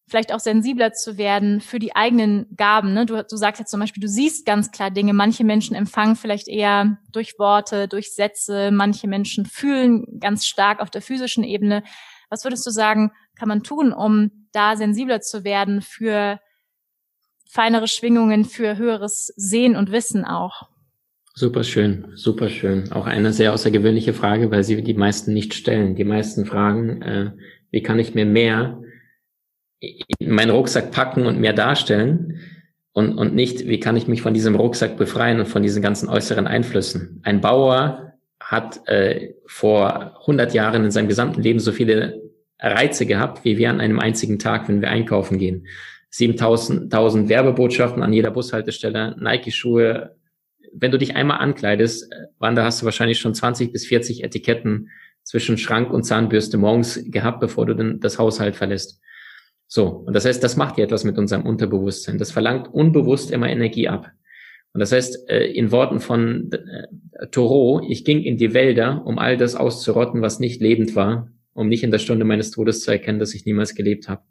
vielleicht 0.09 0.35
auch 0.35 0.40
sensibler 0.40 0.92
zu 0.92 1.16
werden 1.16 1.61
für 1.61 1.79
die 1.79 1.97
eigenen 1.97 2.47
Gaben. 2.57 2.92
Ne? 2.92 3.07
Du, 3.07 3.25
du 3.25 3.37
sagst 3.37 3.61
jetzt 3.61 3.71
zum 3.71 3.81
Beispiel, 3.81 4.03
du 4.03 4.09
siehst 4.09 4.45
ganz 4.45 4.71
klar 4.71 4.90
Dinge. 4.90 5.14
Manche 5.14 5.42
Menschen 5.42 5.75
empfangen 5.75 6.16
vielleicht 6.16 6.49
eher 6.49 6.99
durch 7.12 7.38
Worte, 7.38 7.88
durch 7.88 8.14
Sätze. 8.14 8.71
Manche 8.73 9.09
Menschen 9.09 9.47
fühlen 9.47 10.21
ganz 10.21 10.47
stark 10.47 10.81
auf 10.81 10.90
der 10.90 11.01
physischen 11.01 11.45
Ebene. 11.45 11.83
Was 12.29 12.45
würdest 12.45 12.66
du 12.66 12.71
sagen, 12.71 13.12
kann 13.37 13.49
man 13.49 13.62
tun, 13.62 13.92
um 13.92 14.49
da 14.53 14.77
sensibler 14.77 15.21
zu 15.21 15.45
werden 15.45 15.81
für 15.81 16.40
feinere 17.49 17.88
Schwingungen, 17.88 18.45
für 18.45 18.77
höheres 18.77 19.33
Sehen 19.37 19.77
und 19.77 19.92
Wissen 19.92 20.25
auch? 20.27 20.68
Super 21.35 21.64
schön, 21.64 22.09
super 22.14 22.51
schön. 22.51 22.92
Auch 22.92 23.07
eine 23.07 23.33
sehr 23.33 23.55
außergewöhnliche 23.55 24.12
Frage, 24.12 24.51
weil 24.51 24.64
sie 24.64 24.83
die 24.83 24.95
meisten 24.95 25.33
nicht 25.33 25.55
stellen. 25.55 25.95
Die 25.95 26.05
meisten 26.05 26.45
fragen, 26.45 27.01
äh, 27.03 27.31
wie 27.71 27.83
kann 27.83 27.99
ich 27.99 28.14
mir 28.14 28.27
mehr 28.27 28.83
in 29.81 30.31
meinen 30.31 30.51
Rucksack 30.51 30.90
packen 30.92 31.27
und 31.27 31.40
mehr 31.40 31.55
darstellen 31.55 32.38
und, 32.92 33.16
und 33.16 33.35
nicht, 33.35 33.66
wie 33.66 33.81
kann 33.81 33.97
ich 33.97 34.07
mich 34.07 34.21
von 34.21 34.35
diesem 34.35 34.55
Rucksack 34.55 34.97
befreien 34.97 35.40
und 35.40 35.49
von 35.49 35.62
diesen 35.62 35.83
ganzen 35.83 36.09
äußeren 36.09 36.47
Einflüssen. 36.47 37.21
Ein 37.25 37.40
Bauer 37.40 38.12
hat 38.38 38.87
äh, 38.87 39.35
vor 39.47 40.18
100 40.21 40.53
Jahren 40.53 40.85
in 40.85 40.90
seinem 40.90 41.09
gesamten 41.09 41.42
Leben 41.42 41.61
so 41.61 41.73
viele 41.73 42.21
Reize 42.61 43.07
gehabt, 43.07 43.45
wie 43.45 43.57
wir 43.57 43.71
an 43.71 43.81
einem 43.81 43.99
einzigen 43.99 44.38
Tag, 44.38 44.68
wenn 44.68 44.83
wir 44.83 44.90
einkaufen 44.90 45.38
gehen. 45.38 45.66
7000 46.11 47.29
Werbebotschaften 47.31 48.03
an 48.03 48.12
jeder 48.12 48.31
Bushaltestelle, 48.31 49.16
Nike-Schuhe. 49.18 50.14
Wenn 50.75 50.91
du 50.91 50.99
dich 50.99 51.17
einmal 51.17 51.39
ankleidest, 51.39 52.11
äh, 52.11 52.27
Wanda, 52.39 52.65
hast 52.65 52.83
du 52.83 52.85
wahrscheinlich 52.85 53.19
schon 53.19 53.35
20 53.35 53.73
bis 53.73 53.87
40 53.87 54.25
Etiketten 54.25 54.89
zwischen 55.23 55.59
Schrank 55.59 55.93
und 55.93 56.05
Zahnbürste 56.05 56.59
morgens 56.59 57.01
gehabt, 57.07 57.41
bevor 57.41 57.67
du 57.67 57.75
dann 57.75 58.01
das 58.01 58.19
Haushalt 58.19 58.57
verlässt. 58.57 59.01
So, 59.67 59.87
und 59.87 60.15
das 60.15 60.25
heißt, 60.25 60.43
das 60.43 60.57
macht 60.57 60.79
ja 60.79 60.85
etwas 60.85 61.05
mit 61.05 61.17
unserem 61.17 61.47
Unterbewusstsein. 61.47 62.19
Das 62.19 62.31
verlangt 62.31 62.73
unbewusst 62.73 63.31
immer 63.31 63.49
Energie 63.49 63.89
ab. 63.89 64.11
Und 64.75 64.81
das 64.81 64.93
heißt, 64.93 65.29
äh, 65.29 65.47
in 65.47 65.71
Worten 65.71 66.01
von 66.01 66.51
äh, 66.53 67.27
Thoreau, 67.31 67.81
ich 67.89 68.05
ging 68.05 68.23
in 68.23 68.37
die 68.37 68.55
Wälder, 68.55 69.03
um 69.07 69.19
all 69.19 69.37
das 69.37 69.55
auszurotten, 69.55 70.23
was 70.23 70.41
nicht 70.41 70.61
lebend 70.61 70.97
war, 70.97 71.29
um 71.55 71.69
nicht 71.69 71.85
in 71.85 71.91
der 71.91 71.99
Stunde 71.99 72.25
meines 72.25 72.51
Todes 72.51 72.83
zu 72.83 72.91
erkennen, 72.91 73.19
dass 73.19 73.35
ich 73.35 73.45
niemals 73.45 73.75
gelebt 73.75 74.09
habe. 74.09 74.23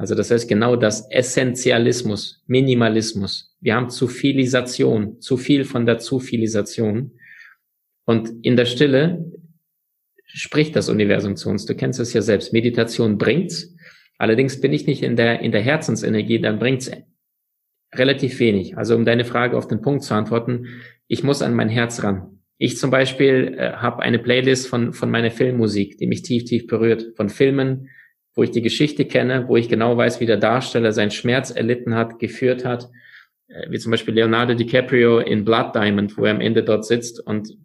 Also 0.00 0.14
das 0.14 0.30
heißt 0.30 0.48
genau 0.48 0.76
das 0.76 1.10
Essentialismus, 1.10 2.42
Minimalismus. 2.46 3.54
Wir 3.60 3.74
haben 3.74 3.90
zu 3.90 4.08
vielisation, 4.08 5.20
zu 5.20 5.36
viel 5.36 5.64
von 5.64 5.84
der 5.84 5.98
Zufilisation. 5.98 7.12
Und 8.06 8.30
in 8.40 8.56
der 8.56 8.64
Stille 8.64 9.30
spricht 10.24 10.74
das 10.74 10.88
Universum 10.88 11.36
zu 11.36 11.50
uns. 11.50 11.66
Du 11.66 11.74
kennst 11.74 12.00
es 12.00 12.14
ja 12.14 12.22
selbst. 12.22 12.54
Meditation 12.54 13.18
bringt's. 13.18 13.76
Allerdings 14.16 14.58
bin 14.58 14.72
ich 14.72 14.86
nicht 14.86 15.02
in 15.02 15.16
der, 15.16 15.40
in 15.40 15.52
der 15.52 15.60
Herzensenergie, 15.60 16.40
dann 16.40 16.58
bringt's 16.58 16.90
relativ 17.94 18.40
wenig. 18.40 18.78
Also 18.78 18.96
um 18.96 19.04
deine 19.04 19.26
Frage 19.26 19.54
auf 19.54 19.66
den 19.66 19.82
Punkt 19.82 20.02
zu 20.02 20.14
antworten, 20.14 20.80
ich 21.08 21.22
muss 21.24 21.42
an 21.42 21.52
mein 21.52 21.68
Herz 21.68 22.02
ran. 22.02 22.38
Ich 22.56 22.78
zum 22.78 22.90
Beispiel 22.90 23.54
äh, 23.58 23.72
habe 23.72 24.00
eine 24.00 24.18
Playlist 24.18 24.66
von, 24.66 24.94
von 24.94 25.10
meiner 25.10 25.30
Filmmusik, 25.30 25.98
die 25.98 26.06
mich 26.06 26.22
tief, 26.22 26.44
tief 26.44 26.66
berührt. 26.66 27.12
Von 27.16 27.28
Filmen, 27.28 27.90
wo 28.34 28.42
ich 28.42 28.50
die 28.50 28.62
Geschichte 28.62 29.04
kenne, 29.04 29.48
wo 29.48 29.56
ich 29.56 29.68
genau 29.68 29.96
weiß, 29.96 30.20
wie 30.20 30.26
der 30.26 30.36
Darsteller 30.36 30.92
seinen 30.92 31.10
Schmerz 31.10 31.50
erlitten 31.50 31.94
hat, 31.94 32.18
geführt 32.18 32.64
hat. 32.64 32.88
Äh, 33.48 33.70
wie 33.70 33.78
zum 33.78 33.90
Beispiel 33.90 34.14
Leonardo 34.14 34.54
DiCaprio 34.54 35.18
in 35.18 35.44
Blood 35.44 35.74
Diamond, 35.74 36.16
wo 36.16 36.24
er 36.24 36.32
am 36.32 36.40
Ende 36.40 36.62
dort 36.62 36.84
sitzt 36.84 37.20
und 37.26 37.56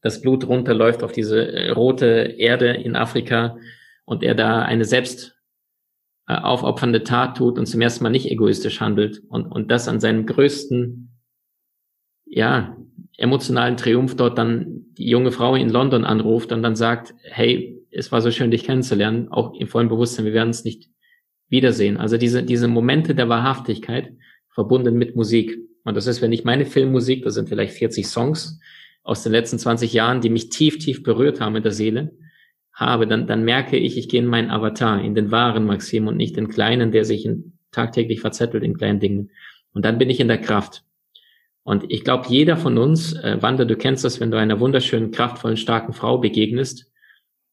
das 0.00 0.20
Blut 0.20 0.46
runterläuft 0.46 1.02
auf 1.02 1.12
diese 1.12 1.52
äh, 1.52 1.70
rote 1.70 2.34
Erde 2.38 2.72
in 2.72 2.96
Afrika 2.96 3.56
und 4.04 4.22
er 4.22 4.34
da 4.34 4.62
eine 4.62 4.84
selbst 4.84 5.36
äh, 6.26 6.34
aufopfernde 6.34 7.04
Tat 7.04 7.36
tut 7.36 7.58
und 7.58 7.66
zum 7.66 7.80
ersten 7.80 8.04
Mal 8.04 8.10
nicht 8.10 8.30
egoistisch 8.30 8.80
handelt 8.80 9.22
und, 9.28 9.46
und 9.46 9.70
das 9.70 9.88
an 9.88 10.00
seinem 10.00 10.26
größten, 10.26 11.10
ja, 12.26 12.76
emotionalen 13.18 13.76
Triumph 13.76 14.16
dort 14.16 14.38
dann 14.38 14.86
die 14.96 15.08
junge 15.08 15.32
Frau 15.32 15.54
in 15.54 15.68
London 15.68 16.04
anruft 16.04 16.50
und 16.50 16.62
dann 16.62 16.74
sagt, 16.74 17.14
hey, 17.22 17.81
es 17.92 18.10
war 18.10 18.20
so 18.20 18.30
schön, 18.30 18.50
dich 18.50 18.64
kennenzulernen, 18.64 19.28
auch 19.28 19.54
im 19.54 19.68
vollen 19.68 19.88
Bewusstsein, 19.88 20.24
wir 20.24 20.32
werden 20.32 20.50
es 20.50 20.64
nicht 20.64 20.88
wiedersehen. 21.48 21.98
Also 21.98 22.16
diese, 22.16 22.42
diese 22.42 22.68
Momente 22.68 23.14
der 23.14 23.28
Wahrhaftigkeit 23.28 24.12
verbunden 24.48 24.96
mit 24.96 25.14
Musik. 25.14 25.58
Und 25.84 25.96
das 25.96 26.06
ist, 26.06 26.22
wenn 26.22 26.32
ich 26.32 26.44
meine 26.44 26.64
Filmmusik, 26.64 27.24
das 27.24 27.34
sind 27.34 27.48
vielleicht 27.48 27.74
40 27.74 28.06
Songs, 28.06 28.60
aus 29.02 29.22
den 29.22 29.32
letzten 29.32 29.58
20 29.58 29.92
Jahren, 29.92 30.20
die 30.20 30.30
mich 30.30 30.48
tief, 30.48 30.78
tief 30.78 31.02
berührt 31.02 31.40
haben 31.40 31.56
in 31.56 31.62
der 31.62 31.72
Seele, 31.72 32.12
habe, 32.72 33.06
dann, 33.06 33.26
dann 33.26 33.44
merke 33.44 33.76
ich, 33.76 33.98
ich 33.98 34.08
gehe 34.08 34.20
in 34.20 34.26
meinen 34.26 34.50
Avatar, 34.50 35.02
in 35.02 35.14
den 35.14 35.30
wahren 35.30 35.66
Maxim 35.66 36.06
und 36.06 36.16
nicht 36.16 36.36
den 36.36 36.48
kleinen, 36.48 36.92
der 36.92 37.04
sich 37.04 37.26
in, 37.26 37.58
tagtäglich 37.70 38.20
verzettelt 38.20 38.62
in 38.62 38.76
kleinen 38.76 39.00
Dingen. 39.00 39.30
Und 39.74 39.84
dann 39.84 39.98
bin 39.98 40.08
ich 40.08 40.20
in 40.20 40.28
der 40.28 40.38
Kraft. 40.38 40.84
Und 41.64 41.84
ich 41.88 42.04
glaube, 42.04 42.26
jeder 42.28 42.56
von 42.56 42.78
uns, 42.78 43.12
äh, 43.14 43.38
Wanda, 43.40 43.64
du 43.64 43.76
kennst 43.76 44.04
das, 44.04 44.20
wenn 44.20 44.30
du 44.30 44.38
einer 44.38 44.60
wunderschönen, 44.60 45.10
kraftvollen, 45.10 45.56
starken 45.56 45.92
Frau 45.92 46.18
begegnest, 46.18 46.91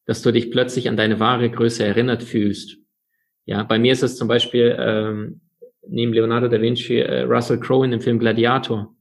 dass 0.06 0.22
du 0.22 0.32
dich 0.32 0.50
plötzlich 0.50 0.88
an 0.88 0.96
deine 0.96 1.20
wahre 1.20 1.50
Größe 1.50 1.84
erinnert 1.84 2.22
fühlst. 2.22 2.78
Ja, 3.44 3.62
bei 3.62 3.78
mir 3.78 3.92
ist 3.92 4.02
es 4.02 4.16
zum 4.16 4.28
Beispiel 4.28 4.76
ähm, 4.78 5.40
neben 5.86 6.12
Leonardo 6.12 6.48
da 6.48 6.60
Vinci 6.60 6.98
äh, 6.98 7.22
Russell 7.22 7.60
Crowe 7.60 7.84
in 7.84 7.90
dem 7.90 8.00
Film 8.00 8.18
Gladiator. 8.18 8.94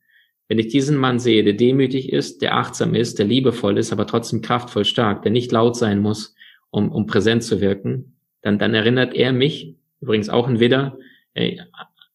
Wenn 0.47 0.59
ich 0.59 0.69
diesen 0.69 0.97
Mann 0.97 1.19
sehe, 1.19 1.43
der 1.43 1.53
demütig 1.53 2.11
ist, 2.11 2.41
der 2.41 2.55
achtsam 2.55 2.95
ist, 2.95 3.19
der 3.19 3.27
liebevoll 3.27 3.77
ist, 3.77 3.91
aber 3.91 4.07
trotzdem 4.07 4.41
kraftvoll 4.41 4.85
stark, 4.85 5.21
der 5.21 5.31
nicht 5.31 5.51
laut 5.51 5.75
sein 5.75 5.99
muss, 5.99 6.35
um, 6.71 6.91
um 6.91 7.05
präsent 7.05 7.43
zu 7.43 7.61
wirken, 7.61 8.15
dann, 8.41 8.57
dann 8.57 8.73
erinnert 8.73 9.13
er 9.13 9.31
mich, 9.31 9.75
übrigens 10.01 10.29
auch 10.29 10.47
ein 10.47 10.59
Widder, 10.59 10.97
äh, 11.33 11.57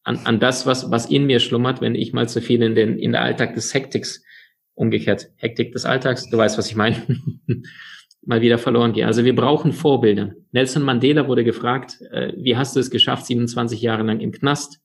an, 0.03 0.19
an 0.25 0.39
das, 0.39 0.65
was, 0.65 0.91
was 0.91 1.09
in 1.09 1.25
mir 1.25 1.39
schlummert, 1.39 1.81
wenn 1.81 1.95
ich 1.95 2.13
mal 2.13 2.27
zu 2.27 2.41
viel 2.41 2.61
in 2.61 2.75
den, 2.75 2.99
in 2.99 3.13
der 3.13 3.21
Alltag 3.21 3.55
des 3.55 3.73
Hektiks, 3.73 4.23
umgekehrt, 4.73 5.29
Hektik 5.37 5.71
des 5.71 5.85
Alltags, 5.85 6.29
du 6.29 6.37
weißt, 6.37 6.57
was 6.57 6.67
ich 6.67 6.75
meine, 6.75 6.97
mal 8.25 8.41
wieder 8.41 8.57
verloren 8.57 8.93
gehe. 8.93 9.05
Also 9.05 9.23
wir 9.23 9.35
brauchen 9.35 9.71
Vorbilder. 9.71 10.33
Nelson 10.51 10.83
Mandela 10.83 11.27
wurde 11.27 11.43
gefragt, 11.43 11.99
äh, 12.11 12.33
wie 12.37 12.57
hast 12.57 12.75
du 12.75 12.79
es 12.79 12.89
geschafft, 12.89 13.25
27 13.25 13.81
Jahre 13.81 14.03
lang 14.03 14.19
im 14.19 14.31
Knast 14.31 14.81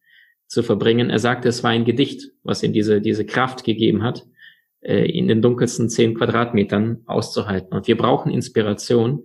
zu 0.47 0.63
verbringen. 0.63 1.11
Er 1.11 1.19
sagte, 1.19 1.49
es 1.49 1.63
war 1.63 1.71
ein 1.71 1.85
Gedicht, 1.85 2.33
was 2.43 2.63
ihm 2.63 2.73
diese, 2.73 3.01
diese 3.01 3.25
Kraft 3.25 3.65
gegeben 3.65 4.03
hat, 4.03 4.27
äh, 4.81 5.11
in 5.11 5.29
den 5.29 5.43
dunkelsten 5.43 5.89
zehn 5.89 6.15
Quadratmetern 6.15 7.03
auszuhalten. 7.07 7.73
Und 7.73 7.87
wir 7.87 7.97
brauchen 7.97 8.33
Inspiration. 8.33 9.25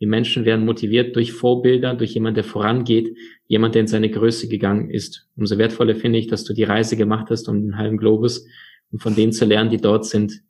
Die 0.00 0.06
Menschen 0.06 0.44
werden 0.44 0.64
motiviert 0.64 1.16
durch 1.16 1.32
Vorbilder, 1.32 1.94
durch 1.94 2.14
jemand, 2.14 2.36
der 2.36 2.44
vorangeht, 2.44 3.16
jemand, 3.46 3.74
der 3.74 3.82
in 3.82 3.86
seine 3.86 4.10
Größe 4.10 4.48
gegangen 4.48 4.90
ist. 4.90 5.28
Umso 5.36 5.56
wertvoller 5.56 5.94
finde 5.94 6.18
ich, 6.18 6.26
dass 6.26 6.44
du 6.44 6.52
die 6.52 6.64
Reise 6.64 6.96
gemacht 6.96 7.28
hast 7.30 7.48
um 7.48 7.62
den 7.62 7.78
halben 7.78 7.96
Globus 7.96 8.46
und 8.90 9.00
von 9.00 9.14
denen 9.14 9.32
zu 9.32 9.44
lernen, 9.44 9.70
die 9.70 9.78
dort 9.78 10.04
sind, 10.04 10.42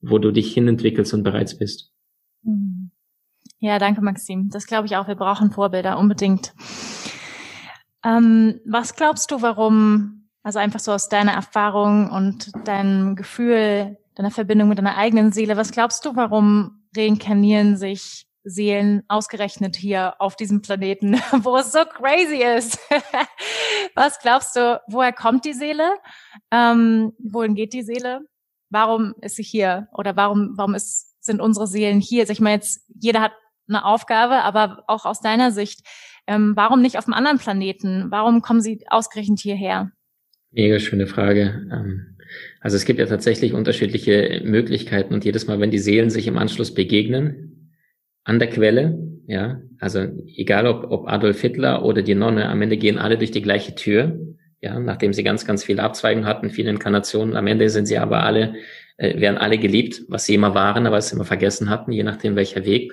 wo 0.00 0.18
du 0.18 0.30
dich 0.30 0.54
hinentwickelst 0.54 1.12
und 1.14 1.22
bereits 1.22 1.58
bist. 1.58 1.91
Ja, 3.62 3.78
danke, 3.78 4.00
Maxim. 4.00 4.50
Das 4.50 4.66
glaube 4.66 4.86
ich 4.86 4.96
auch. 4.96 5.06
Wir 5.06 5.14
brauchen 5.14 5.52
Vorbilder 5.52 5.96
unbedingt. 5.96 6.52
Ähm, 8.04 8.60
was 8.66 8.96
glaubst 8.96 9.30
du, 9.30 9.40
warum, 9.40 10.28
also 10.42 10.58
einfach 10.58 10.80
so 10.80 10.90
aus 10.90 11.08
deiner 11.08 11.30
Erfahrung 11.30 12.10
und 12.10 12.50
deinem 12.66 13.14
Gefühl, 13.14 13.98
deiner 14.16 14.32
Verbindung 14.32 14.68
mit 14.68 14.78
deiner 14.78 14.96
eigenen 14.96 15.30
Seele, 15.30 15.56
was 15.56 15.70
glaubst 15.70 16.04
du, 16.04 16.16
warum 16.16 16.82
reinkarnieren 16.96 17.76
sich 17.76 18.26
Seelen 18.42 19.04
ausgerechnet 19.06 19.76
hier 19.76 20.20
auf 20.20 20.34
diesem 20.34 20.60
Planeten, 20.60 21.14
wo 21.44 21.56
es 21.56 21.70
so 21.70 21.84
crazy 21.84 22.42
ist? 22.42 22.80
was 23.94 24.18
glaubst 24.18 24.56
du, 24.56 24.80
woher 24.88 25.12
kommt 25.12 25.44
die 25.44 25.52
Seele? 25.52 25.92
Ähm, 26.50 27.12
wohin 27.20 27.54
geht 27.54 27.74
die 27.74 27.84
Seele? 27.84 28.22
Warum 28.70 29.14
ist 29.20 29.36
sie 29.36 29.44
hier? 29.44 29.86
Oder 29.92 30.16
warum, 30.16 30.54
warum 30.56 30.74
ist, 30.74 31.14
sind 31.24 31.40
unsere 31.40 31.68
Seelen 31.68 32.00
hier? 32.00 32.22
Also 32.22 32.32
ich 32.32 32.40
meine 32.40 32.56
jetzt, 32.56 32.84
jeder 32.88 33.20
hat 33.20 33.32
eine 33.68 33.84
Aufgabe, 33.84 34.42
aber 34.42 34.84
auch 34.86 35.04
aus 35.04 35.20
deiner 35.20 35.50
Sicht, 35.50 35.86
ähm, 36.26 36.52
warum 36.56 36.82
nicht 36.82 36.98
auf 36.98 37.06
einem 37.06 37.14
anderen 37.14 37.38
Planeten? 37.38 38.06
Warum 38.10 38.42
kommen 38.42 38.60
Sie 38.60 38.80
ausgerechnet 38.88 39.40
hierher? 39.40 39.90
Mega 40.50 40.78
schöne 40.78 41.06
Frage. 41.06 41.68
Ähm, 41.72 42.16
also 42.60 42.76
es 42.76 42.84
gibt 42.84 42.98
ja 42.98 43.06
tatsächlich 43.06 43.52
unterschiedliche 43.52 44.42
Möglichkeiten 44.44 45.14
und 45.14 45.24
jedes 45.24 45.46
Mal, 45.46 45.60
wenn 45.60 45.70
die 45.70 45.78
Seelen 45.78 46.10
sich 46.10 46.26
im 46.26 46.38
Anschluss 46.38 46.74
begegnen, 46.74 47.72
an 48.24 48.38
der 48.38 48.48
Quelle, 48.48 48.98
ja, 49.26 49.60
also 49.78 50.06
egal 50.36 50.66
ob, 50.66 50.90
ob 50.90 51.08
Adolf 51.08 51.40
Hitler 51.40 51.84
oder 51.84 52.02
die 52.02 52.14
Nonne, 52.14 52.48
am 52.48 52.62
Ende 52.62 52.76
gehen 52.76 52.98
alle 52.98 53.18
durch 53.18 53.32
die 53.32 53.42
gleiche 53.42 53.74
Tür, 53.74 54.18
ja, 54.60 54.78
nachdem 54.78 55.12
sie 55.12 55.24
ganz, 55.24 55.44
ganz 55.44 55.64
viele 55.64 55.82
Abzweigen 55.82 56.24
hatten, 56.24 56.50
viele 56.50 56.70
Inkarnationen, 56.70 57.34
am 57.34 57.48
Ende 57.48 57.68
sind 57.68 57.86
sie 57.86 57.98
aber 57.98 58.22
alle, 58.22 58.54
äh, 58.96 59.20
werden 59.20 59.38
alle 59.38 59.58
geliebt, 59.58 60.02
was 60.08 60.24
sie 60.24 60.34
immer 60.34 60.54
waren, 60.54 60.86
aber 60.86 60.98
es 60.98 61.12
immer 61.12 61.24
vergessen 61.24 61.68
hatten, 61.68 61.90
je 61.90 62.04
nachdem 62.04 62.36
welcher 62.36 62.64
Weg. 62.64 62.92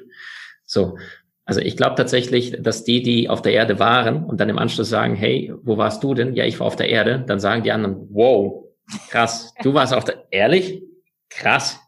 So, 0.69 0.99
Also 1.45 1.61
ich 1.61 1.75
glaube 1.75 1.95
tatsächlich, 1.95 2.55
dass 2.61 2.83
die, 2.83 3.01
die 3.01 3.27
auf 3.27 3.41
der 3.41 3.53
Erde 3.53 3.79
waren 3.79 4.23
und 4.23 4.39
dann 4.39 4.49
im 4.49 4.59
Anschluss 4.59 4.87
sagen, 4.87 5.15
hey, 5.15 5.51
wo 5.63 5.77
warst 5.77 6.03
du 6.03 6.13
denn? 6.13 6.35
Ja, 6.35 6.45
ich 6.45 6.59
war 6.59 6.67
auf 6.67 6.75
der 6.75 6.89
Erde. 6.89 7.23
Dann 7.25 7.39
sagen 7.39 7.63
die 7.63 7.71
anderen, 7.71 8.07
wow, 8.11 8.65
krass, 9.09 9.51
du 9.63 9.73
warst 9.73 9.95
auf 9.95 10.03
der, 10.03 10.27
ehrlich? 10.29 10.83
Krass. 11.29 11.79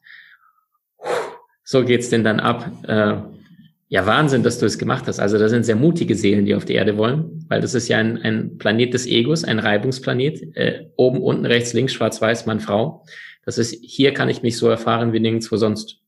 So 1.64 1.86
geht's 1.86 2.10
denn 2.10 2.24
dann 2.24 2.40
ab. 2.40 2.72
Äh, 2.88 3.18
ja, 3.88 4.06
Wahnsinn, 4.08 4.42
dass 4.42 4.58
du 4.58 4.66
es 4.66 4.80
gemacht 4.80 5.04
hast. 5.06 5.20
Also 5.20 5.38
da 5.38 5.48
sind 5.48 5.64
sehr 5.64 5.76
mutige 5.76 6.16
Seelen, 6.16 6.46
die 6.46 6.56
auf 6.56 6.66
die 6.66 6.74
Erde 6.74 6.98
wollen, 6.98 7.46
weil 7.48 7.62
das 7.62 7.76
ist 7.76 7.88
ja 7.88 8.00
ein, 8.00 8.18
ein 8.18 8.58
Planet 8.58 8.96
des 8.96 9.06
Egos, 9.06 9.44
ein 9.44 9.60
Reibungsplanet. 9.60 10.56
Äh, 10.56 10.88
oben, 10.96 11.22
unten, 11.22 11.46
rechts, 11.46 11.74
links, 11.74 11.94
schwarz-weiß, 11.94 12.48
Mann, 12.48 12.62
Frau. 12.62 13.06
Das 13.46 13.60
ist, 13.60 13.78
hier 13.84 14.12
kann 14.16 14.30
ich 14.30 14.42
mich 14.42 14.58
so 14.58 14.70
erfahren 14.70 15.14
wie 15.14 15.20
nirgendwo 15.20 15.56
sonst. 15.58 16.00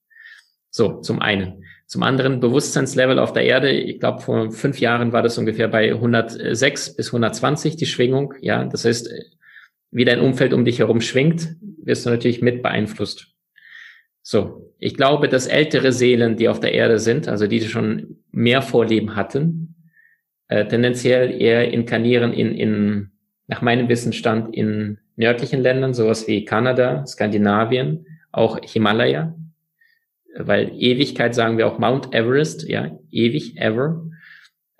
So, 0.71 1.01
zum 1.01 1.21
einen. 1.21 1.65
Zum 1.93 2.01
anderen 2.01 2.39
Bewusstseinslevel 2.39 3.19
auf 3.19 3.33
der 3.33 3.43
Erde. 3.43 3.69
Ich 3.69 3.99
glaube, 3.99 4.19
vor 4.19 4.49
fünf 4.49 4.79
Jahren 4.79 5.13
war 5.13 5.21
das 5.21 5.37
ungefähr 5.37 5.67
bei 5.67 5.93
106 5.93 6.95
bis 6.95 7.09
120 7.09 7.75
die 7.75 7.85
Schwingung. 7.85 8.33
Ja, 8.41 8.63
das 8.63 8.83
heißt, 8.83 9.13
wie 9.91 10.03
dein 10.03 10.19
Umfeld 10.19 10.53
um 10.53 10.65
dich 10.65 10.79
herum 10.79 11.01
schwingt, 11.01 11.55
wirst 11.83 12.03
du 12.03 12.09
natürlich 12.09 12.41
mit 12.41 12.63
beeinflusst. 12.63 13.27
So, 14.23 14.73
ich 14.79 14.95
glaube, 14.95 15.29
dass 15.29 15.45
ältere 15.45 15.91
Seelen, 15.91 16.35
die 16.35 16.49
auf 16.49 16.59
der 16.59 16.73
Erde 16.73 16.97
sind, 16.97 17.27
also 17.27 17.45
die 17.45 17.61
schon 17.61 18.23
mehr 18.31 18.63
Vorleben 18.63 19.15
hatten, 19.15 19.75
äh, 20.47 20.65
tendenziell 20.65 21.39
eher 21.39 21.71
inkarnieren 21.71 22.33
in, 22.33 22.55
in, 22.55 23.11
nach 23.45 23.61
meinem 23.61 23.87
Wissensstand 23.87 24.55
in 24.55 24.97
nördlichen 25.15 25.61
Ländern, 25.61 25.93
sowas 25.93 26.27
wie 26.27 26.43
Kanada, 26.43 27.05
Skandinavien, 27.05 28.07
auch 28.31 28.57
Himalaya, 28.63 29.35
weil 30.37 30.71
Ewigkeit 30.77 31.35
sagen 31.35 31.57
wir 31.57 31.67
auch 31.67 31.79
Mount 31.79 32.13
Everest, 32.13 32.67
ja, 32.67 32.97
ewig, 33.11 33.57
ever, 33.57 34.05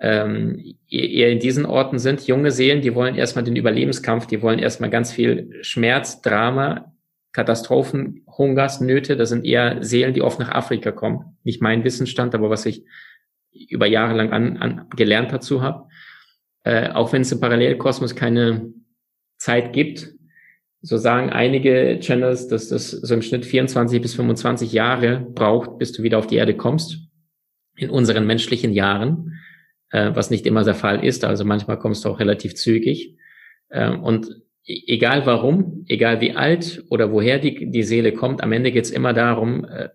ähm, 0.00 0.74
eher 0.88 1.30
in 1.30 1.38
diesen 1.38 1.66
Orten 1.66 1.98
sind. 1.98 2.26
Junge 2.26 2.50
Seelen, 2.50 2.82
die 2.82 2.94
wollen 2.94 3.14
erstmal 3.14 3.44
den 3.44 3.56
Überlebenskampf, 3.56 4.26
die 4.26 4.42
wollen 4.42 4.58
erstmal 4.58 4.90
ganz 4.90 5.12
viel 5.12 5.58
Schmerz, 5.62 6.20
Drama, 6.20 6.92
Katastrophen, 7.32 8.22
Hungersnöte. 8.26 9.16
Das 9.16 9.28
sind 9.28 9.44
eher 9.44 9.82
Seelen, 9.82 10.14
die 10.14 10.22
oft 10.22 10.38
nach 10.38 10.50
Afrika 10.50 10.92
kommen. 10.92 11.36
Nicht 11.42 11.62
mein 11.62 11.84
Wissensstand, 11.84 12.34
aber 12.34 12.50
was 12.50 12.66
ich 12.66 12.84
über 13.52 13.86
Jahre 13.86 14.14
lang 14.14 14.32
an, 14.32 14.56
an 14.56 14.86
gelernt 14.96 15.32
dazu 15.32 15.62
habe. 15.62 15.88
Äh, 16.64 16.90
auch 16.90 17.12
wenn 17.12 17.22
es 17.22 17.32
im 17.32 17.40
Parallelkosmos 17.40 18.16
keine 18.16 18.72
Zeit 19.36 19.72
gibt, 19.72 20.14
so 20.84 20.96
sagen 20.98 21.30
einige 21.30 21.98
Channels, 22.00 22.48
dass 22.48 22.68
das 22.68 22.90
so 22.90 23.14
im 23.14 23.22
Schnitt 23.22 23.46
24 23.46 24.02
bis 24.02 24.14
25 24.14 24.72
Jahre 24.72 25.26
braucht, 25.34 25.78
bis 25.78 25.92
du 25.92 26.02
wieder 26.02 26.18
auf 26.18 26.26
die 26.26 26.36
Erde 26.36 26.56
kommst. 26.56 26.98
In 27.76 27.90
unseren 27.90 28.26
menschlichen 28.26 28.72
Jahren 28.72 29.34
äh, 29.94 30.14
was 30.14 30.30
nicht 30.30 30.44
immer 30.44 30.64
der 30.64 30.74
Fall 30.74 31.04
ist. 31.04 31.24
Also 31.24 31.44
manchmal 31.44 31.78
kommst 31.78 32.04
du 32.04 32.08
auch 32.08 32.18
relativ 32.18 32.56
zügig. 32.56 33.16
Äh, 33.68 33.90
und 33.90 34.28
e-, 34.66 34.82
egal 34.88 35.24
warum, 35.24 35.84
egal 35.88 36.20
wie 36.20 36.32
alt 36.32 36.84
oder 36.90 37.12
woher 37.12 37.38
die, 37.38 37.70
die 37.70 37.82
Seele 37.84 38.12
kommt, 38.12 38.42
am 38.42 38.52
Ende 38.52 38.72
geht 38.72 38.84
es 38.84 38.90
immer 38.90 39.12
darum, 39.12 39.64
äh, 39.64 39.90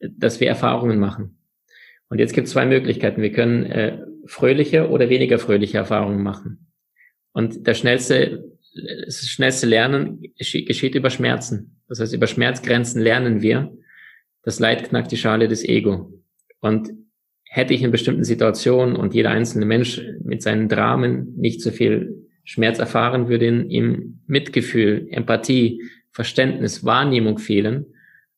dass 0.00 0.40
wir 0.40 0.48
Erfahrungen 0.48 0.98
machen. 0.98 1.38
Und 2.08 2.18
jetzt 2.18 2.32
gibt 2.32 2.46
es 2.46 2.54
zwei 2.54 2.64
Möglichkeiten. 2.64 3.20
Wir 3.20 3.30
können 3.30 3.66
äh, 3.66 3.98
fröhliche 4.24 4.88
oder 4.88 5.10
weniger 5.10 5.38
fröhliche 5.38 5.76
Erfahrungen 5.76 6.22
machen. 6.22 6.72
Und 7.32 7.66
der 7.66 7.74
schnellste, 7.74 8.56
das 9.04 9.26
schnellste 9.26 9.66
Lernen 9.66 10.22
geschieht 10.36 10.94
über 10.94 11.10
Schmerzen. 11.10 11.80
Das 11.88 12.00
heißt, 12.00 12.14
über 12.14 12.26
Schmerzgrenzen 12.26 13.02
lernen 13.02 13.42
wir. 13.42 13.76
Das 14.42 14.60
Leid 14.60 14.88
knackt 14.88 15.10
die 15.12 15.16
Schale 15.16 15.48
des 15.48 15.64
Ego. 15.64 16.12
Und 16.60 16.90
hätte 17.44 17.74
ich 17.74 17.82
in 17.82 17.90
bestimmten 17.90 18.24
Situationen 18.24 18.94
und 18.94 19.12
jeder 19.12 19.30
einzelne 19.30 19.66
Mensch 19.66 20.00
mit 20.22 20.42
seinen 20.42 20.68
Dramen 20.68 21.34
nicht 21.36 21.60
so 21.60 21.70
viel 21.70 22.28
Schmerz 22.44 22.78
erfahren, 22.78 23.28
würde 23.28 23.46
in 23.46 23.70
ihm 23.70 24.20
Mitgefühl, 24.26 25.08
Empathie, 25.10 25.82
Verständnis, 26.12 26.84
Wahrnehmung 26.84 27.38
fehlen, 27.38 27.86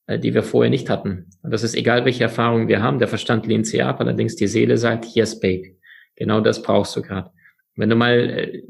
äh, 0.07 0.19
die 0.19 0.35
wir 0.35 0.43
vorher 0.43 0.71
nicht 0.71 0.89
hatten. 0.89 1.27
Und 1.43 1.51
das 1.51 1.63
ist 1.63 1.75
egal, 1.75 2.05
welche 2.05 2.25
Erfahrungen 2.25 2.69
wir 2.69 2.83
haben. 2.83 2.99
Der 2.99 3.09
Verstand 3.09 3.47
lehnt 3.47 3.67
sie 3.67 3.83
ab, 3.83 4.01
allerdings 4.01 4.37
die 4.37 4.47
Seele 4.47 4.79
sagt, 4.79 5.07
yes, 5.15 5.41
babe. 5.41 5.77
Genau 6.17 6.41
das 6.41 6.63
brauchst 6.63 6.97
du 6.97 7.03
gerade. 7.03 7.31
Wenn 7.77 7.91
du 7.91 7.97
mal 7.97 8.19
äh, 8.19 8.63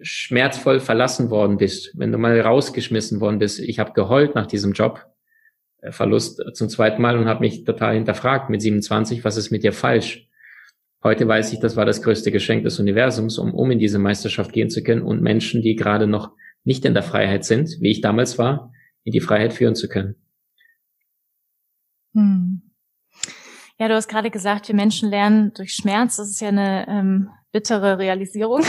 schmerzvoll 0.00 0.80
verlassen 0.80 1.30
worden 1.30 1.56
bist, 1.56 1.92
wenn 1.94 2.12
du 2.12 2.18
mal 2.18 2.38
rausgeschmissen 2.40 3.20
worden 3.20 3.38
bist, 3.38 3.58
ich 3.60 3.78
habe 3.78 3.92
geheult 3.92 4.34
nach 4.34 4.46
diesem 4.46 4.72
Job, 4.72 5.06
äh, 5.82 5.92
Verlust 5.92 6.42
zum 6.54 6.68
zweiten 6.68 7.00
Mal 7.00 7.18
und 7.18 7.26
habe 7.26 7.40
mich 7.40 7.64
total 7.64 7.94
hinterfragt 7.94 8.50
mit 8.50 8.60
27, 8.60 9.24
was 9.24 9.36
ist 9.36 9.50
mit 9.50 9.64
dir 9.64 9.72
falsch? 9.72 10.28
Heute 11.02 11.28
weiß 11.28 11.52
ich, 11.52 11.60
das 11.60 11.76
war 11.76 11.84
das 11.84 12.02
größte 12.02 12.32
Geschenk 12.32 12.64
des 12.64 12.80
Universums, 12.80 13.38
um, 13.38 13.54
um 13.54 13.70
in 13.70 13.78
diese 13.78 13.98
Meisterschaft 13.98 14.52
gehen 14.52 14.70
zu 14.70 14.82
können 14.82 15.02
und 15.02 15.22
Menschen, 15.22 15.62
die 15.62 15.76
gerade 15.76 16.06
noch 16.06 16.32
nicht 16.64 16.84
in 16.84 16.94
der 16.94 17.02
Freiheit 17.02 17.44
sind, 17.44 17.76
wie 17.80 17.90
ich 17.90 18.00
damals 18.00 18.38
war, 18.38 18.72
in 19.04 19.12
die 19.12 19.20
Freiheit 19.20 19.52
führen 19.52 19.76
zu 19.76 19.88
können. 19.88 20.16
Hm. 22.14 22.62
Ja, 23.78 23.88
du 23.88 23.94
hast 23.94 24.08
gerade 24.08 24.30
gesagt, 24.30 24.68
wir 24.68 24.74
Menschen 24.74 25.10
lernen 25.10 25.52
durch 25.54 25.74
Schmerz. 25.74 26.16
Das 26.16 26.28
ist 26.28 26.40
ja 26.40 26.48
eine 26.48 26.88
ähm, 26.88 27.28
bittere 27.56 27.98
Realisierung. 27.98 28.62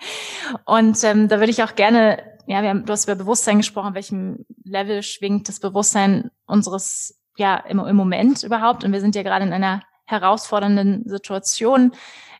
und 0.64 1.04
ähm, 1.04 1.28
da 1.28 1.38
würde 1.38 1.50
ich 1.50 1.62
auch 1.62 1.74
gerne 1.74 2.36
ja, 2.46 2.62
wir 2.62 2.70
haben, 2.70 2.86
du 2.86 2.92
hast 2.92 3.04
über 3.04 3.16
Bewusstsein 3.16 3.58
gesprochen, 3.58 3.94
welchem 3.94 4.46
Level 4.64 5.02
schwingt 5.02 5.48
das 5.48 5.60
Bewusstsein 5.60 6.30
unseres, 6.46 7.20
ja, 7.36 7.56
im, 7.56 7.80
im 7.80 7.96
Moment 7.96 8.42
überhaupt. 8.44 8.84
Und 8.84 8.92
wir 8.92 9.00
sind 9.00 9.16
ja 9.16 9.22
gerade 9.22 9.44
in 9.44 9.52
einer 9.52 9.82
herausfordernden 10.06 11.08
Situation 11.08 11.92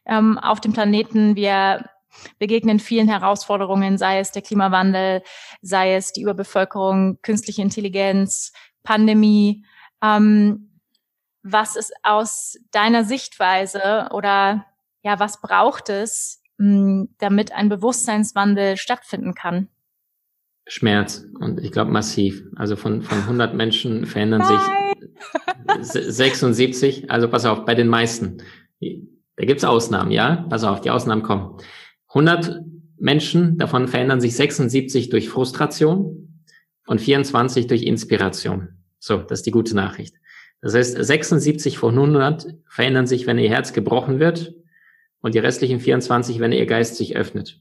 ähm, 0.07 0.39
auf 0.39 0.61
dem 0.61 0.73
Planeten. 0.73 1.35
Wir 1.35 1.91
begegnen 2.39 2.79
vielen 2.79 3.09
Herausforderungen, 3.09 3.99
sei 3.99 4.21
es 4.21 4.31
der 4.31 4.43
Klimawandel, 4.43 5.23
sei 5.61 5.97
es 5.97 6.13
die 6.13 6.23
Überbevölkerung, 6.23 7.21
künstliche 7.23 7.63
Intelligenz, 7.63 8.53
Pandemie. 8.85 9.65
Ähm, 10.03 10.81
was 11.43 11.75
ist 11.75 11.93
aus 12.05 12.57
deiner 12.71 13.05
Sichtweise 13.05 14.09
oder 14.13 14.67
ja, 15.07 15.21
was 15.21 15.41
braucht 15.41 15.89
es, 15.89 16.43
mh, 16.59 17.07
damit 17.19 17.53
ein 17.53 17.69
Bewusstseinswandel 17.69 18.77
stattfinden 18.77 19.35
kann? 19.35 19.69
Schmerz 20.67 21.25
und 21.39 21.61
ich 21.61 21.71
glaube 21.71 21.93
massiv. 21.93 22.43
Also 22.57 22.75
von, 22.75 23.03
von 23.03 23.19
100 23.19 23.55
Menschen 23.55 24.05
verändern 24.05 24.41
Nein. 24.41 25.85
sich 25.85 26.13
76. 26.13 27.09
Also 27.09 27.29
pass 27.29 27.45
auf, 27.45 27.65
bei 27.65 27.77
den 27.77 27.87
meisten. 27.87 28.39
Da 28.81 29.45
gibt's 29.45 29.63
Ausnahmen, 29.63 30.11
ja? 30.11 30.45
Pass 30.51 30.65
auf, 30.65 30.81
die 30.81 30.91
Ausnahmen 30.91 31.23
kommen. 31.23 31.57
100 32.09 32.63
Menschen, 32.99 33.59
davon 33.59 33.87
verändern 33.87 34.21
sich 34.21 34.35
76 34.35 35.09
durch 35.09 35.29
Frustration 35.29 36.43
und 36.89 37.01
24 37.01 37.69
durch 37.69 37.85
Inspiration. 37.85 38.71
So, 38.99 39.19
das 39.19 39.39
ist 39.39 39.47
die 39.47 39.53
gute 39.53 39.77
Nachricht. 39.77 40.17
Das 40.63 40.75
heißt, 40.75 40.97
76 41.01 41.79
von 41.79 41.95
100 41.95 42.49
verändern 42.67 43.07
sich, 43.07 43.29
wenn 43.29 43.39
ihr 43.39 43.51
Herz 43.51 43.73
gebrochen 43.73 44.19
wird 44.19 44.57
und 45.27 45.35
die 45.35 45.41
restlichen 45.41 45.81
24, 45.81 46.39
wenn 46.39 46.53
ihr 46.53 46.67
Geist 46.67 46.95
sich 46.95 47.17
öffnet. 47.17 47.61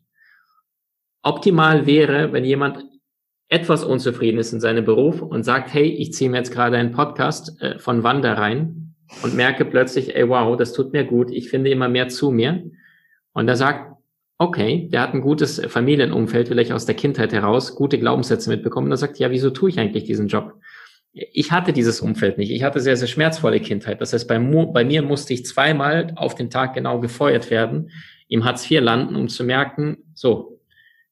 Optimal 1.24 1.88
wäre, 1.88 2.32
wenn 2.32 2.46
jemand 2.46 2.86
etwas 3.50 3.84
unzufrieden 3.84 4.38
ist 4.38 4.54
in 4.54 4.60
seinem 4.60 4.86
Beruf 4.86 5.24
und 5.24 5.42
sagt, 5.42 5.74
hey, 5.74 5.88
ich 5.88 6.14
ziehe 6.14 6.30
mir 6.30 6.38
jetzt 6.38 6.52
gerade 6.52 6.78
einen 6.78 6.92
Podcast 6.92 7.60
äh, 7.64 7.80
von 7.80 8.04
Wanda 8.04 8.34
rein 8.34 8.94
und 9.24 9.34
merke 9.34 9.66
plötzlich, 9.66 10.16
ey, 10.16 10.30
wow, 10.30 10.56
das 10.56 10.74
tut 10.74 10.94
mir 10.94 11.06
gut, 11.06 11.32
ich 11.32 11.50
finde 11.50 11.72
immer 11.72 11.90
mehr 11.90 12.08
zu 12.08 12.30
mir. 12.30 12.70
Und 13.34 13.48
er 13.48 13.56
sagt, 13.56 13.98
okay, 14.38 14.88
der 14.94 15.02
hat 15.02 15.16
ein 15.16 15.22
gutes 15.22 15.60
Familienumfeld, 15.60 16.50
vielleicht 16.50 16.72
aus 16.72 16.86
der 16.86 16.94
Kindheit 16.94 17.34
heraus, 17.34 17.74
gute 17.74 17.98
Glaubenssätze 17.98 18.52
mitbekommen. 18.52 18.86
Und 18.86 18.94
er 18.94 18.98
sagt, 18.98 19.18
ja, 19.18 19.32
wieso 19.32 19.50
tue 19.50 19.70
ich 19.70 19.80
eigentlich 19.80 20.04
diesen 20.04 20.28
Job? 20.28 20.54
Ich 21.18 21.52
hatte 21.54 21.72
dieses 21.72 22.02
Umfeld 22.02 22.38
nicht. 22.38 22.52
Ich 22.52 22.64
hatte 22.64 22.82
sehr, 22.82 22.98
sehr 22.98 23.08
schmerzvolle 23.08 23.62
Kindheit. 23.62 24.02
Das 24.02 24.12
heißt, 24.12 24.28
bei, 24.28 24.38
bei 24.38 24.84
mir 24.84 25.02
musste 25.02 25.34
ich 25.34 25.46
zweimal 25.46 26.12
auf 26.18 26.36
den 26.36 26.50
Tag 26.50 26.74
genau 26.74 27.00
gefeuert 27.00 27.50
werden, 27.50 27.90
im 28.28 28.44
Hartz 28.44 28.70
IV 28.70 28.82
landen, 28.82 29.16
um 29.16 29.30
zu 29.30 29.46
merken, 29.46 29.98
so, 30.14 30.60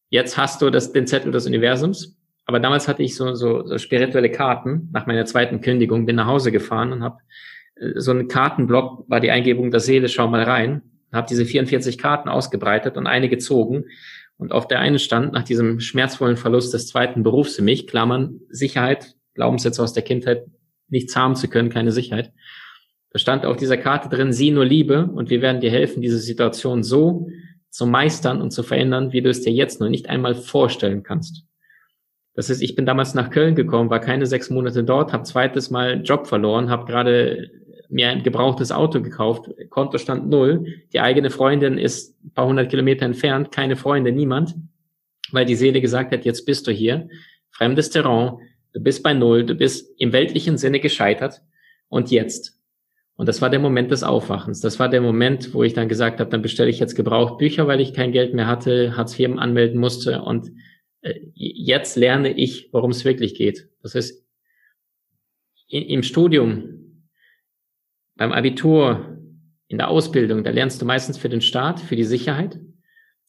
jetzt 0.10 0.38
hast 0.38 0.62
du 0.62 0.70
das, 0.70 0.91
den 0.91 1.08
Zettel 1.08 1.32
des 1.32 1.45
Universums, 1.45 2.18
aber 2.45 2.60
damals 2.60 2.88
hatte 2.89 3.01
ich 3.01 3.16
so, 3.16 3.34
so, 3.34 3.66
so 3.66 3.78
spirituelle 3.78 4.30
Karten 4.30 4.89
nach 4.91 5.06
meiner 5.06 5.26
zweiten 5.26 5.62
Kündigung, 5.62 6.06
bin 6.06 6.18
nach 6.18 6.28
Hause 6.28 6.51
gefahren 6.51 6.91
und 6.91 7.01
habe 7.01 7.20
äh, 7.76 7.93
so 7.95 8.12
einen 8.12 8.28
Kartenblock, 8.28 9.10
war 9.10 9.22
die 9.22 9.32
Eingebung 9.32 9.72
der 9.72 9.80
Seele, 9.80 10.10
schau 10.10 10.28
mal 10.28 10.43
rein, 10.43 10.82
habe 11.14 11.28
diese 11.30 11.45
44 11.45 11.97
Karten 11.97 12.28
ausgebreitet 12.28 12.97
und 12.97 13.08
eine 13.08 13.30
gezogen. 13.30 13.86
Und 14.38 14.51
auf 14.51 14.68
der 14.68 14.80
einen 14.80 14.99
stand, 14.99 15.32
nach 15.32 15.43
diesem 15.43 15.80
schmerzvollen 15.80 16.38
Verlust 16.38 16.74
des 16.74 16.88
zweiten 16.88 17.24
Berufs 17.24 17.56
für 17.56 17.62
mich, 17.62 17.88
Klammern, 17.88 18.41
Sicherheit, 18.49 19.16
Glaubenssätze 19.34 19.82
aus 19.82 19.94
der 19.94 20.04
Kindheit, 20.04 20.46
nichts 20.88 21.16
haben 21.16 21.36
zu 21.36 21.48
können, 21.48 21.70
keine 21.70 21.92
Sicherheit. 21.92 22.32
Da 23.12 23.20
stand 23.20 23.46
auf 23.46 23.58
dieser 23.58 23.78
Karte 23.78 24.10
drin, 24.10 24.34
sieh 24.34 24.52
nur 24.52 24.66
Liebe 24.66 25.06
und 25.06 25.30
wir 25.30 25.42
werden 25.42 25.62
dir 25.62 25.72
helfen, 25.72 26.02
diese 26.02 26.18
Situation 26.18 26.84
so 26.84 27.30
zu 27.70 27.86
meistern 27.86 28.42
und 28.42 28.52
zu 28.52 28.64
verändern, 28.64 29.14
wie 29.14 29.22
du 29.22 29.30
es 29.30 29.42
dir 29.42 29.54
jetzt 29.54 29.80
nur 29.80 29.90
nicht 29.90 30.10
einmal 30.10 30.36
vorstellen 30.36 31.04
kannst. 31.04 31.46
Das 32.36 32.50
heißt, 32.50 32.64
ich 32.64 32.76
bin 32.76 32.86
damals 32.86 33.14
nach 33.14 33.30
Köln 33.30 33.56
gekommen, 33.56 33.90
war 33.90 34.00
keine 34.00 34.26
sechs 34.26 34.50
Monate 34.50 34.84
dort, 34.84 35.14
habe 35.14 35.24
zweites 35.24 35.70
Mal 35.70 36.02
Job 36.04 36.28
verloren, 36.28 36.70
habe 36.70 36.86
gerade 36.86 37.52
mir 37.90 38.10
ein 38.10 38.24
gebrauchtes 38.24 38.72
Auto 38.72 39.02
gekauft, 39.02 39.52
Kontostand 39.70 40.28
null, 40.28 40.66
die 40.94 41.00
eigene 41.00 41.30
Freundin 41.30 41.78
ist 41.78 42.20
ein 42.24 42.32
paar 42.34 42.48
hundert 42.48 42.70
Kilometer 42.70 43.06
entfernt, 43.06 43.52
keine 43.52 43.76
Freunde, 43.76 44.12
niemand, 44.12 44.56
weil 45.32 45.46
die 45.46 45.56
Seele 45.56 45.80
gesagt 45.80 46.12
hat, 46.12 46.26
jetzt 46.26 46.46
bist 46.46 46.66
du 46.66 46.72
hier, 46.72 47.08
fremdes 47.52 47.92
Terrain, 47.92 48.38
du 48.74 48.82
bist 48.82 49.03
bei 49.03 49.13
null, 49.13 49.45
du 49.45 49.55
bist 49.55 49.93
im 49.97 50.11
weltlichen 50.11 50.57
Sinne 50.57 50.80
gescheitert 50.80 51.41
und 51.88 52.11
jetzt. 52.11 52.59
Und 53.15 53.28
das 53.28 53.41
war 53.41 53.49
der 53.49 53.59
Moment 53.59 53.91
des 53.91 54.03
Aufwachens. 54.03 54.59
Das 54.59 54.80
war 54.80 54.89
der 54.89 55.01
Moment, 55.01 55.53
wo 55.53 55.63
ich 55.63 55.74
dann 55.74 55.88
gesagt 55.88 56.19
habe, 56.19 56.32
dann 56.32 56.41
bestelle 56.41 56.69
ich 56.69 56.80
jetzt 56.80 56.95
gebraucht 56.95 57.38
Bücher, 57.38 57.67
weil 57.67 57.80
ich 57.80 57.93
kein 57.93 58.11
Geld 58.11 58.34
mehr 58.34 58.47
hatte, 58.47 58.97
Hartz 58.97 59.17
IV 59.17 59.38
anmelden 59.38 59.80
musste 59.80 60.24
und 60.24 60.51
äh, 61.01 61.19
jetzt 61.34 61.95
lerne 61.95 62.36
ich, 62.36 62.69
worum 62.71 62.91
es 62.91 63.05
wirklich 63.05 63.36
geht. 63.36 63.69
Das 63.82 63.93
heißt, 63.93 64.24
im 65.67 66.03
Studium, 66.03 67.09
beim 68.15 68.32
Abitur, 68.32 69.17
in 69.67 69.78
der 69.78 69.89
Ausbildung, 69.89 70.43
da 70.43 70.51
lernst 70.51 70.82
du 70.82 70.86
meistens 70.86 71.17
für 71.17 71.30
den 71.30 71.41
Staat, 71.41 71.80
für 71.80 71.95
die 71.95 72.03
Sicherheit. 72.03 72.59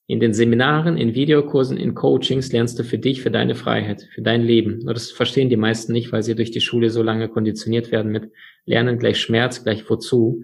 In 0.07 0.21
den 0.21 0.35
Seminaren, 0.35 0.99
in 0.99 1.15
Videokursen, 1.15 1.79
in 1.79 1.95
Coachings 1.95 2.53
lernst 2.53 2.79
du 2.79 2.85
für 2.85 2.99
dich, 2.99 3.23
für 3.23 3.31
deine 3.31 3.55
Freiheit, 3.55 4.07
für 4.15 4.21
dein 4.21 4.43
Leben. 4.43 4.81
Nur 4.81 4.93
das 4.93 5.11
verstehen 5.11 5.49
die 5.49 5.57
meisten 5.57 5.93
nicht, 5.93 6.13
weil 6.13 6.23
sie 6.23 6.35
durch 6.35 6.51
die 6.51 6.61
Schule 6.61 6.91
so 6.91 7.03
lange 7.03 7.29
konditioniert 7.29 7.91
werden 7.91 8.13
mit 8.13 8.31
Lernen 8.67 8.99
gleich 8.99 9.19
Schmerz, 9.19 9.65
gleich 9.65 9.89
wozu, 9.89 10.43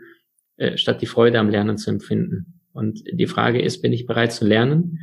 äh, 0.56 0.78
statt 0.78 1.02
die 1.02 1.06
Freude 1.06 1.38
am 1.38 1.50
Lernen 1.50 1.76
zu 1.76 1.90
empfinden. 1.90 2.60
Und 2.72 3.02
die 3.12 3.26
Frage 3.26 3.60
ist, 3.60 3.82
bin 3.82 3.92
ich 3.92 4.06
bereit 4.06 4.32
zu 4.32 4.46
lernen? 4.46 5.00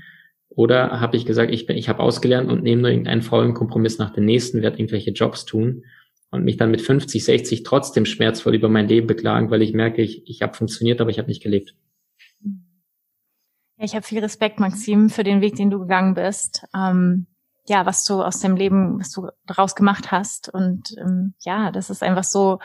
Oder 0.49 0.99
habe 1.01 1.17
ich 1.17 1.25
gesagt, 1.25 1.53
ich 1.53 1.67
bin, 1.67 1.77
ich 1.77 1.87
habe 1.87 1.99
ausgelernt 1.99 2.49
und 2.49 2.63
nehme 2.63 2.81
nur 2.81 2.89
irgendeinen 2.89 3.21
faulen 3.21 3.53
Kompromiss 3.53 3.99
nach 3.99 4.11
dem 4.11 4.25
nächsten, 4.25 4.63
werde 4.63 4.79
irgendwelche 4.79 5.11
Jobs 5.11 5.45
tun 5.45 5.83
und 6.31 6.43
mich 6.43 6.57
dann 6.57 6.71
mit 6.71 6.81
50, 6.81 7.23
60 7.23 7.61
trotzdem 7.61 8.05
schmerzvoll 8.05 8.55
über 8.55 8.69
mein 8.69 8.87
Leben 8.87 9.05
beklagen, 9.05 9.51
weil 9.51 9.61
ich 9.61 9.73
merke, 9.73 10.01
ich, 10.01 10.27
ich 10.27 10.41
habe 10.41 10.55
funktioniert, 10.55 10.99
aber 10.99 11.11
ich 11.11 11.19
habe 11.19 11.27
nicht 11.27 11.43
gelebt. 11.43 11.75
Ich 13.79 13.93
habe 13.93 14.05
viel 14.05 14.19
Respekt, 14.19 14.59
Maxim, 14.59 15.09
für 15.09 15.23
den 15.23 15.41
Weg, 15.41 15.55
den 15.55 15.69
du 15.69 15.79
gegangen 15.79 16.15
bist. 16.15 16.65
Ähm, 16.75 17.27
ja, 17.67 17.85
was 17.85 18.05
du 18.05 18.23
aus 18.23 18.39
dem 18.39 18.55
Leben, 18.55 18.99
was 18.99 19.11
du 19.11 19.29
daraus 19.45 19.75
gemacht 19.75 20.11
hast. 20.11 20.49
Und 20.49 20.95
ähm, 20.97 21.35
ja, 21.41 21.71
das 21.71 21.89
ist 21.89 22.01
einfach 22.01 22.23
so, 22.23 22.59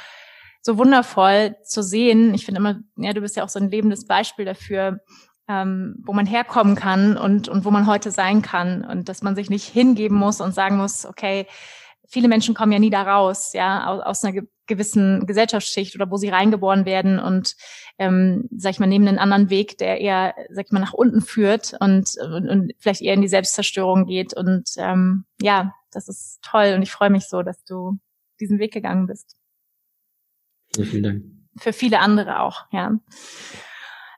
so 0.62 0.78
wundervoll 0.78 1.56
zu 1.64 1.82
sehen. 1.82 2.32
Ich 2.34 2.46
finde 2.46 2.60
immer, 2.60 2.80
ja, 2.96 3.12
du 3.12 3.20
bist 3.20 3.36
ja 3.36 3.44
auch 3.44 3.48
so 3.48 3.58
ein 3.58 3.70
lebendes 3.70 4.06
Beispiel 4.06 4.44
dafür, 4.44 5.00
ähm, 5.48 5.96
wo 6.04 6.12
man 6.14 6.24
herkommen 6.24 6.76
kann 6.76 7.18
und, 7.18 7.48
und 7.48 7.64
wo 7.64 7.70
man 7.70 7.86
heute 7.86 8.10
sein 8.10 8.40
kann. 8.40 8.84
Und 8.84 9.08
dass 9.08 9.22
man 9.22 9.34
sich 9.34 9.50
nicht 9.50 9.66
hingeben 9.66 10.16
muss 10.16 10.40
und 10.40 10.54
sagen 10.54 10.78
muss, 10.78 11.04
okay, 11.04 11.46
viele 12.06 12.28
Menschen 12.28 12.54
kommen 12.54 12.72
ja 12.72 12.78
nie 12.78 12.90
da 12.90 13.02
raus, 13.02 13.52
ja, 13.52 13.86
aus, 13.86 14.02
aus 14.02 14.24
einer 14.24 14.42
gewissen 14.66 15.26
Gesellschaftsschicht 15.26 15.94
oder 15.94 16.10
wo 16.10 16.16
sie 16.16 16.28
reingeboren 16.28 16.84
werden 16.84 17.18
und, 17.18 17.56
ähm, 17.98 18.48
sag 18.56 18.72
ich 18.72 18.78
mal, 18.78 18.86
nehmen 18.86 19.08
einen 19.08 19.18
anderen 19.18 19.50
Weg, 19.50 19.78
der 19.78 20.00
eher, 20.00 20.34
sag 20.50 20.66
ich 20.66 20.72
mal, 20.72 20.80
nach 20.80 20.92
unten 20.92 21.20
führt 21.20 21.74
und, 21.80 22.10
und, 22.20 22.48
und 22.48 22.72
vielleicht 22.78 23.02
eher 23.02 23.14
in 23.14 23.22
die 23.22 23.28
Selbstzerstörung 23.28 24.06
geht. 24.06 24.34
Und 24.34 24.70
ähm, 24.76 25.24
ja, 25.40 25.74
das 25.90 26.08
ist 26.08 26.40
toll 26.42 26.72
und 26.74 26.82
ich 26.82 26.90
freue 26.90 27.10
mich 27.10 27.28
so, 27.28 27.42
dass 27.42 27.64
du 27.64 27.98
diesen 28.40 28.58
Weg 28.58 28.72
gegangen 28.72 29.06
bist. 29.06 29.36
Vielen 30.74 31.02
Dank. 31.02 31.24
Für 31.58 31.72
viele 31.72 31.98
andere 32.00 32.40
auch, 32.40 32.66
ja. 32.72 32.98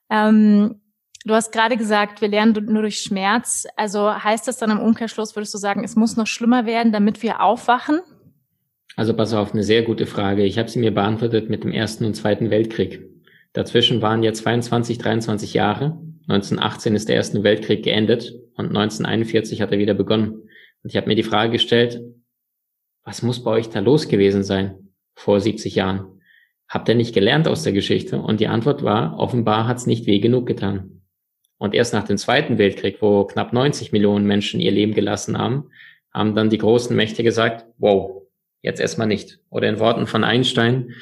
Ähm, 0.09 0.81
Du 1.27 1.33
hast 1.33 1.53
gerade 1.53 1.79
gesagt, 1.79 2.21
wir 2.21 2.29
lernen 2.29 2.67
nur 2.67 2.83
durch 2.83 3.01
Schmerz. 3.01 3.67
Also 3.77 4.13
heißt 4.13 4.47
das 4.47 4.59
dann 4.59 4.71
im 4.71 4.79
Umkehrschluss, 4.81 5.35
würdest 5.35 5.55
du 5.55 5.59
sagen, 5.59 5.83
es 5.83 5.97
muss 5.97 6.19
noch 6.19 6.27
schlimmer 6.27 6.67
werden, 6.67 6.93
damit 6.93 7.23
wir 7.23 7.41
aufwachen? 7.41 8.01
Also 8.97 9.15
pass 9.15 9.35
auf, 9.35 9.53
eine 9.53 9.65
sehr 9.65 9.83
gute 9.83 10.07
Frage. 10.07 10.45
Ich 10.45 10.59
habe 10.59 10.69
sie 10.69 10.79
mir 10.79 10.93
beantwortet 10.93 11.51
mit 11.51 11.65
dem 11.65 11.73
Ersten 11.73 12.05
und 12.05 12.15
Zweiten 12.15 12.51
Weltkrieg. 12.51 13.03
Dazwischen 13.53 14.03
waren 14.03 14.23
ja 14.23 14.33
22, 14.33 14.99
23 14.99 15.55
Jahre. 15.55 15.99
1918 16.29 16.95
ist 16.95 17.09
der 17.09 17.17
Erste 17.17 17.43
Weltkrieg 17.43 17.83
geendet 17.83 18.35
und 18.57 18.69
1941 18.69 19.61
hat 19.61 19.73
er 19.73 19.79
wieder 19.79 19.95
begonnen. 19.95 20.31
Und 20.83 20.91
ich 20.91 20.97
habe 20.97 21.09
mir 21.09 21.17
die 21.17 21.23
Frage 21.23 21.53
gestellt, 21.53 22.03
was 23.05 23.23
muss 23.23 23.43
bei 23.43 23.51
euch 23.51 23.69
da 23.69 23.81
los 23.81 24.09
gewesen 24.09 24.45
sein 24.45 24.91
vor 25.15 25.41
70 25.41 25.75
Jahren? 25.75 26.21
Habt 26.69 26.89
ihr 26.89 26.95
nicht 26.95 27.15
gelernt 27.15 27.47
aus 27.47 27.63
der 27.63 27.73
Geschichte? 27.73 28.21
Und 28.21 28.41
die 28.41 28.49
Antwort 28.49 28.83
war, 28.83 29.19
offenbar 29.19 29.67
hat's 29.69 29.87
nicht 29.87 30.07
weh 30.07 30.19
genug 30.19 30.47
getan. 30.47 31.03
Und 31.59 31.75
erst 31.75 31.93
nach 31.93 32.05
dem 32.05 32.17
Zweiten 32.17 32.59
Weltkrieg, 32.59 33.01
wo 33.01 33.25
knapp 33.25 33.53
90 33.53 33.93
Millionen 33.93 34.27
Menschen 34.27 34.61
ihr 34.61 34.73
Leben 34.73 34.95
gelassen 34.95 35.39
haben, 35.39 35.71
haben 36.13 36.35
dann 36.35 36.51
die 36.51 36.59
großen 36.59 36.97
Mächte 36.97 37.23
gesagt, 37.23 37.67
wow, 37.79 38.24
jetzt 38.65 38.81
erstmal 38.81 39.07
nicht. 39.07 39.39
Oder 39.51 39.69
in 39.69 39.79
Worten 39.79 40.07
von 40.07 40.25
Einstein, 40.25 40.95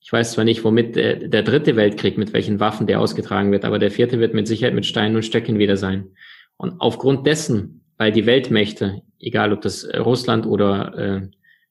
ich 0.00 0.12
weiß 0.12 0.32
zwar 0.32 0.44
nicht, 0.44 0.64
womit 0.64 0.96
der, 0.96 1.28
der 1.28 1.42
dritte 1.42 1.76
Weltkrieg, 1.76 2.18
mit 2.18 2.32
welchen 2.32 2.58
Waffen 2.58 2.86
der 2.86 3.00
ausgetragen 3.00 3.52
wird, 3.52 3.64
aber 3.64 3.78
der 3.78 3.90
vierte 3.90 4.18
wird 4.18 4.34
mit 4.34 4.48
Sicherheit 4.48 4.74
mit 4.74 4.86
Steinen 4.86 5.16
und 5.16 5.24
Stöcken 5.24 5.58
wieder 5.58 5.76
sein. 5.76 6.08
Und 6.56 6.80
aufgrund 6.80 7.26
dessen, 7.26 7.84
weil 7.96 8.10
die 8.10 8.26
Weltmächte, 8.26 9.02
egal 9.18 9.52
ob 9.52 9.60
das 9.60 9.88
Russland 9.94 10.46
oder 10.46 10.98
äh, 10.98 11.28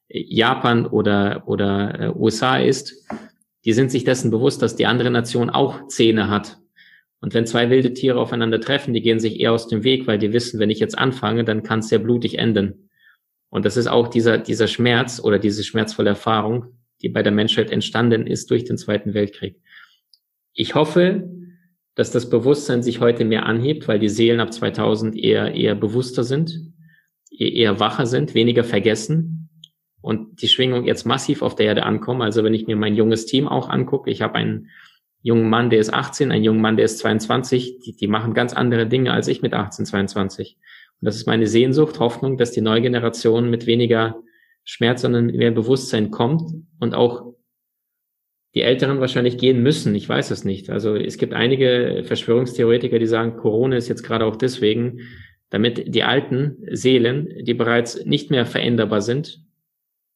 Japan 0.08 0.86
oder, 0.86 1.44
oder 1.48 2.00
äh, 2.00 2.10
USA 2.16 2.58
ist, 2.58 3.06
die 3.66 3.74
sind 3.74 3.92
sich 3.92 4.06
dessen 4.06 4.32
bewusst, 4.32 4.62
dass 4.62 4.76
die 4.76 4.86
andere 4.86 5.12
Nation 5.12 5.50
auch 5.50 5.88
Zähne 5.88 6.30
hat 6.30 6.60
und 7.22 7.34
wenn 7.34 7.46
zwei 7.46 7.70
wilde 7.70 7.94
Tiere 7.94 8.20
aufeinander 8.20 8.62
treffen, 8.62 8.94
die 8.94 9.02
gehen 9.02 9.20
sich 9.20 9.40
eher 9.40 9.52
aus 9.52 9.68
dem 9.68 9.84
Weg, 9.84 10.08
weil 10.08 10.18
die 10.18 10.32
wissen, 10.32 10.60
wenn 10.60 10.70
ich 10.70 10.80
jetzt 10.80 10.98
anfange, 10.98 11.44
dann 11.44 11.64
kann 11.64 11.80
es 11.80 11.90
sehr 11.90 12.00
blutig 12.00 12.38
enden. 12.38 12.89
Und 13.50 13.66
das 13.66 13.78
ist 13.78 13.88
auch 13.88 14.08
dieser, 14.08 14.38
dieser 14.38 14.68
Schmerz 14.68 15.20
oder 15.24 15.40
diese 15.40 15.64
schmerzvolle 15.64 16.10
Erfahrung, 16.10 16.78
die 17.02 17.10
bei 17.10 17.24
der 17.24 17.32
Menschheit 17.32 17.72
entstanden 17.72 18.28
ist 18.28 18.52
durch 18.52 18.66
den 18.66 18.78
Zweiten 18.78 19.14
Weltkrieg. 19.14 19.60
Ich 20.54 20.76
hoffe, 20.76 21.30
dass 21.96 22.12
das 22.12 22.30
Bewusstsein 22.30 22.84
sich 22.84 23.00
heute 23.00 23.26
mehr 23.26 23.46
anhebt, 23.46 23.88
weil 23.88 24.00
die 24.00 24.10
Seelen 24.10 24.40
ab 24.40 24.54
2000 24.54 25.16
eher, 25.16 25.54
eher 25.54 25.76
bewusster 25.76 26.24
sind, 26.24 26.60
eher 27.30 27.80
wacher 27.80 28.06
sind, 28.06 28.34
weniger 28.36 28.64
vergessen 28.64 29.50
und 30.02 30.42
die 30.42 30.48
Schwingung 30.48 30.86
jetzt 30.86 31.06
massiv 31.06 31.42
auf 31.42 31.56
der 31.56 31.68
Erde 31.68 31.84
ankommen. 31.84 32.22
Also 32.22 32.44
wenn 32.44 32.54
ich 32.54 32.68
mir 32.68 32.76
mein 32.76 32.96
junges 32.96 33.26
Team 33.26 33.48
auch 33.48 33.70
angucke, 33.70 34.10
ich 34.10 34.22
habe 34.22 34.36
einen 34.36 34.70
jungen 35.22 35.50
Mann, 35.50 35.70
der 35.70 35.80
ist 35.80 35.94
18, 35.94 36.32
ein 36.32 36.44
junger 36.44 36.62
Mann, 36.62 36.78
der 36.78 36.86
ist 36.86 37.00
22, 37.00 37.80
die, 37.80 37.96
die 37.96 38.08
machen 38.08 38.34
ganz 38.34 38.54
andere 38.54 38.88
Dinge 38.88 39.12
als 39.12 39.28
ich 39.28 39.42
mit 39.42 39.54
18, 39.54 39.86
22. 39.86 40.58
Und 41.02 41.06
das 41.06 41.16
ist 41.16 41.28
meine 41.28 41.48
Sehnsucht, 41.48 42.00
Hoffnung, 42.00 42.38
dass 42.38 42.52
die 42.52 42.62
neue 42.62 42.82
Generation 42.82 43.50
mit 43.50 43.66
weniger 43.66 44.22
Schmerz, 44.64 45.02
sondern 45.02 45.28
mehr 45.28 45.52
Bewusstsein 45.52 46.12
kommt 46.12 46.52
und 46.80 46.94
auch 46.94 47.34
die 48.56 48.62
Älteren 48.62 49.00
wahrscheinlich 49.00 49.38
gehen 49.38 49.62
müssen. 49.62 49.94
Ich 49.96 50.10
weiß 50.10 50.32
es 50.32 50.44
nicht. 50.44 50.70
Also 50.70 50.96
es 50.96 51.18
gibt 51.18 51.34
einige 51.34 52.04
Verschwörungstheoretiker, 52.06 53.00
die 53.00 53.06
sagen, 53.06 53.38
Corona 53.38 53.78
ist 53.78 53.88
jetzt 53.88 54.04
gerade 54.04 54.26
auch 54.26 54.36
deswegen, 54.36 55.02
damit 55.50 55.94
die 55.94 56.04
alten 56.04 56.58
Seelen, 56.72 57.44
die 57.44 57.54
bereits 57.54 58.06
nicht 58.06 58.32
mehr 58.32 58.46
veränderbar 58.46 59.02
sind, 59.02 59.40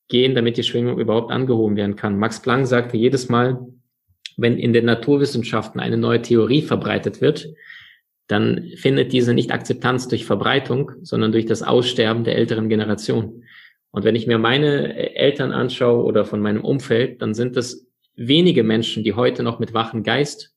gehen, 0.10 0.36
damit 0.36 0.58
die 0.58 0.64
Schwingung 0.64 1.00
überhaupt 1.00 1.32
angehoben 1.32 1.76
werden 1.76 1.96
kann. 1.96 2.18
Max 2.18 2.42
Planck 2.42 2.68
sagte 2.68 2.98
jedes 2.98 3.30
Mal, 3.30 3.66
wenn 4.38 4.58
in 4.58 4.74
den 4.74 4.86
Naturwissenschaften 4.86 5.80
eine 5.80 5.98
neue 5.98 6.22
Theorie 6.22 6.62
verbreitet 6.62 7.22
wird, 7.22 7.48
dann 8.28 8.72
findet 8.76 9.12
diese 9.12 9.34
nicht 9.34 9.52
Akzeptanz 9.52 10.08
durch 10.08 10.26
Verbreitung, 10.26 10.92
sondern 11.02 11.32
durch 11.32 11.46
das 11.46 11.62
Aussterben 11.62 12.24
der 12.24 12.36
älteren 12.36 12.70
Generation. 12.70 13.44
Und 13.92 14.06
wenn 14.06 14.16
ich 14.16 14.28
mir 14.28 14.38
meine 14.38 15.16
Eltern 15.16 15.52
anschaue 15.52 16.04
oder 16.04 16.26
von 16.26 16.42
meinem 16.42 16.64
Umfeld, 16.64 17.22
dann 17.22 17.34
sind 17.34 17.58
es 17.58 17.88
wenige 18.16 18.64
Menschen, 18.64 19.04
die 19.04 19.14
heute 19.14 19.44
noch 19.44 19.60
mit 19.60 19.74
wachem 19.74 20.04
Geist 20.04 20.56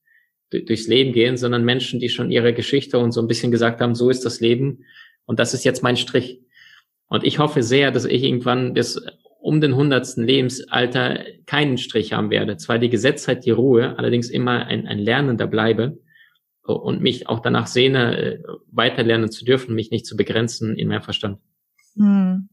durchs 0.51 0.87
Leben 0.87 1.13
gehen, 1.13 1.37
sondern 1.37 1.65
Menschen, 1.65 1.99
die 1.99 2.09
schon 2.09 2.31
ihre 2.31 2.55
Geschichte 2.55 2.99
und 2.99 3.13
so 3.13 3.21
ein 3.21 3.27
bisschen 3.27 3.51
gesagt 3.51 3.81
haben, 3.81 3.95
so 3.95 4.11
ist 4.11 4.25
das 4.25 4.41
Leben 4.41 4.85
und 5.25 5.41
das 5.41 5.55
ist 5.55 5.65
jetzt 5.65 5.83
mein 5.83 5.97
Strich. 5.97 6.41
Und 7.09 7.25
ich 7.25 7.39
hoffe 7.39 7.63
sehr, 7.63 7.91
dass 7.91 8.05
ich 8.05 8.23
irgendwann 8.23 8.75
bis 8.75 9.05
um 9.41 9.61
den 9.61 9.77
hundertsten 9.77 10.25
Lebensalter 10.25 11.25
keinen 11.47 11.79
Strich 11.79 12.13
haben 12.13 12.31
werde. 12.31 12.57
Zwar 12.57 12.79
die 12.79 12.91
Gesetzheit, 12.91 13.45
die 13.45 13.51
Ruhe, 13.51 13.99
allerdings 13.99 14.31
immer 14.31 14.67
ein, 14.67 14.87
ein 14.87 14.99
Lernender 14.99 15.47
bleibe 15.47 15.99
und 16.75 17.01
mich 17.01 17.29
auch 17.29 17.41
danach 17.41 17.67
sehne, 17.67 18.17
äh, 18.17 18.43
weiterlernen 18.71 19.31
zu 19.31 19.45
dürfen, 19.45 19.75
mich 19.75 19.91
nicht 19.91 20.07
zu 20.07 20.17
begrenzen 20.17 20.77
in 20.77 20.89
meinem 20.89 21.03
Verstand. 21.03 21.39
Hm. 21.97 22.49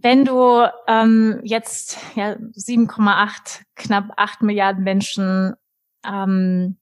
Wenn 0.00 0.24
du 0.24 0.68
ähm, 0.86 1.40
jetzt 1.44 1.98
ja, 2.14 2.34
7,8, 2.34 3.62
knapp 3.74 4.12
8 4.16 4.42
Milliarden 4.42 4.84
Menschen 4.84 5.54
ähm, 6.06 6.76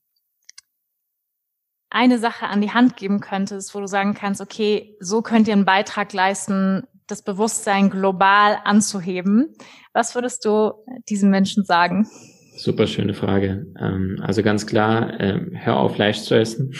eine 1.88 2.18
Sache 2.18 2.46
an 2.46 2.60
die 2.60 2.72
Hand 2.72 2.96
geben 2.96 3.20
könntest, 3.20 3.74
wo 3.74 3.80
du 3.80 3.86
sagen 3.86 4.14
kannst, 4.14 4.40
okay, 4.40 4.96
so 4.98 5.22
könnt 5.22 5.46
ihr 5.46 5.52
einen 5.52 5.64
Beitrag 5.64 6.12
leisten, 6.12 6.86
das 7.06 7.22
Bewusstsein 7.22 7.90
global 7.90 8.58
anzuheben, 8.64 9.54
was 9.92 10.14
würdest 10.14 10.44
du 10.44 10.72
diesen 11.08 11.30
Menschen 11.30 11.64
sagen? 11.64 12.08
Super 12.56 12.86
schöne 12.86 13.14
Frage. 13.14 13.66
Ähm, 13.80 14.18
also 14.20 14.42
ganz 14.42 14.66
klar, 14.66 15.18
ähm, 15.20 15.52
hör 15.54 15.78
auf, 15.78 15.94
Fleisch 15.94 16.20
zu 16.20 16.34
essen. 16.34 16.74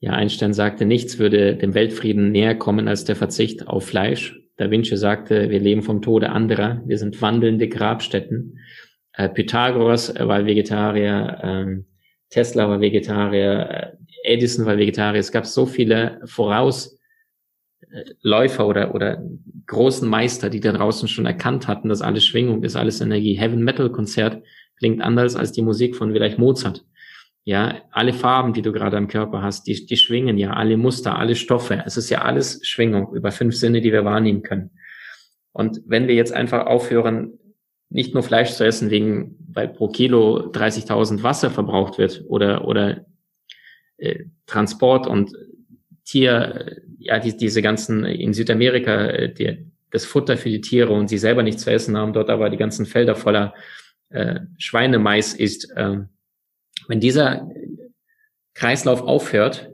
Ja, 0.00 0.12
Einstein 0.12 0.52
sagte, 0.52 0.84
nichts 0.84 1.18
würde 1.18 1.56
dem 1.56 1.74
Weltfrieden 1.74 2.30
näher 2.30 2.54
kommen 2.54 2.88
als 2.88 3.04
der 3.04 3.16
Verzicht 3.16 3.68
auf 3.68 3.86
Fleisch. 3.86 4.38
Da 4.56 4.70
Vinci 4.70 4.96
sagte, 4.96 5.48
wir 5.48 5.60
leben 5.60 5.82
vom 5.82 6.02
Tode 6.02 6.30
anderer, 6.30 6.82
wir 6.86 6.98
sind 6.98 7.22
wandelnde 7.22 7.68
Grabstätten. 7.68 8.58
Äh, 9.14 9.28
Pythagoras 9.28 10.14
war 10.18 10.44
Vegetarier, 10.44 11.40
ähm, 11.42 11.86
Tesla 12.30 12.68
war 12.68 12.80
Vegetarier, 12.80 13.70
äh, 13.70 13.92
Edison 14.24 14.66
war 14.66 14.76
Vegetarier. 14.76 15.20
Es 15.20 15.32
gab 15.32 15.46
so 15.46 15.66
viele 15.66 16.20
Vorausläufer 16.26 16.98
oder, 18.66 18.94
oder 18.94 19.22
großen 19.66 20.08
Meister, 20.08 20.50
die 20.50 20.60
da 20.60 20.72
draußen 20.72 21.08
schon 21.08 21.26
erkannt 21.26 21.66
hatten, 21.66 21.88
dass 21.88 22.02
alles 22.02 22.26
Schwingung 22.26 22.62
ist, 22.62 22.76
alles 22.76 23.00
Energie. 23.00 23.34
Heaven 23.34 23.64
Metal 23.64 23.90
Konzert 23.90 24.42
klingt 24.82 25.00
anders 25.00 25.36
als 25.36 25.52
die 25.52 25.62
Musik 25.62 25.94
von 25.94 26.10
vielleicht 26.10 26.40
Mozart. 26.40 26.84
Ja, 27.44 27.82
alle 27.92 28.12
Farben, 28.12 28.52
die 28.52 28.62
du 28.62 28.72
gerade 28.72 28.96
am 28.96 29.06
Körper 29.06 29.40
hast, 29.40 29.68
die, 29.68 29.86
die 29.86 29.96
schwingen 29.96 30.38
ja, 30.38 30.54
alle 30.54 30.76
Muster, 30.76 31.16
alle 31.16 31.36
Stoffe. 31.36 31.84
Es 31.86 31.96
ist 31.96 32.10
ja 32.10 32.22
alles 32.22 32.66
Schwingung 32.66 33.14
über 33.14 33.30
fünf 33.30 33.54
Sinne, 33.54 33.80
die 33.80 33.92
wir 33.92 34.04
wahrnehmen 34.04 34.42
können. 34.42 34.70
Und 35.52 35.82
wenn 35.86 36.08
wir 36.08 36.16
jetzt 36.16 36.32
einfach 36.32 36.66
aufhören, 36.66 37.38
nicht 37.90 38.12
nur 38.12 38.24
Fleisch 38.24 38.54
zu 38.54 38.64
essen, 38.64 38.90
wegen, 38.90 39.36
weil 39.52 39.68
pro 39.68 39.86
Kilo 39.86 40.50
30.000 40.50 41.22
Wasser 41.22 41.50
verbraucht 41.50 41.96
wird 41.98 42.24
oder, 42.26 42.66
oder 42.66 43.06
äh, 43.98 44.24
Transport 44.46 45.06
und 45.06 45.30
Tier, 46.04 46.82
ja, 46.98 47.20
die, 47.20 47.36
diese 47.36 47.62
ganzen 47.62 48.04
in 48.04 48.34
Südamerika, 48.34 49.06
äh, 49.06 49.32
die, 49.32 49.70
das 49.92 50.06
Futter 50.06 50.36
für 50.36 50.48
die 50.48 50.60
Tiere 50.60 50.92
und 50.92 51.06
sie 51.06 51.18
selber 51.18 51.44
nichts 51.44 51.62
zu 51.62 51.70
essen 51.70 51.96
haben, 51.96 52.12
dort 52.12 52.30
aber 52.30 52.50
die 52.50 52.56
ganzen 52.56 52.84
Felder 52.84 53.14
voller 53.14 53.54
äh, 54.12 54.40
Schweinemais 54.58 55.34
ist. 55.34 55.70
Äh, 55.76 55.98
wenn 56.88 57.00
dieser 57.00 57.48
Kreislauf 58.54 59.02
aufhört, 59.02 59.70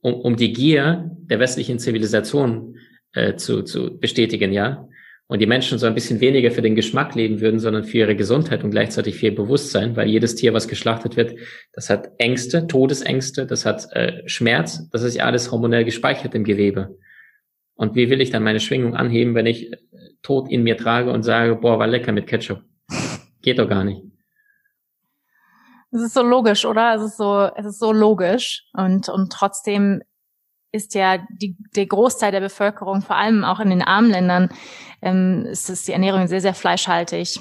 um, 0.00 0.14
um 0.14 0.36
die 0.36 0.52
Gier 0.52 1.10
der 1.16 1.38
westlichen 1.38 1.78
Zivilisation 1.78 2.76
äh, 3.12 3.36
zu, 3.36 3.62
zu 3.62 3.98
bestätigen, 3.98 4.52
ja, 4.52 4.88
und 5.26 5.40
die 5.40 5.46
Menschen 5.46 5.78
so 5.78 5.86
ein 5.86 5.94
bisschen 5.94 6.20
weniger 6.20 6.50
für 6.50 6.60
den 6.60 6.74
Geschmack 6.74 7.14
leben 7.14 7.40
würden, 7.40 7.58
sondern 7.58 7.84
für 7.84 7.98
ihre 7.98 8.14
Gesundheit 8.14 8.62
und 8.62 8.70
gleichzeitig 8.70 9.16
für 9.16 9.26
ihr 9.26 9.34
Bewusstsein, 9.34 9.96
weil 9.96 10.08
jedes 10.08 10.34
Tier, 10.34 10.52
was 10.52 10.68
geschlachtet 10.68 11.16
wird, 11.16 11.36
das 11.72 11.88
hat 11.88 12.10
Ängste, 12.18 12.66
Todesängste, 12.66 13.46
das 13.46 13.64
hat 13.64 13.90
äh, 13.92 14.22
Schmerz, 14.28 14.88
das 14.90 15.02
ist 15.02 15.16
ja 15.16 15.24
alles 15.24 15.50
hormonell 15.50 15.84
gespeichert 15.84 16.34
im 16.34 16.44
Gewebe. 16.44 16.98
Und 17.74 17.96
wie 17.96 18.10
will 18.10 18.20
ich 18.20 18.30
dann 18.30 18.44
meine 18.44 18.60
Schwingung 18.60 18.94
anheben, 18.94 19.34
wenn 19.34 19.46
ich 19.46 19.72
äh, 19.72 19.76
Tod 20.22 20.50
in 20.50 20.62
mir 20.62 20.76
trage 20.76 21.10
und 21.10 21.22
sage, 21.22 21.56
boah, 21.56 21.78
war 21.78 21.86
lecker 21.86 22.12
mit 22.12 22.26
Ketchup? 22.26 22.62
Geht 23.44 23.58
doch 23.58 23.68
gar 23.68 23.84
nicht. 23.84 24.02
Es 25.92 26.00
ist 26.00 26.14
so 26.14 26.22
logisch, 26.22 26.64
oder? 26.64 26.94
Es 26.94 27.02
ist 27.02 27.18
so, 27.18 27.50
es 27.54 27.66
ist 27.66 27.78
so 27.78 27.92
logisch 27.92 28.64
und, 28.72 29.08
und 29.10 29.30
trotzdem 29.30 30.02
ist 30.72 30.94
ja 30.94 31.18
die, 31.40 31.56
der 31.76 31.86
Großteil 31.86 32.32
der 32.32 32.40
Bevölkerung, 32.40 33.02
vor 33.02 33.16
allem 33.16 33.44
auch 33.44 33.60
in 33.60 33.68
den 33.68 33.82
armen 33.82 34.10
Ländern, 34.10 34.48
ähm, 35.02 35.46
ist 35.46 35.68
es 35.68 35.84
die 35.84 35.92
Ernährung 35.92 36.26
sehr, 36.26 36.40
sehr 36.40 36.54
fleischhaltig. 36.54 37.38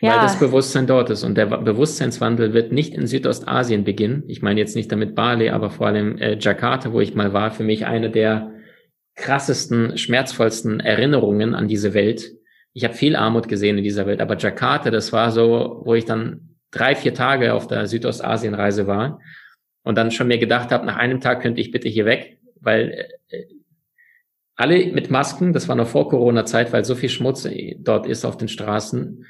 Ja. 0.00 0.12
Weil 0.12 0.20
das 0.20 0.38
Bewusstsein 0.38 0.86
dort 0.86 1.10
ist. 1.10 1.24
Und 1.24 1.36
der 1.36 1.46
Bewusstseinswandel 1.46 2.52
wird 2.52 2.70
nicht 2.70 2.94
in 2.94 3.08
Südostasien 3.08 3.82
beginnen. 3.82 4.22
Ich 4.28 4.42
meine 4.42 4.60
jetzt 4.60 4.76
nicht 4.76 4.92
damit 4.92 5.16
Bali, 5.16 5.48
aber 5.48 5.70
vor 5.70 5.88
allem 5.88 6.18
äh, 6.18 6.38
Jakarta, 6.38 6.92
wo 6.92 7.00
ich 7.00 7.14
mal 7.14 7.32
war, 7.32 7.50
für 7.50 7.64
mich 7.64 7.86
eine 7.86 8.10
der 8.10 8.52
krassesten, 9.16 9.96
schmerzvollsten 9.96 10.78
Erinnerungen 10.80 11.54
an 11.54 11.66
diese 11.66 11.94
Welt. 11.94 12.37
Ich 12.78 12.84
habe 12.84 12.94
viel 12.94 13.16
Armut 13.16 13.48
gesehen 13.48 13.76
in 13.76 13.82
dieser 13.82 14.06
Welt, 14.06 14.20
aber 14.20 14.38
Jakarta, 14.38 14.92
das 14.92 15.12
war 15.12 15.32
so, 15.32 15.82
wo 15.84 15.94
ich 15.94 16.04
dann 16.04 16.54
drei, 16.70 16.94
vier 16.94 17.12
Tage 17.12 17.52
auf 17.52 17.66
der 17.66 17.88
Südostasienreise 17.88 18.86
war 18.86 19.20
und 19.82 19.98
dann 19.98 20.12
schon 20.12 20.28
mir 20.28 20.38
gedacht 20.38 20.70
habe, 20.70 20.86
nach 20.86 20.96
einem 20.96 21.20
Tag 21.20 21.42
könnte 21.42 21.60
ich 21.60 21.72
bitte 21.72 21.88
hier 21.88 22.04
weg, 22.04 22.38
weil 22.60 23.08
äh, 23.30 23.46
alle 24.54 24.92
mit 24.92 25.10
Masken, 25.10 25.52
das 25.52 25.66
war 25.66 25.74
noch 25.74 25.88
vor 25.88 26.08
Corona-Zeit, 26.08 26.72
weil 26.72 26.84
so 26.84 26.94
viel 26.94 27.08
Schmutz 27.08 27.48
dort 27.78 28.06
ist 28.06 28.24
auf 28.24 28.36
den 28.36 28.46
Straßen, 28.46 29.26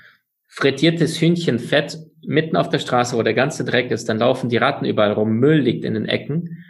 frittiertes 0.46 1.18
Hühnchenfett 1.18 1.96
mitten 2.26 2.54
auf 2.54 2.68
der 2.68 2.80
Straße, 2.80 3.16
wo 3.16 3.22
der 3.22 3.32
ganze 3.32 3.64
Dreck 3.64 3.90
ist, 3.90 4.10
dann 4.10 4.18
laufen 4.18 4.50
die 4.50 4.58
Ratten 4.58 4.84
überall 4.84 5.12
rum, 5.12 5.38
Müll 5.38 5.60
liegt 5.60 5.86
in 5.86 5.94
den 5.94 6.04
Ecken. 6.04 6.66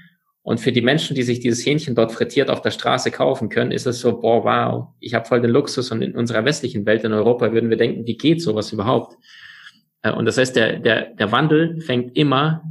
Und 0.49 0.61
für 0.61 0.73
die 0.73 0.81
Menschen, 0.81 1.15
die 1.15 1.25
sich 1.25 1.41
dieses 1.41 1.67
Hähnchen 1.67 1.95
dort 1.95 2.11
frittiert 2.11 2.49
auf 2.49 2.63
der 2.63 2.71
Straße 2.71 3.11
kaufen 3.11 3.51
können, 3.51 3.71
ist 3.71 3.87
es 3.87 4.01
so, 4.01 4.19
boah, 4.19 4.45
wow, 4.45 4.87
ich 4.99 5.13
habe 5.13 5.27
voll 5.27 5.43
den 5.43 5.51
Luxus 5.51 5.91
und 5.91 6.01
in 6.01 6.15
unserer 6.15 6.43
westlichen 6.47 6.87
Welt, 6.87 7.05
in 7.05 7.13
Europa, 7.13 7.53
würden 7.53 7.69
wir 7.69 7.77
denken, 7.77 8.07
wie 8.07 8.17
geht 8.17 8.41
sowas 8.41 8.73
überhaupt? 8.73 9.19
Äh, 10.01 10.11
und 10.11 10.25
das 10.25 10.39
heißt, 10.39 10.57
der, 10.57 10.79
der, 10.79 11.15
der 11.17 11.33
Wandel 11.33 11.83
fängt 11.83 12.17
immer 12.17 12.63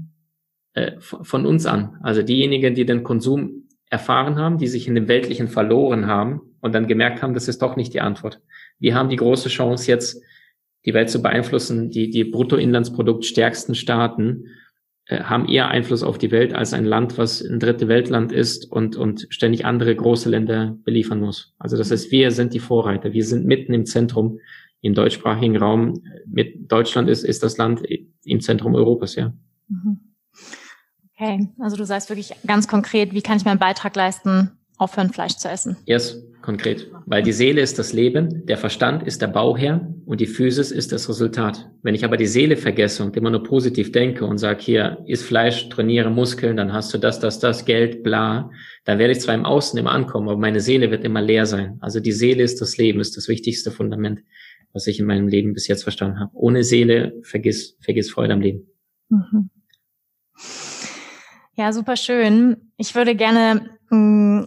äh, 0.73 0.93
von 0.99 1.45
uns 1.45 1.67
an. 1.67 1.99
Also 2.01 2.23
diejenigen, 2.23 2.73
die 2.73 2.87
den 2.87 3.03
Konsum 3.03 3.67
erfahren 3.91 4.37
haben, 4.37 4.57
die 4.57 4.65
sich 4.65 4.87
in 4.87 4.95
dem 4.95 5.07
Weltlichen 5.07 5.47
verloren 5.47 6.07
haben 6.07 6.41
und 6.61 6.73
dann 6.73 6.87
gemerkt 6.87 7.21
haben, 7.21 7.35
das 7.35 7.47
ist 7.47 7.61
doch 7.61 7.75
nicht 7.75 7.93
die 7.93 8.01
Antwort. 8.01 8.41
Wir 8.79 8.95
haben 8.95 9.09
die 9.09 9.17
große 9.17 9.49
Chance 9.49 9.91
jetzt, 9.91 10.19
die 10.83 10.95
Welt 10.95 11.11
zu 11.11 11.21
beeinflussen. 11.21 11.91
Die, 11.91 12.09
die 12.09 12.23
Bruttoinlandsprodukt 12.23 13.23
stärksten 13.23 13.75
Staaten 13.75 14.45
äh, 15.07 15.23
haben 15.23 15.47
eher 15.47 15.69
Einfluss 15.69 16.03
auf 16.03 16.17
die 16.17 16.31
Welt 16.31 16.53
als 16.53 16.73
ein 16.73 16.85
Land, 16.85 17.17
was 17.17 17.41
ein 17.41 17.59
dritte 17.59 17.87
Weltland 17.87 18.31
ist 18.31 18.71
und, 18.71 18.95
und 18.95 19.27
ständig 19.29 19.65
andere 19.65 19.95
große 19.95 20.29
Länder 20.29 20.77
beliefern 20.83 21.19
muss. 21.19 21.53
Also 21.57 21.77
das 21.77 21.91
heißt, 21.91 22.11
wir 22.11 22.31
sind 22.31 22.53
die 22.53 22.59
Vorreiter. 22.59 23.13
Wir 23.13 23.23
sind 23.23 23.45
mitten 23.45 23.73
im 23.73 23.85
Zentrum 23.85 24.39
im 24.81 24.93
deutschsprachigen 24.93 25.57
Raum 25.57 26.03
mit 26.25 26.71
Deutschland 26.71 27.09
ist, 27.09 27.23
ist 27.23 27.43
das 27.43 27.57
Land 27.57 27.81
im 28.23 28.41
Zentrum 28.41 28.75
Europas, 28.75 29.15
ja. 29.15 29.33
Mhm. 29.67 29.99
Okay, 31.15 31.49
also 31.59 31.77
du 31.77 31.85
sagst 31.85 32.09
wirklich 32.09 32.33
ganz 32.45 32.67
konkret, 32.67 33.13
wie 33.13 33.21
kann 33.21 33.37
ich 33.37 33.45
meinen 33.45 33.57
Beitrag 33.57 33.95
leisten, 33.95 34.51
aufhören, 34.77 35.11
Fleisch 35.11 35.35
zu 35.37 35.49
essen? 35.49 35.77
Yes, 35.85 36.23
konkret. 36.47 36.89
Weil 37.05 37.21
die 37.21 37.33
Seele 37.33 37.61
ist 37.61 37.77
das 37.77 37.93
Leben, 37.93 38.45
der 38.47 38.57
Verstand 38.57 39.03
ist 39.03 39.21
der 39.21 39.27
Bauherr 39.27 39.93
und 40.05 40.19
die 40.19 40.25
Physis 40.25 40.71
ist 40.71 40.91
das 40.91 41.07
Resultat. 41.07 41.69
Wenn 41.83 41.93
ich 41.93 42.03
aber 42.03 42.17
die 42.17 42.25
Seele 42.25 42.57
vergesse 42.57 43.03
und 43.03 43.15
immer 43.15 43.29
nur 43.29 43.43
positiv 43.43 43.91
denke 43.91 44.25
und 44.25 44.39
sage, 44.39 44.63
hier, 44.63 45.03
isst 45.05 45.25
Fleisch, 45.25 45.69
trainiere 45.69 46.09
Muskeln, 46.09 46.57
dann 46.57 46.73
hast 46.73 46.93
du 46.93 46.97
das, 46.97 47.19
das, 47.19 47.39
das, 47.39 47.65
Geld, 47.65 48.01
bla, 48.01 48.49
dann 48.85 48.97
werde 48.97 49.11
ich 49.11 49.19
zwar 49.19 49.35
im 49.35 49.45
Außen 49.45 49.77
immer 49.77 49.91
ankommen, 49.91 50.29
aber 50.29 50.39
meine 50.39 50.61
Seele 50.61 50.89
wird 50.89 51.03
immer 51.03 51.21
leer 51.21 51.45
sein. 51.45 51.77
Also 51.81 51.99
die 51.99 52.13
Seele 52.13 52.43
ist 52.43 52.61
das 52.61 52.77
Leben, 52.77 52.99
ist 52.99 53.17
das 53.17 53.27
wichtigste 53.27 53.69
Fundament 53.69 54.21
was 54.73 54.85
ich 54.85 54.99
in 54.99 55.07
meinem 55.07 55.27
Leben 55.27 55.53
bis 55.53 55.67
jetzt 55.67 55.81
verstanden 55.81 56.19
habe. 56.19 56.31
Ohne 56.35 56.63
Seele 56.63 57.19
vergiss, 57.23 57.75
vergiss 57.81 58.11
Freude 58.11 58.33
am 58.33 58.41
Leben. 58.41 58.67
Mhm. 59.09 59.49
Ja, 61.55 61.73
super 61.73 61.95
schön. 61.95 62.71
Ich 62.77 62.93
würde 62.93 63.15
gerne 63.15 63.71
mh, 63.89 63.97
mm, 63.97 64.45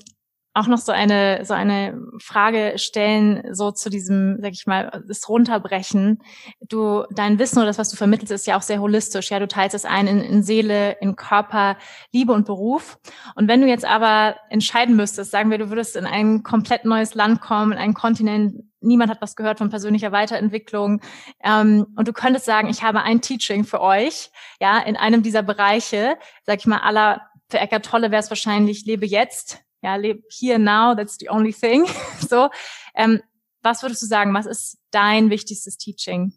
auch 0.52 0.66
noch 0.66 0.78
so 0.78 0.90
eine 0.90 1.44
so 1.44 1.54
eine 1.54 2.00
Frage 2.18 2.74
stellen, 2.76 3.54
so 3.54 3.70
zu 3.70 3.88
diesem, 3.88 4.38
sag 4.40 4.52
ich 4.52 4.66
mal, 4.66 5.04
das 5.06 5.28
Runterbrechen. 5.28 6.22
Du, 6.60 7.04
dein 7.10 7.38
Wissen 7.38 7.58
oder 7.58 7.68
das, 7.68 7.78
was 7.78 7.90
du 7.90 7.96
vermittelst, 7.96 8.32
ist 8.32 8.46
ja 8.46 8.56
auch 8.56 8.62
sehr 8.62 8.80
holistisch. 8.80 9.30
Ja, 9.30 9.38
du 9.38 9.46
teilst 9.46 9.74
es 9.74 9.84
ein 9.84 10.06
in, 10.06 10.20
in 10.20 10.42
Seele, 10.42 10.92
in 11.00 11.14
Körper, 11.14 11.76
Liebe 12.12 12.32
und 12.32 12.46
Beruf. 12.46 12.98
Und 13.36 13.46
wenn 13.48 13.60
du 13.60 13.68
jetzt 13.68 13.84
aber 13.84 14.36
entscheiden 14.48 14.96
müsstest, 14.96 15.30
sagen 15.30 15.50
wir, 15.50 15.58
du 15.58 15.70
würdest 15.70 15.94
in 15.96 16.04
ein 16.04 16.42
komplett 16.42 16.84
neues 16.84 17.14
Land 17.14 17.40
kommen, 17.40 17.72
in 17.72 17.78
einen 17.78 17.94
Kontinent, 17.94 18.64
niemand 18.80 19.10
hat 19.10 19.22
was 19.22 19.36
gehört 19.36 19.58
von 19.58 19.70
persönlicher 19.70 20.10
Weiterentwicklung, 20.10 21.00
ähm, 21.44 21.86
und 21.96 22.08
du 22.08 22.12
könntest 22.12 22.46
sagen, 22.46 22.68
ich 22.68 22.82
habe 22.82 23.02
ein 23.02 23.20
Teaching 23.20 23.64
für 23.64 23.80
euch, 23.80 24.30
ja, 24.60 24.78
in 24.78 24.96
einem 24.96 25.22
dieser 25.22 25.42
Bereiche, 25.42 26.16
sag 26.44 26.58
ich 26.58 26.66
mal, 26.66 26.78
aller 26.78 27.20
für 27.50 27.58
Eckart 27.58 27.84
Tolle 27.84 28.10
wäre 28.10 28.22
es 28.22 28.30
wahrscheinlich, 28.30 28.86
lebe 28.86 29.06
jetzt, 29.06 29.60
ja, 29.82 29.96
lebe 29.96 30.22
here 30.30 30.58
now, 30.58 30.94
that's 30.94 31.16
the 31.18 31.28
only 31.28 31.52
thing. 31.52 31.86
so, 32.28 32.50
ähm, 32.94 33.20
was 33.62 33.82
würdest 33.82 34.02
du 34.02 34.06
sagen? 34.06 34.34
Was 34.34 34.46
ist 34.46 34.78
dein 34.90 35.30
wichtigstes 35.30 35.76
Teaching? 35.76 36.32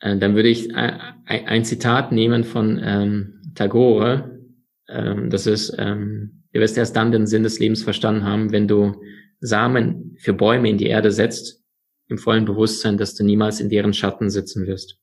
Äh, 0.00 0.18
dann 0.18 0.34
würde 0.34 0.48
ich 0.48 0.74
ein 0.74 1.64
Zitat 1.64 2.12
nehmen 2.12 2.44
von 2.44 2.80
ähm, 2.82 3.52
Tagore. 3.54 4.40
Ähm, 4.88 5.30
das 5.30 5.46
ist, 5.46 5.74
ähm, 5.78 6.44
du 6.52 6.60
wirst 6.60 6.76
erst 6.76 6.96
dann 6.96 7.12
den 7.12 7.26
Sinn 7.26 7.42
des 7.42 7.58
Lebens 7.58 7.82
verstanden 7.82 8.24
haben, 8.24 8.52
wenn 8.52 8.68
du 8.68 9.00
Samen 9.40 10.16
für 10.18 10.32
Bäume 10.32 10.70
in 10.70 10.78
die 10.78 10.86
Erde 10.86 11.10
setzt, 11.10 11.62
im 12.08 12.18
vollen 12.18 12.44
Bewusstsein, 12.44 12.96
dass 12.96 13.14
du 13.14 13.24
niemals 13.24 13.60
in 13.60 13.68
deren 13.68 13.92
Schatten 13.92 14.30
sitzen 14.30 14.66
wirst. 14.66 14.98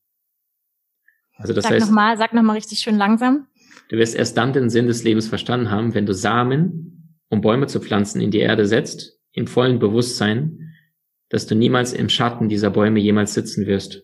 Also 1.35 1.53
das 1.53 1.63
sag 1.63 1.73
heißt, 1.73 1.87
nochmal, 1.87 2.17
sag 2.17 2.33
nochmal 2.33 2.55
richtig 2.55 2.79
schön 2.79 2.97
langsam. 2.97 3.47
Du 3.93 3.99
wirst 3.99 4.15
erst 4.15 4.37
dann 4.37 4.53
den 4.53 4.71
Sinn 4.71 4.87
des 4.87 5.03
Lebens 5.03 5.27
verstanden 5.27 5.69
haben, 5.69 5.93
wenn 5.93 6.07
du 6.07 6.15
Samen, 6.15 7.19
um 7.29 7.41
Bäume 7.41 7.67
zu 7.67 7.79
pflanzen, 7.79 8.21
in 8.21 8.31
die 8.31 8.39
Erde 8.39 8.65
setzt, 8.65 9.19
im 9.33 9.45
vollen 9.45 9.77
Bewusstsein, 9.77 10.73
dass 11.29 11.45
du 11.45 11.53
niemals 11.53 11.93
im 11.93 12.09
Schatten 12.09 12.49
dieser 12.49 12.71
Bäume 12.71 12.99
jemals 12.99 13.35
sitzen 13.35 13.67
wirst, 13.67 14.03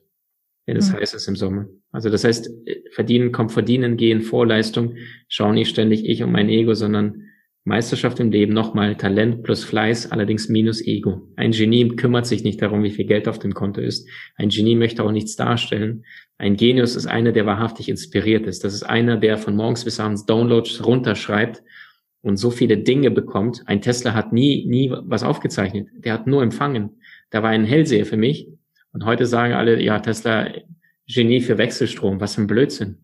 wenn 0.68 0.78
es 0.78 0.92
mhm. 0.92 0.98
heiß 0.98 1.16
ist 1.16 1.28
im 1.28 1.36
Sommer. 1.36 1.70
Also 1.92 2.12
das 2.12 2.24
heißt, 2.24 2.52
verdienen 2.92 3.32
kommt 3.32 3.52
verdienen, 3.52 3.98
gehen 3.98 4.22
Vorleistung, 4.22 4.94
schau 5.28 5.52
nicht 5.54 5.70
ständig 5.70 6.06
ich 6.06 6.22
und 6.22 6.32
mein 6.32 6.50
Ego, 6.50 6.76
sondern 6.76 7.24
Meisterschaft 7.66 8.20
im 8.20 8.32
Leben 8.32 8.54
nochmal 8.54 8.96
Talent 8.96 9.44
plus 9.44 9.64
Fleiß, 9.64 10.12
allerdings 10.12 10.50
minus 10.50 10.86
Ego. 10.86 11.28
Ein 11.36 11.52
Genie 11.52 11.90
kümmert 11.90 12.26
sich 12.26 12.44
nicht 12.44 12.62
darum, 12.62 12.84
wie 12.84 12.92
viel 12.92 13.06
Geld 13.06 13.28
auf 13.28 13.40
dem 13.40 13.54
Konto 13.54 13.82
ist. 13.82 14.08
Ein 14.36 14.50
Genie 14.50 14.76
möchte 14.76 15.04
auch 15.04 15.12
nichts 15.12 15.36
darstellen. 15.36 16.06
Ein 16.38 16.56
Genius 16.56 16.96
ist 16.96 17.06
einer, 17.06 17.32
der 17.32 17.46
wahrhaftig 17.46 17.90
inspiriert 17.90 18.48
ist. 18.48 18.64
Das 18.64 18.74
ist 18.74 18.84
einer, 18.84 19.18
der 19.18 19.38
von 19.38 19.56
morgens 19.56 19.84
bis 19.84 20.00
abends 20.00 20.26
Downloads 20.26 20.86
runterschreibt 20.86 21.62
und 22.22 22.38
so 22.38 22.50
viele 22.50 22.78
Dinge 22.78 23.12
bekommt. 23.12 23.64
Ein 23.66 23.82
Tesla 23.82 24.14
hat 24.14 24.32
nie, 24.34 24.66
nie 24.66 24.92
was 24.92 25.24
aufgezeichnet. 25.24 25.90
Der 25.94 26.14
hat 26.14 26.28
nur 26.28 26.42
empfangen. 26.42 27.02
Da 27.30 27.44
war 27.44 27.50
ein 27.50 27.66
Hellseher 27.66 28.06
für 28.06 28.18
mich. 28.18 28.48
Und 28.94 29.06
heute 29.06 29.26
sagen 29.26 29.54
alle, 29.54 29.82
ja, 29.82 30.00
Tesla, 30.00 30.50
Genie 31.08 31.42
für 31.42 31.58
Wechselstrom. 31.58 32.22
Was 32.22 32.36
für 32.36 32.42
ein 32.42 32.48
Blödsinn. 32.48 33.00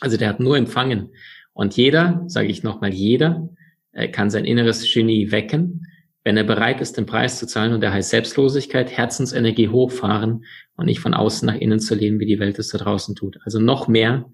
Also 0.00 0.16
der 0.16 0.28
hat 0.28 0.40
nur 0.40 0.56
empfangen. 0.56 1.10
Und 1.52 1.76
jeder, 1.76 2.24
sage 2.26 2.48
ich 2.48 2.62
nochmal, 2.62 2.92
jeder 2.92 3.50
äh, 3.92 4.08
kann 4.08 4.30
sein 4.30 4.44
inneres 4.44 4.92
Genie 4.92 5.30
wecken, 5.30 5.86
wenn 6.24 6.36
er 6.36 6.44
bereit 6.44 6.80
ist, 6.80 6.96
den 6.96 7.06
Preis 7.06 7.38
zu 7.38 7.46
zahlen. 7.46 7.72
Und 7.72 7.80
der 7.80 7.92
heißt 7.92 8.10
Selbstlosigkeit, 8.10 8.96
Herzensenergie 8.96 9.68
hochfahren 9.68 10.44
und 10.76 10.86
nicht 10.86 11.00
von 11.00 11.14
außen 11.14 11.46
nach 11.46 11.56
innen 11.56 11.80
zu 11.80 11.94
leben, 11.94 12.20
wie 12.20 12.26
die 12.26 12.38
Welt 12.38 12.58
es 12.58 12.68
da 12.68 12.78
draußen 12.78 13.14
tut. 13.14 13.38
Also 13.44 13.60
noch 13.60 13.88
mehr 13.88 14.26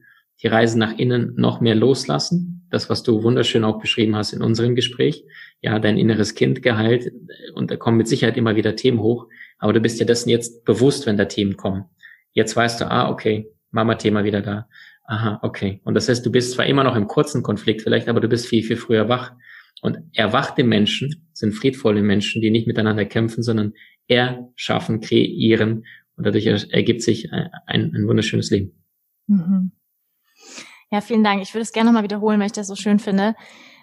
die 0.43 0.47
Reise 0.47 0.79
nach 0.79 0.97
innen 0.97 1.35
noch 1.37 1.61
mehr 1.61 1.75
loslassen. 1.75 2.67
Das, 2.71 2.91
was 2.91 3.03
du 3.03 3.23
wunderschön 3.23 3.65
auch 3.65 3.81
beschrieben 3.81 4.15
hast 4.15 4.33
in 4.33 4.43
unserem 4.43 4.75
Gespräch. 4.75 5.25
Ja, 5.61 5.79
dein 5.79 5.99
inneres 5.99 6.35
Kind 6.35 6.63
geheilt 6.63 7.11
und 7.55 7.71
da 7.71 7.77
kommen 7.77 7.97
mit 7.97 8.09
Sicherheit 8.09 8.37
immer 8.37 8.55
wieder 8.55 8.77
Themen 8.77 9.01
hoch. 9.01 9.27
Aber 9.59 9.73
du 9.73 9.81
bist 9.81 9.99
dir 9.99 10.07
dessen 10.07 10.29
jetzt 10.29 10.65
bewusst, 10.65 11.07
wenn 11.07 11.17
da 11.17 11.25
Themen 11.25 11.57
kommen. 11.57 11.87
Jetzt 12.33 12.55
weißt 12.55 12.81
du, 12.81 12.91
ah, 12.91 13.11
okay, 13.11 13.51
Mama-Thema 13.71 14.23
wieder 14.23 14.43
da. 14.43 14.69
Aha, 15.05 15.41
okay. 15.43 15.81
Und 15.85 15.95
das 15.95 16.09
heißt, 16.09 16.25
du 16.25 16.31
bist 16.31 16.53
zwar 16.53 16.67
immer 16.67 16.85
noch 16.85 16.95
im 16.95 17.07
kurzen 17.07 17.43
Konflikt 17.43 17.83
vielleicht, 17.83 18.09
aber 18.09 18.21
du 18.21 18.29
bist 18.29 18.47
viel, 18.47 18.63
viel 18.63 18.77
früher 18.77 19.09
wach. 19.09 19.33
Und 19.81 19.99
erwachte 20.13 20.65
Menschen 20.65 21.29
sind 21.33 21.53
friedvolle 21.53 22.03
Menschen, 22.03 22.43
die 22.43 22.51
nicht 22.51 22.67
miteinander 22.67 23.05
kämpfen, 23.05 23.43
sondern 23.43 23.75
erschaffen, 24.09 25.01
kreieren. 25.01 25.85
Und 26.17 26.27
dadurch 26.27 26.47
ergibt 26.47 27.03
sich 27.03 27.33
ein, 27.33 27.95
ein 27.95 28.07
wunderschönes 28.09 28.51
Leben. 28.51 28.73
Mhm. 29.27 29.73
Ja, 30.91 31.01
vielen 31.01 31.23
Dank. 31.23 31.43
Ich 31.43 31.55
würde 31.55 31.63
es 31.63 31.73
gerne 31.73 31.91
nochmal 31.91 32.03
wiederholen, 32.03 32.41
weil 32.41 32.47
ich 32.47 32.53
das 32.53 32.67
so 32.67 32.75
schön 32.75 32.99
finde. 32.99 33.35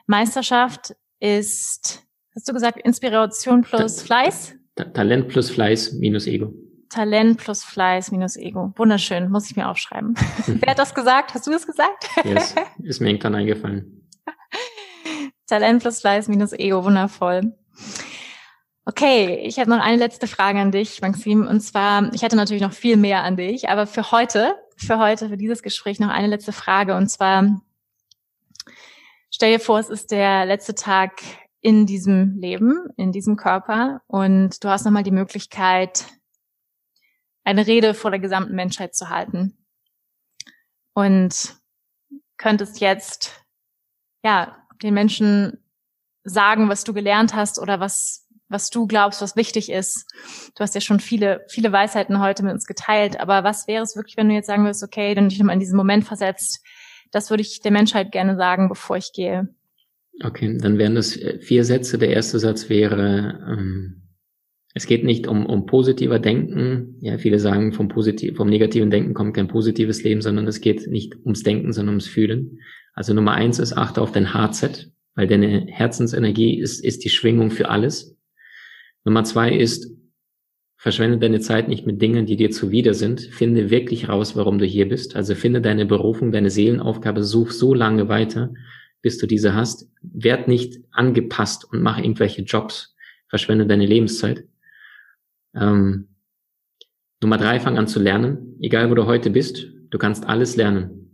Meisterschaft 0.07 0.95
ist, 1.19 2.03
hast 2.33 2.49
du 2.49 2.53
gesagt, 2.53 2.79
Inspiration 2.83 3.61
plus 3.61 3.97
Ta 3.97 4.05
Fleiß? 4.05 4.55
Ta 4.75 4.85
Talent 4.85 5.27
plus 5.29 5.51
Fleiß 5.51 5.93
minus 5.93 6.27
Ego. 6.27 6.53
Talent 6.89 7.37
plus 7.37 7.63
Fleiß 7.63 8.11
minus 8.11 8.37
Ego. 8.37 8.73
Wunderschön, 8.75 9.29
muss 9.29 9.49
ich 9.49 9.55
mir 9.55 9.69
aufschreiben. 9.69 10.15
Wer 10.47 10.71
hat 10.71 10.79
das 10.79 10.93
gesagt? 10.93 11.33
Hast 11.33 11.47
du 11.47 11.51
das 11.51 11.65
gesagt? 11.65 12.09
yes, 12.23 12.55
ist 12.83 13.01
mir 13.01 13.09
irgendwann 13.09 13.35
eingefallen. 13.35 14.04
Talent 15.47 15.81
plus 15.81 16.01
Fleiß 16.01 16.27
minus 16.27 16.53
Ego, 16.53 16.83
wundervoll. 16.83 17.53
Okay, 18.85 19.39
ich 19.43 19.59
habe 19.59 19.69
noch 19.69 19.79
eine 19.79 19.97
letzte 19.97 20.27
Frage 20.27 20.59
an 20.59 20.71
dich, 20.71 21.01
Maxim. 21.01 21.47
Und 21.47 21.61
zwar, 21.61 22.13
ich 22.13 22.21
hätte 22.21 22.35
natürlich 22.35 22.61
noch 22.61 22.73
viel 22.73 22.97
mehr 22.97 23.23
an 23.23 23.35
dich, 23.35 23.69
aber 23.69 23.87
für 23.87 24.11
heute 24.11 24.55
für 24.75 24.99
heute, 24.99 25.29
für 25.29 25.37
dieses 25.37 25.63
Gespräch 25.63 25.99
noch 25.99 26.09
eine 26.09 26.27
letzte 26.27 26.51
Frage. 26.51 26.95
Und 26.95 27.07
zwar, 27.07 27.61
stell 29.31 29.53
dir 29.53 29.59
vor, 29.59 29.79
es 29.79 29.89
ist 29.89 30.11
der 30.11 30.45
letzte 30.45 30.75
Tag 30.75 31.21
in 31.61 31.85
diesem 31.85 32.37
Leben, 32.37 32.89
in 32.95 33.11
diesem 33.11 33.37
Körper 33.37 34.01
und 34.07 34.63
du 34.63 34.69
hast 34.69 34.85
nochmal 34.85 35.03
die 35.03 35.11
Möglichkeit, 35.11 36.05
eine 37.43 37.65
Rede 37.65 37.93
vor 37.93 38.11
der 38.11 38.19
gesamten 38.19 38.55
Menschheit 38.55 38.95
zu 38.95 39.09
halten. 39.09 39.57
Und 40.93 41.55
könntest 42.37 42.79
jetzt, 42.79 43.45
ja, 44.23 44.64
den 44.81 44.93
Menschen 44.93 45.57
sagen, 46.23 46.69
was 46.69 46.83
du 46.83 46.93
gelernt 46.93 47.35
hast 47.35 47.59
oder 47.59 47.79
was, 47.79 48.27
was 48.49 48.69
du 48.69 48.87
glaubst, 48.87 49.21
was 49.21 49.35
wichtig 49.35 49.71
ist. 49.71 50.05
Du 50.55 50.61
hast 50.61 50.75
ja 50.75 50.81
schon 50.81 50.99
viele, 50.99 51.45
viele 51.49 51.71
Weisheiten 51.71 52.19
heute 52.19 52.43
mit 52.43 52.53
uns 52.53 52.65
geteilt, 52.65 53.19
aber 53.19 53.43
was 53.43 53.67
wäre 53.67 53.83
es 53.83 53.95
wirklich, 53.95 54.17
wenn 54.17 54.29
du 54.29 54.35
jetzt 54.35 54.47
sagen 54.47 54.63
würdest, 54.63 54.83
okay, 54.83 55.13
dann 55.13 55.29
dich 55.29 55.39
nochmal 55.39 55.53
in 55.53 55.59
diesen 55.59 55.77
Moment 55.77 56.05
versetzt, 56.05 56.63
das 57.11 57.29
würde 57.29 57.41
ich 57.41 57.61
der 57.61 57.71
Menschheit 57.71 58.11
gerne 58.11 58.35
sagen, 58.35 58.69
bevor 58.69 58.97
ich 58.97 59.13
gehe. 59.13 59.47
Okay, 60.23 60.57
dann 60.57 60.77
wären 60.77 60.95
das 60.95 61.19
vier 61.41 61.63
Sätze. 61.63 61.97
Der 61.97 62.09
erste 62.09 62.39
Satz 62.39 62.69
wäre, 62.69 63.45
ähm, 63.47 64.01
es 64.73 64.87
geht 64.87 65.03
nicht 65.03 65.27
um, 65.27 65.45
um 65.45 65.65
positiver 65.65 66.19
Denken. 66.19 66.97
Ja, 67.01 67.17
viele 67.17 67.39
sagen, 67.39 67.73
vom, 67.73 67.87
positiv, 67.87 68.37
vom 68.37 68.49
negativen 68.49 68.89
Denken 68.89 69.13
kommt 69.13 69.35
kein 69.35 69.47
positives 69.47 70.03
Leben, 70.03 70.21
sondern 70.21 70.47
es 70.47 70.61
geht 70.61 70.87
nicht 70.87 71.15
ums 71.23 71.43
Denken, 71.43 71.73
sondern 71.73 71.95
ums 71.95 72.07
Fühlen. 72.07 72.59
Also 72.95 73.13
Nummer 73.13 73.33
eins 73.33 73.59
ist, 73.59 73.77
achte 73.77 74.01
auf 74.01 74.13
dein 74.13 74.33
HZ, 74.33 74.91
weil 75.15 75.27
deine 75.27 75.67
Herzensenergie 75.67 76.59
ist, 76.59 76.83
ist 76.83 77.03
die 77.03 77.09
Schwingung 77.09 77.51
für 77.51 77.69
alles. 77.69 78.17
Nummer 79.03 79.23
zwei 79.25 79.51
ist, 79.51 79.91
verschwende 80.77 81.17
deine 81.17 81.39
Zeit 81.39 81.67
nicht 81.67 81.85
mit 81.85 82.01
Dingen, 82.01 82.25
die 82.25 82.37
dir 82.37 82.51
zuwider 82.51 82.93
sind. 82.93 83.21
Finde 83.21 83.69
wirklich 83.69 84.07
raus, 84.07 84.35
warum 84.35 84.59
du 84.59 84.65
hier 84.65 84.87
bist. 84.87 85.15
Also 85.15 85.35
finde 85.35 85.61
deine 85.61 85.85
Berufung, 85.85 86.31
deine 86.31 86.49
Seelenaufgabe, 86.49 87.23
such 87.23 87.51
so 87.51 87.73
lange 87.73 88.07
weiter, 88.07 88.53
bis 89.01 89.17
du 89.17 89.27
diese 89.27 89.53
hast. 89.53 89.89
Werd 90.01 90.47
nicht 90.47 90.79
angepasst 90.91 91.65
und 91.65 91.81
mach 91.81 91.97
irgendwelche 91.97 92.43
Jobs. 92.43 92.95
Verschwende 93.27 93.67
deine 93.67 93.85
Lebenszeit. 93.85 94.45
Ähm, 95.53 96.07
Nummer 97.21 97.37
drei, 97.37 97.59
fang 97.59 97.77
an 97.77 97.87
zu 97.87 97.99
lernen. 97.99 98.57
Egal, 98.61 98.89
wo 98.89 98.95
du 98.95 99.05
heute 99.05 99.31
bist, 99.31 99.67
du 99.89 99.97
kannst 99.97 100.25
alles 100.25 100.55
lernen. 100.55 101.04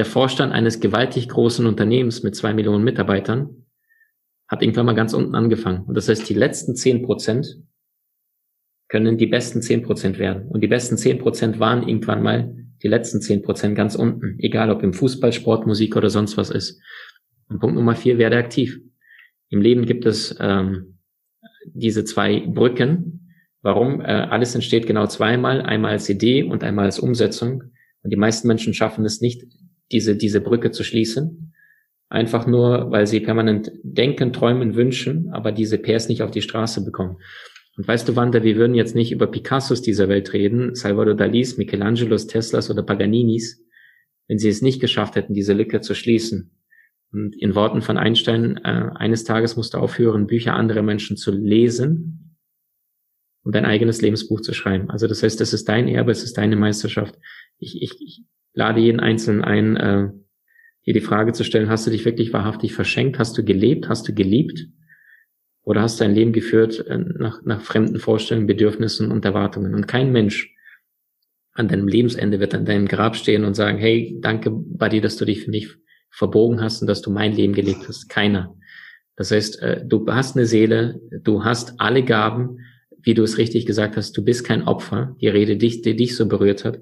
Der 0.00 0.06
Vorstand 0.06 0.54
eines 0.54 0.80
gewaltig 0.80 1.28
großen 1.28 1.66
Unternehmens 1.66 2.22
mit 2.22 2.34
zwei 2.34 2.54
Millionen 2.54 2.82
Mitarbeitern 2.82 3.66
hat 4.48 4.62
irgendwann 4.62 4.86
mal 4.86 4.94
ganz 4.94 5.12
unten 5.12 5.34
angefangen. 5.34 5.84
Und 5.84 5.94
das 5.94 6.08
heißt, 6.08 6.26
die 6.26 6.32
letzten 6.32 6.74
zehn 6.74 7.02
Prozent 7.02 7.58
können 8.88 9.18
die 9.18 9.26
besten 9.26 9.60
zehn 9.60 9.82
Prozent 9.82 10.18
werden. 10.18 10.48
Und 10.48 10.62
die 10.62 10.68
besten 10.68 10.96
zehn 10.96 11.18
Prozent 11.18 11.60
waren 11.60 11.86
irgendwann 11.86 12.22
mal 12.22 12.56
die 12.82 12.88
letzten 12.88 13.20
zehn 13.20 13.42
Prozent 13.42 13.76
ganz 13.76 13.94
unten. 13.94 14.38
Egal 14.38 14.70
ob 14.70 14.82
im 14.82 14.94
Fußball, 14.94 15.34
Sport, 15.34 15.66
Musik 15.66 15.94
oder 15.96 16.08
sonst 16.08 16.38
was 16.38 16.48
ist. 16.48 16.80
Und 17.50 17.58
Punkt 17.60 17.76
Nummer 17.76 17.94
vier, 17.94 18.16
werde 18.16 18.38
aktiv. 18.38 18.80
Im 19.50 19.60
Leben 19.60 19.84
gibt 19.84 20.06
es 20.06 20.34
ähm, 20.40 20.98
diese 21.74 22.06
zwei 22.06 22.40
Brücken. 22.40 23.34
Warum? 23.60 24.00
Äh, 24.00 24.04
alles 24.04 24.54
entsteht 24.54 24.86
genau 24.86 25.06
zweimal, 25.08 25.60
einmal 25.60 25.90
als 25.90 26.08
Idee 26.08 26.44
und 26.44 26.64
einmal 26.64 26.86
als 26.86 26.98
Umsetzung. 26.98 27.64
Und 28.02 28.10
die 28.10 28.16
meisten 28.16 28.48
Menschen 28.48 28.72
schaffen 28.72 29.04
es 29.04 29.20
nicht, 29.20 29.44
diese, 29.92 30.16
diese 30.16 30.40
Brücke 30.40 30.70
zu 30.70 30.84
schließen. 30.84 31.54
Einfach 32.08 32.46
nur, 32.46 32.90
weil 32.90 33.06
sie 33.06 33.20
permanent 33.20 33.70
denken, 33.82 34.32
träumen, 34.32 34.74
wünschen, 34.74 35.30
aber 35.32 35.52
diese 35.52 35.78
PS 35.78 36.08
nicht 36.08 36.22
auf 36.22 36.30
die 36.30 36.42
Straße 36.42 36.84
bekommen. 36.84 37.18
Und 37.76 37.86
weißt 37.86 38.08
du, 38.08 38.16
Wanda, 38.16 38.42
wir 38.42 38.56
würden 38.56 38.74
jetzt 38.74 38.94
nicht 38.94 39.12
über 39.12 39.28
Picassos 39.28 39.80
dieser 39.80 40.08
Welt 40.08 40.32
reden, 40.32 40.74
Salvador 40.74 41.14
Dalis, 41.14 41.56
Michelangelos, 41.56 42.26
Teslas 42.26 42.68
oder 42.68 42.82
Paganinis, 42.82 43.64
wenn 44.26 44.38
sie 44.38 44.48
es 44.48 44.60
nicht 44.60 44.80
geschafft 44.80 45.14
hätten, 45.14 45.34
diese 45.34 45.52
Lücke 45.52 45.80
zu 45.80 45.94
schließen. 45.94 46.56
Und 47.12 47.34
in 47.40 47.54
Worten 47.54 47.80
von 47.80 47.96
Einstein, 47.96 48.58
äh, 48.58 48.90
eines 48.94 49.24
Tages 49.24 49.56
musst 49.56 49.74
du 49.74 49.78
aufhören, 49.78 50.26
Bücher 50.26 50.54
anderer 50.54 50.82
Menschen 50.82 51.16
zu 51.16 51.30
lesen 51.30 52.36
und 53.42 53.54
dein 53.54 53.64
eigenes 53.64 54.00
Lebensbuch 54.02 54.40
zu 54.40 54.52
schreiben. 54.52 54.90
Also 54.90 55.06
das 55.06 55.22
heißt, 55.22 55.40
das 55.40 55.52
ist 55.52 55.68
dein 55.68 55.88
Erbe, 55.88 56.10
es 56.10 56.22
ist 56.22 56.36
deine 56.38 56.56
Meisterschaft. 56.56 57.16
Ich, 57.58 57.80
ich, 57.82 58.00
ich 58.00 58.24
lade 58.52 58.80
jeden 58.80 59.00
Einzelnen 59.00 59.42
ein, 59.42 59.76
äh, 59.76 60.08
dir 60.86 60.94
die 60.94 61.00
Frage 61.00 61.32
zu 61.32 61.44
stellen, 61.44 61.68
hast 61.68 61.86
du 61.86 61.90
dich 61.90 62.04
wirklich 62.04 62.32
wahrhaftig 62.32 62.74
verschenkt? 62.74 63.18
Hast 63.18 63.36
du 63.36 63.44
gelebt? 63.44 63.88
Hast 63.88 64.08
du 64.08 64.14
geliebt? 64.14 64.66
Oder 65.62 65.82
hast 65.82 66.00
du 66.00 66.04
ein 66.04 66.14
Leben 66.14 66.32
geführt 66.32 66.84
äh, 66.86 66.98
nach, 66.98 67.42
nach 67.44 67.60
fremden 67.62 67.98
Vorstellungen, 67.98 68.46
Bedürfnissen 68.46 69.12
und 69.12 69.24
Erwartungen? 69.24 69.74
Und 69.74 69.86
kein 69.86 70.12
Mensch 70.12 70.54
an 71.52 71.68
deinem 71.68 71.88
Lebensende 71.88 72.40
wird 72.40 72.54
an 72.54 72.64
deinem 72.64 72.86
Grab 72.86 73.16
stehen 73.16 73.44
und 73.44 73.54
sagen, 73.54 73.78
hey, 73.78 74.18
danke, 74.20 74.50
Buddy, 74.50 75.00
dass 75.00 75.16
du 75.16 75.24
dich 75.24 75.44
für 75.44 75.50
mich 75.50 75.68
verbogen 76.10 76.60
hast 76.60 76.80
und 76.80 76.86
dass 76.86 77.02
du 77.02 77.10
mein 77.10 77.34
Leben 77.34 77.52
gelebt 77.52 77.86
hast. 77.86 78.08
Keiner. 78.08 78.56
Das 79.16 79.30
heißt, 79.30 79.60
äh, 79.62 79.84
du 79.86 80.06
hast 80.08 80.36
eine 80.36 80.46
Seele, 80.46 81.00
du 81.22 81.44
hast 81.44 81.74
alle 81.78 82.02
Gaben, 82.02 82.58
wie 83.02 83.14
du 83.14 83.22
es 83.22 83.38
richtig 83.38 83.66
gesagt 83.66 83.96
hast, 83.96 84.16
du 84.16 84.24
bist 84.24 84.44
kein 84.44 84.66
Opfer, 84.66 85.16
die 85.20 85.28
Rede, 85.28 85.56
dich, 85.56 85.82
die 85.82 85.96
dich 85.96 86.16
so 86.16 86.26
berührt 86.26 86.64
hat. 86.64 86.78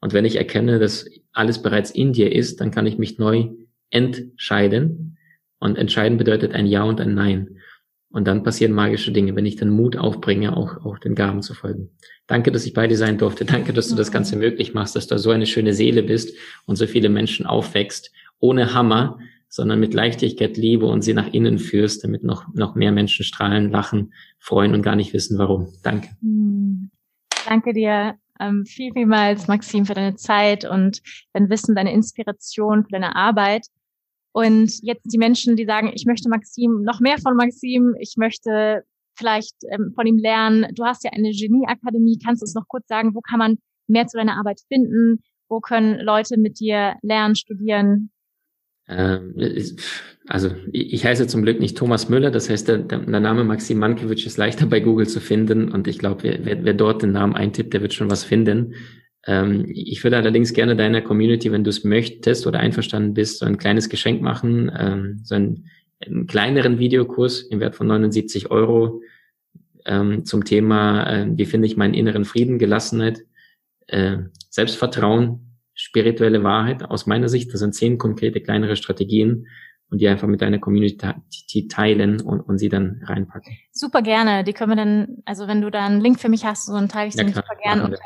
Und 0.00 0.12
wenn 0.12 0.24
ich 0.24 0.36
erkenne, 0.36 0.78
dass 0.78 1.06
alles 1.32 1.62
bereits 1.62 1.90
in 1.90 2.12
dir 2.12 2.32
ist, 2.32 2.60
dann 2.60 2.70
kann 2.70 2.86
ich 2.86 2.98
mich 2.98 3.18
neu 3.18 3.48
entscheiden. 3.90 5.18
Und 5.58 5.76
entscheiden 5.76 6.16
bedeutet 6.16 6.54
ein 6.54 6.66
Ja 6.66 6.84
und 6.84 7.00
ein 7.00 7.14
Nein. 7.14 7.58
Und 8.12 8.26
dann 8.26 8.42
passieren 8.42 8.72
magische 8.72 9.12
Dinge, 9.12 9.36
wenn 9.36 9.46
ich 9.46 9.56
den 9.56 9.70
Mut 9.70 9.96
aufbringe, 9.96 10.56
auch, 10.56 10.84
auch 10.84 10.98
den 10.98 11.14
Gaben 11.14 11.42
zu 11.42 11.54
folgen. 11.54 11.90
Danke, 12.26 12.50
dass 12.50 12.66
ich 12.66 12.72
bei 12.72 12.88
dir 12.88 12.96
sein 12.96 13.18
durfte. 13.18 13.44
Danke, 13.44 13.72
dass 13.72 13.88
du 13.88 13.94
das 13.94 14.10
Ganze 14.10 14.36
möglich 14.36 14.74
machst, 14.74 14.96
dass 14.96 15.06
du 15.06 15.18
so 15.18 15.30
eine 15.30 15.46
schöne 15.46 15.74
Seele 15.74 16.02
bist 16.02 16.36
und 16.66 16.76
so 16.76 16.86
viele 16.86 17.08
Menschen 17.08 17.46
aufwächst, 17.46 18.10
ohne 18.40 18.74
Hammer, 18.74 19.18
sondern 19.48 19.80
mit 19.80 19.94
Leichtigkeit, 19.94 20.56
Liebe 20.56 20.86
und 20.86 21.02
sie 21.02 21.14
nach 21.14 21.32
innen 21.32 21.58
führst, 21.58 22.02
damit 22.02 22.24
noch, 22.24 22.46
noch 22.54 22.74
mehr 22.74 22.92
Menschen 22.92 23.24
strahlen, 23.24 23.70
lachen, 23.70 24.12
freuen 24.38 24.74
und 24.74 24.82
gar 24.82 24.96
nicht 24.96 25.12
wissen, 25.12 25.38
warum. 25.38 25.68
Danke. 25.82 26.08
Hm. 26.20 26.90
Danke 27.46 27.72
dir 27.72 28.14
ähm, 28.40 28.64
viel, 28.66 28.92
vielmals, 28.92 29.46
Maxim, 29.48 29.84
für 29.84 29.94
deine 29.94 30.16
Zeit 30.16 30.64
und 30.64 31.00
dein 31.32 31.50
Wissen, 31.50 31.74
deine 31.74 31.92
Inspiration, 31.92 32.84
für 32.84 32.92
deine 32.92 33.14
Arbeit. 33.14 33.66
Und 34.32 34.72
jetzt 34.82 35.12
die 35.12 35.18
Menschen, 35.18 35.56
die 35.56 35.64
sagen, 35.64 35.90
ich 35.94 36.06
möchte 36.06 36.28
Maxim, 36.28 36.82
noch 36.82 37.00
mehr 37.00 37.18
von 37.18 37.36
Maxim, 37.36 37.94
ich 37.98 38.14
möchte 38.16 38.84
vielleicht 39.16 39.56
ähm, 39.70 39.92
von 39.94 40.06
ihm 40.06 40.18
lernen. 40.18 40.74
Du 40.74 40.84
hast 40.84 41.04
ja 41.04 41.10
eine 41.12 41.30
Genieakademie. 41.30 42.18
Kannst 42.24 42.42
du 42.42 42.44
uns 42.44 42.54
noch 42.54 42.68
kurz 42.68 42.86
sagen, 42.88 43.14
wo 43.14 43.20
kann 43.20 43.38
man 43.38 43.58
mehr 43.86 44.06
zu 44.06 44.16
deiner 44.16 44.36
Arbeit 44.36 44.60
finden? 44.68 45.22
Wo 45.48 45.60
können 45.60 45.98
Leute 46.00 46.38
mit 46.38 46.60
dir 46.60 46.96
lernen, 47.02 47.34
studieren? 47.34 48.10
Ähm, 48.90 49.34
also 50.26 50.50
ich 50.72 51.04
heiße 51.04 51.26
zum 51.26 51.42
Glück 51.42 51.60
nicht 51.60 51.78
Thomas 51.78 52.08
Müller, 52.08 52.30
das 52.30 52.50
heißt, 52.50 52.68
der, 52.68 52.78
der 52.78 52.98
Name 53.20 53.44
Maxim 53.44 53.78
Mankiewicz 53.78 54.26
ist 54.26 54.36
leichter 54.36 54.66
bei 54.66 54.80
Google 54.80 55.06
zu 55.06 55.20
finden 55.20 55.72
und 55.72 55.88
ich 55.88 55.98
glaube, 55.98 56.22
wer, 56.22 56.64
wer, 56.64 56.74
dort 56.74 57.02
den 57.02 57.12
Namen 57.12 57.34
eintippt, 57.34 57.72
der 57.72 57.82
wird 57.82 57.94
schon 57.94 58.10
was 58.10 58.24
finden. 58.24 58.74
Ähm, 59.26 59.66
ich 59.68 60.02
würde 60.02 60.16
allerdings 60.16 60.52
gerne 60.52 60.76
deiner 60.76 61.02
Community, 61.02 61.52
wenn 61.52 61.64
du 61.64 61.70
es 61.70 61.84
möchtest 61.84 62.46
oder 62.46 62.60
einverstanden 62.60 63.14
bist, 63.14 63.38
so 63.38 63.46
ein 63.46 63.58
kleines 63.58 63.88
Geschenk 63.88 64.22
machen, 64.22 64.70
ähm, 64.76 65.20
so 65.22 65.36
einen, 65.36 65.68
einen 66.04 66.26
kleineren 66.26 66.78
Videokurs 66.78 67.42
im 67.42 67.60
Wert 67.60 67.76
von 67.76 67.86
79 67.86 68.50
Euro 68.50 69.02
zum 70.24 70.44
Thema, 70.44 71.04
äh, 71.10 71.26
wie 71.36 71.46
finde 71.46 71.66
ich 71.66 71.78
meinen 71.78 71.94
inneren 71.94 72.26
Frieden, 72.26 72.58
Gelassenheit, 72.58 73.22
äh, 73.86 74.18
Selbstvertrauen, 74.50 75.49
spirituelle 75.80 76.42
Wahrheit 76.42 76.84
aus 76.84 77.06
meiner 77.06 77.28
Sicht. 77.28 77.52
Das 77.52 77.60
sind 77.60 77.74
zehn 77.74 77.98
konkrete 77.98 78.40
kleinere 78.40 78.76
Strategien 78.76 79.46
und 79.90 80.00
die 80.00 80.08
einfach 80.08 80.28
mit 80.28 80.40
deiner 80.40 80.58
Community 80.58 81.68
teilen 81.68 82.20
und, 82.20 82.40
und 82.40 82.58
sie 82.58 82.68
dann 82.68 83.02
reinpacken. 83.04 83.56
Super 83.72 84.02
gerne. 84.02 84.44
Die 84.44 84.52
können 84.52 84.70
wir 84.70 84.76
dann, 84.76 85.18
also 85.24 85.48
wenn 85.48 85.62
du 85.62 85.70
da 85.70 85.84
einen 85.84 86.00
Link 86.00 86.20
für 86.20 86.28
mich 86.28 86.44
hast, 86.44 86.66
so 86.66 86.74
dann 86.74 86.88
teile 86.88 87.08
ich 87.08 87.16
den 87.16 87.28
ja, 87.28 87.34
super 87.34 87.56
gerne 87.62 87.84
unter, 87.84 87.98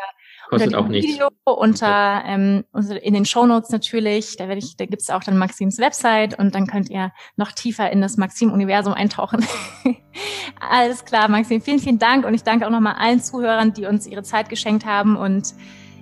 Kostet 0.48 0.68
unter 0.68 0.78
auch 0.78 0.88
nichts. 0.88 1.12
Video, 1.12 1.28
unter, 1.44 2.22
ähm, 2.26 2.64
in 3.02 3.14
den 3.14 3.24
Show 3.24 3.44
Notes 3.44 3.70
natürlich. 3.70 4.36
Da 4.36 4.46
werde 4.48 4.60
ich, 4.60 4.76
da 4.76 4.86
gibt's 4.86 5.10
auch 5.10 5.24
dann 5.24 5.36
Maxims 5.36 5.78
Website 5.78 6.38
und 6.38 6.54
dann 6.54 6.66
könnt 6.66 6.90
ihr 6.90 7.12
noch 7.36 7.52
tiefer 7.52 7.90
in 7.90 8.00
das 8.00 8.16
Maxim-Universum 8.16 8.94
eintauchen. 8.94 9.44
Alles 10.60 11.04
klar, 11.04 11.28
Maxim. 11.28 11.60
Vielen, 11.60 11.80
vielen 11.80 11.98
Dank 11.98 12.24
und 12.24 12.34
ich 12.34 12.44
danke 12.44 12.66
auch 12.66 12.70
nochmal 12.70 12.94
allen 12.94 13.20
Zuhörern, 13.20 13.72
die 13.74 13.86
uns 13.86 14.06
ihre 14.06 14.22
Zeit 14.22 14.48
geschenkt 14.48 14.86
haben 14.86 15.16
und 15.16 15.54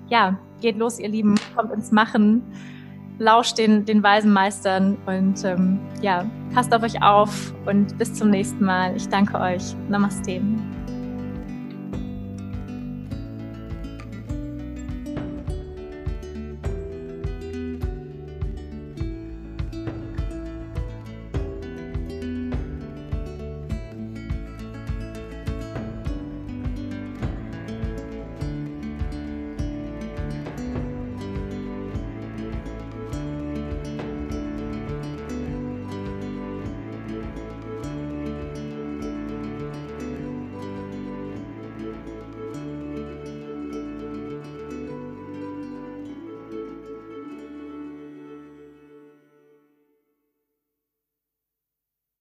ja, 0.09 0.39
geht 0.63 0.79
los, 0.79 0.99
ihr 0.99 1.09
Lieben, 1.09 1.35
kommt 1.55 1.73
ins 1.73 1.93
Machen, 1.93 2.43
lauscht 3.19 3.59
den, 3.59 3.85
den 3.85 4.03
weisen 4.03 4.33
Meistern 4.33 4.97
und 5.07 5.45
ähm, 5.45 5.79
ja, 6.01 6.25
passt 6.55 6.75
auf 6.75 6.83
euch 6.83 7.03
auf 7.03 7.53
und 7.67 7.99
bis 7.99 8.15
zum 8.15 8.31
nächsten 8.31 8.65
Mal. 8.65 8.97
Ich 8.97 9.09
danke 9.09 9.39
euch. 9.39 9.77
Namaste. 9.89 10.41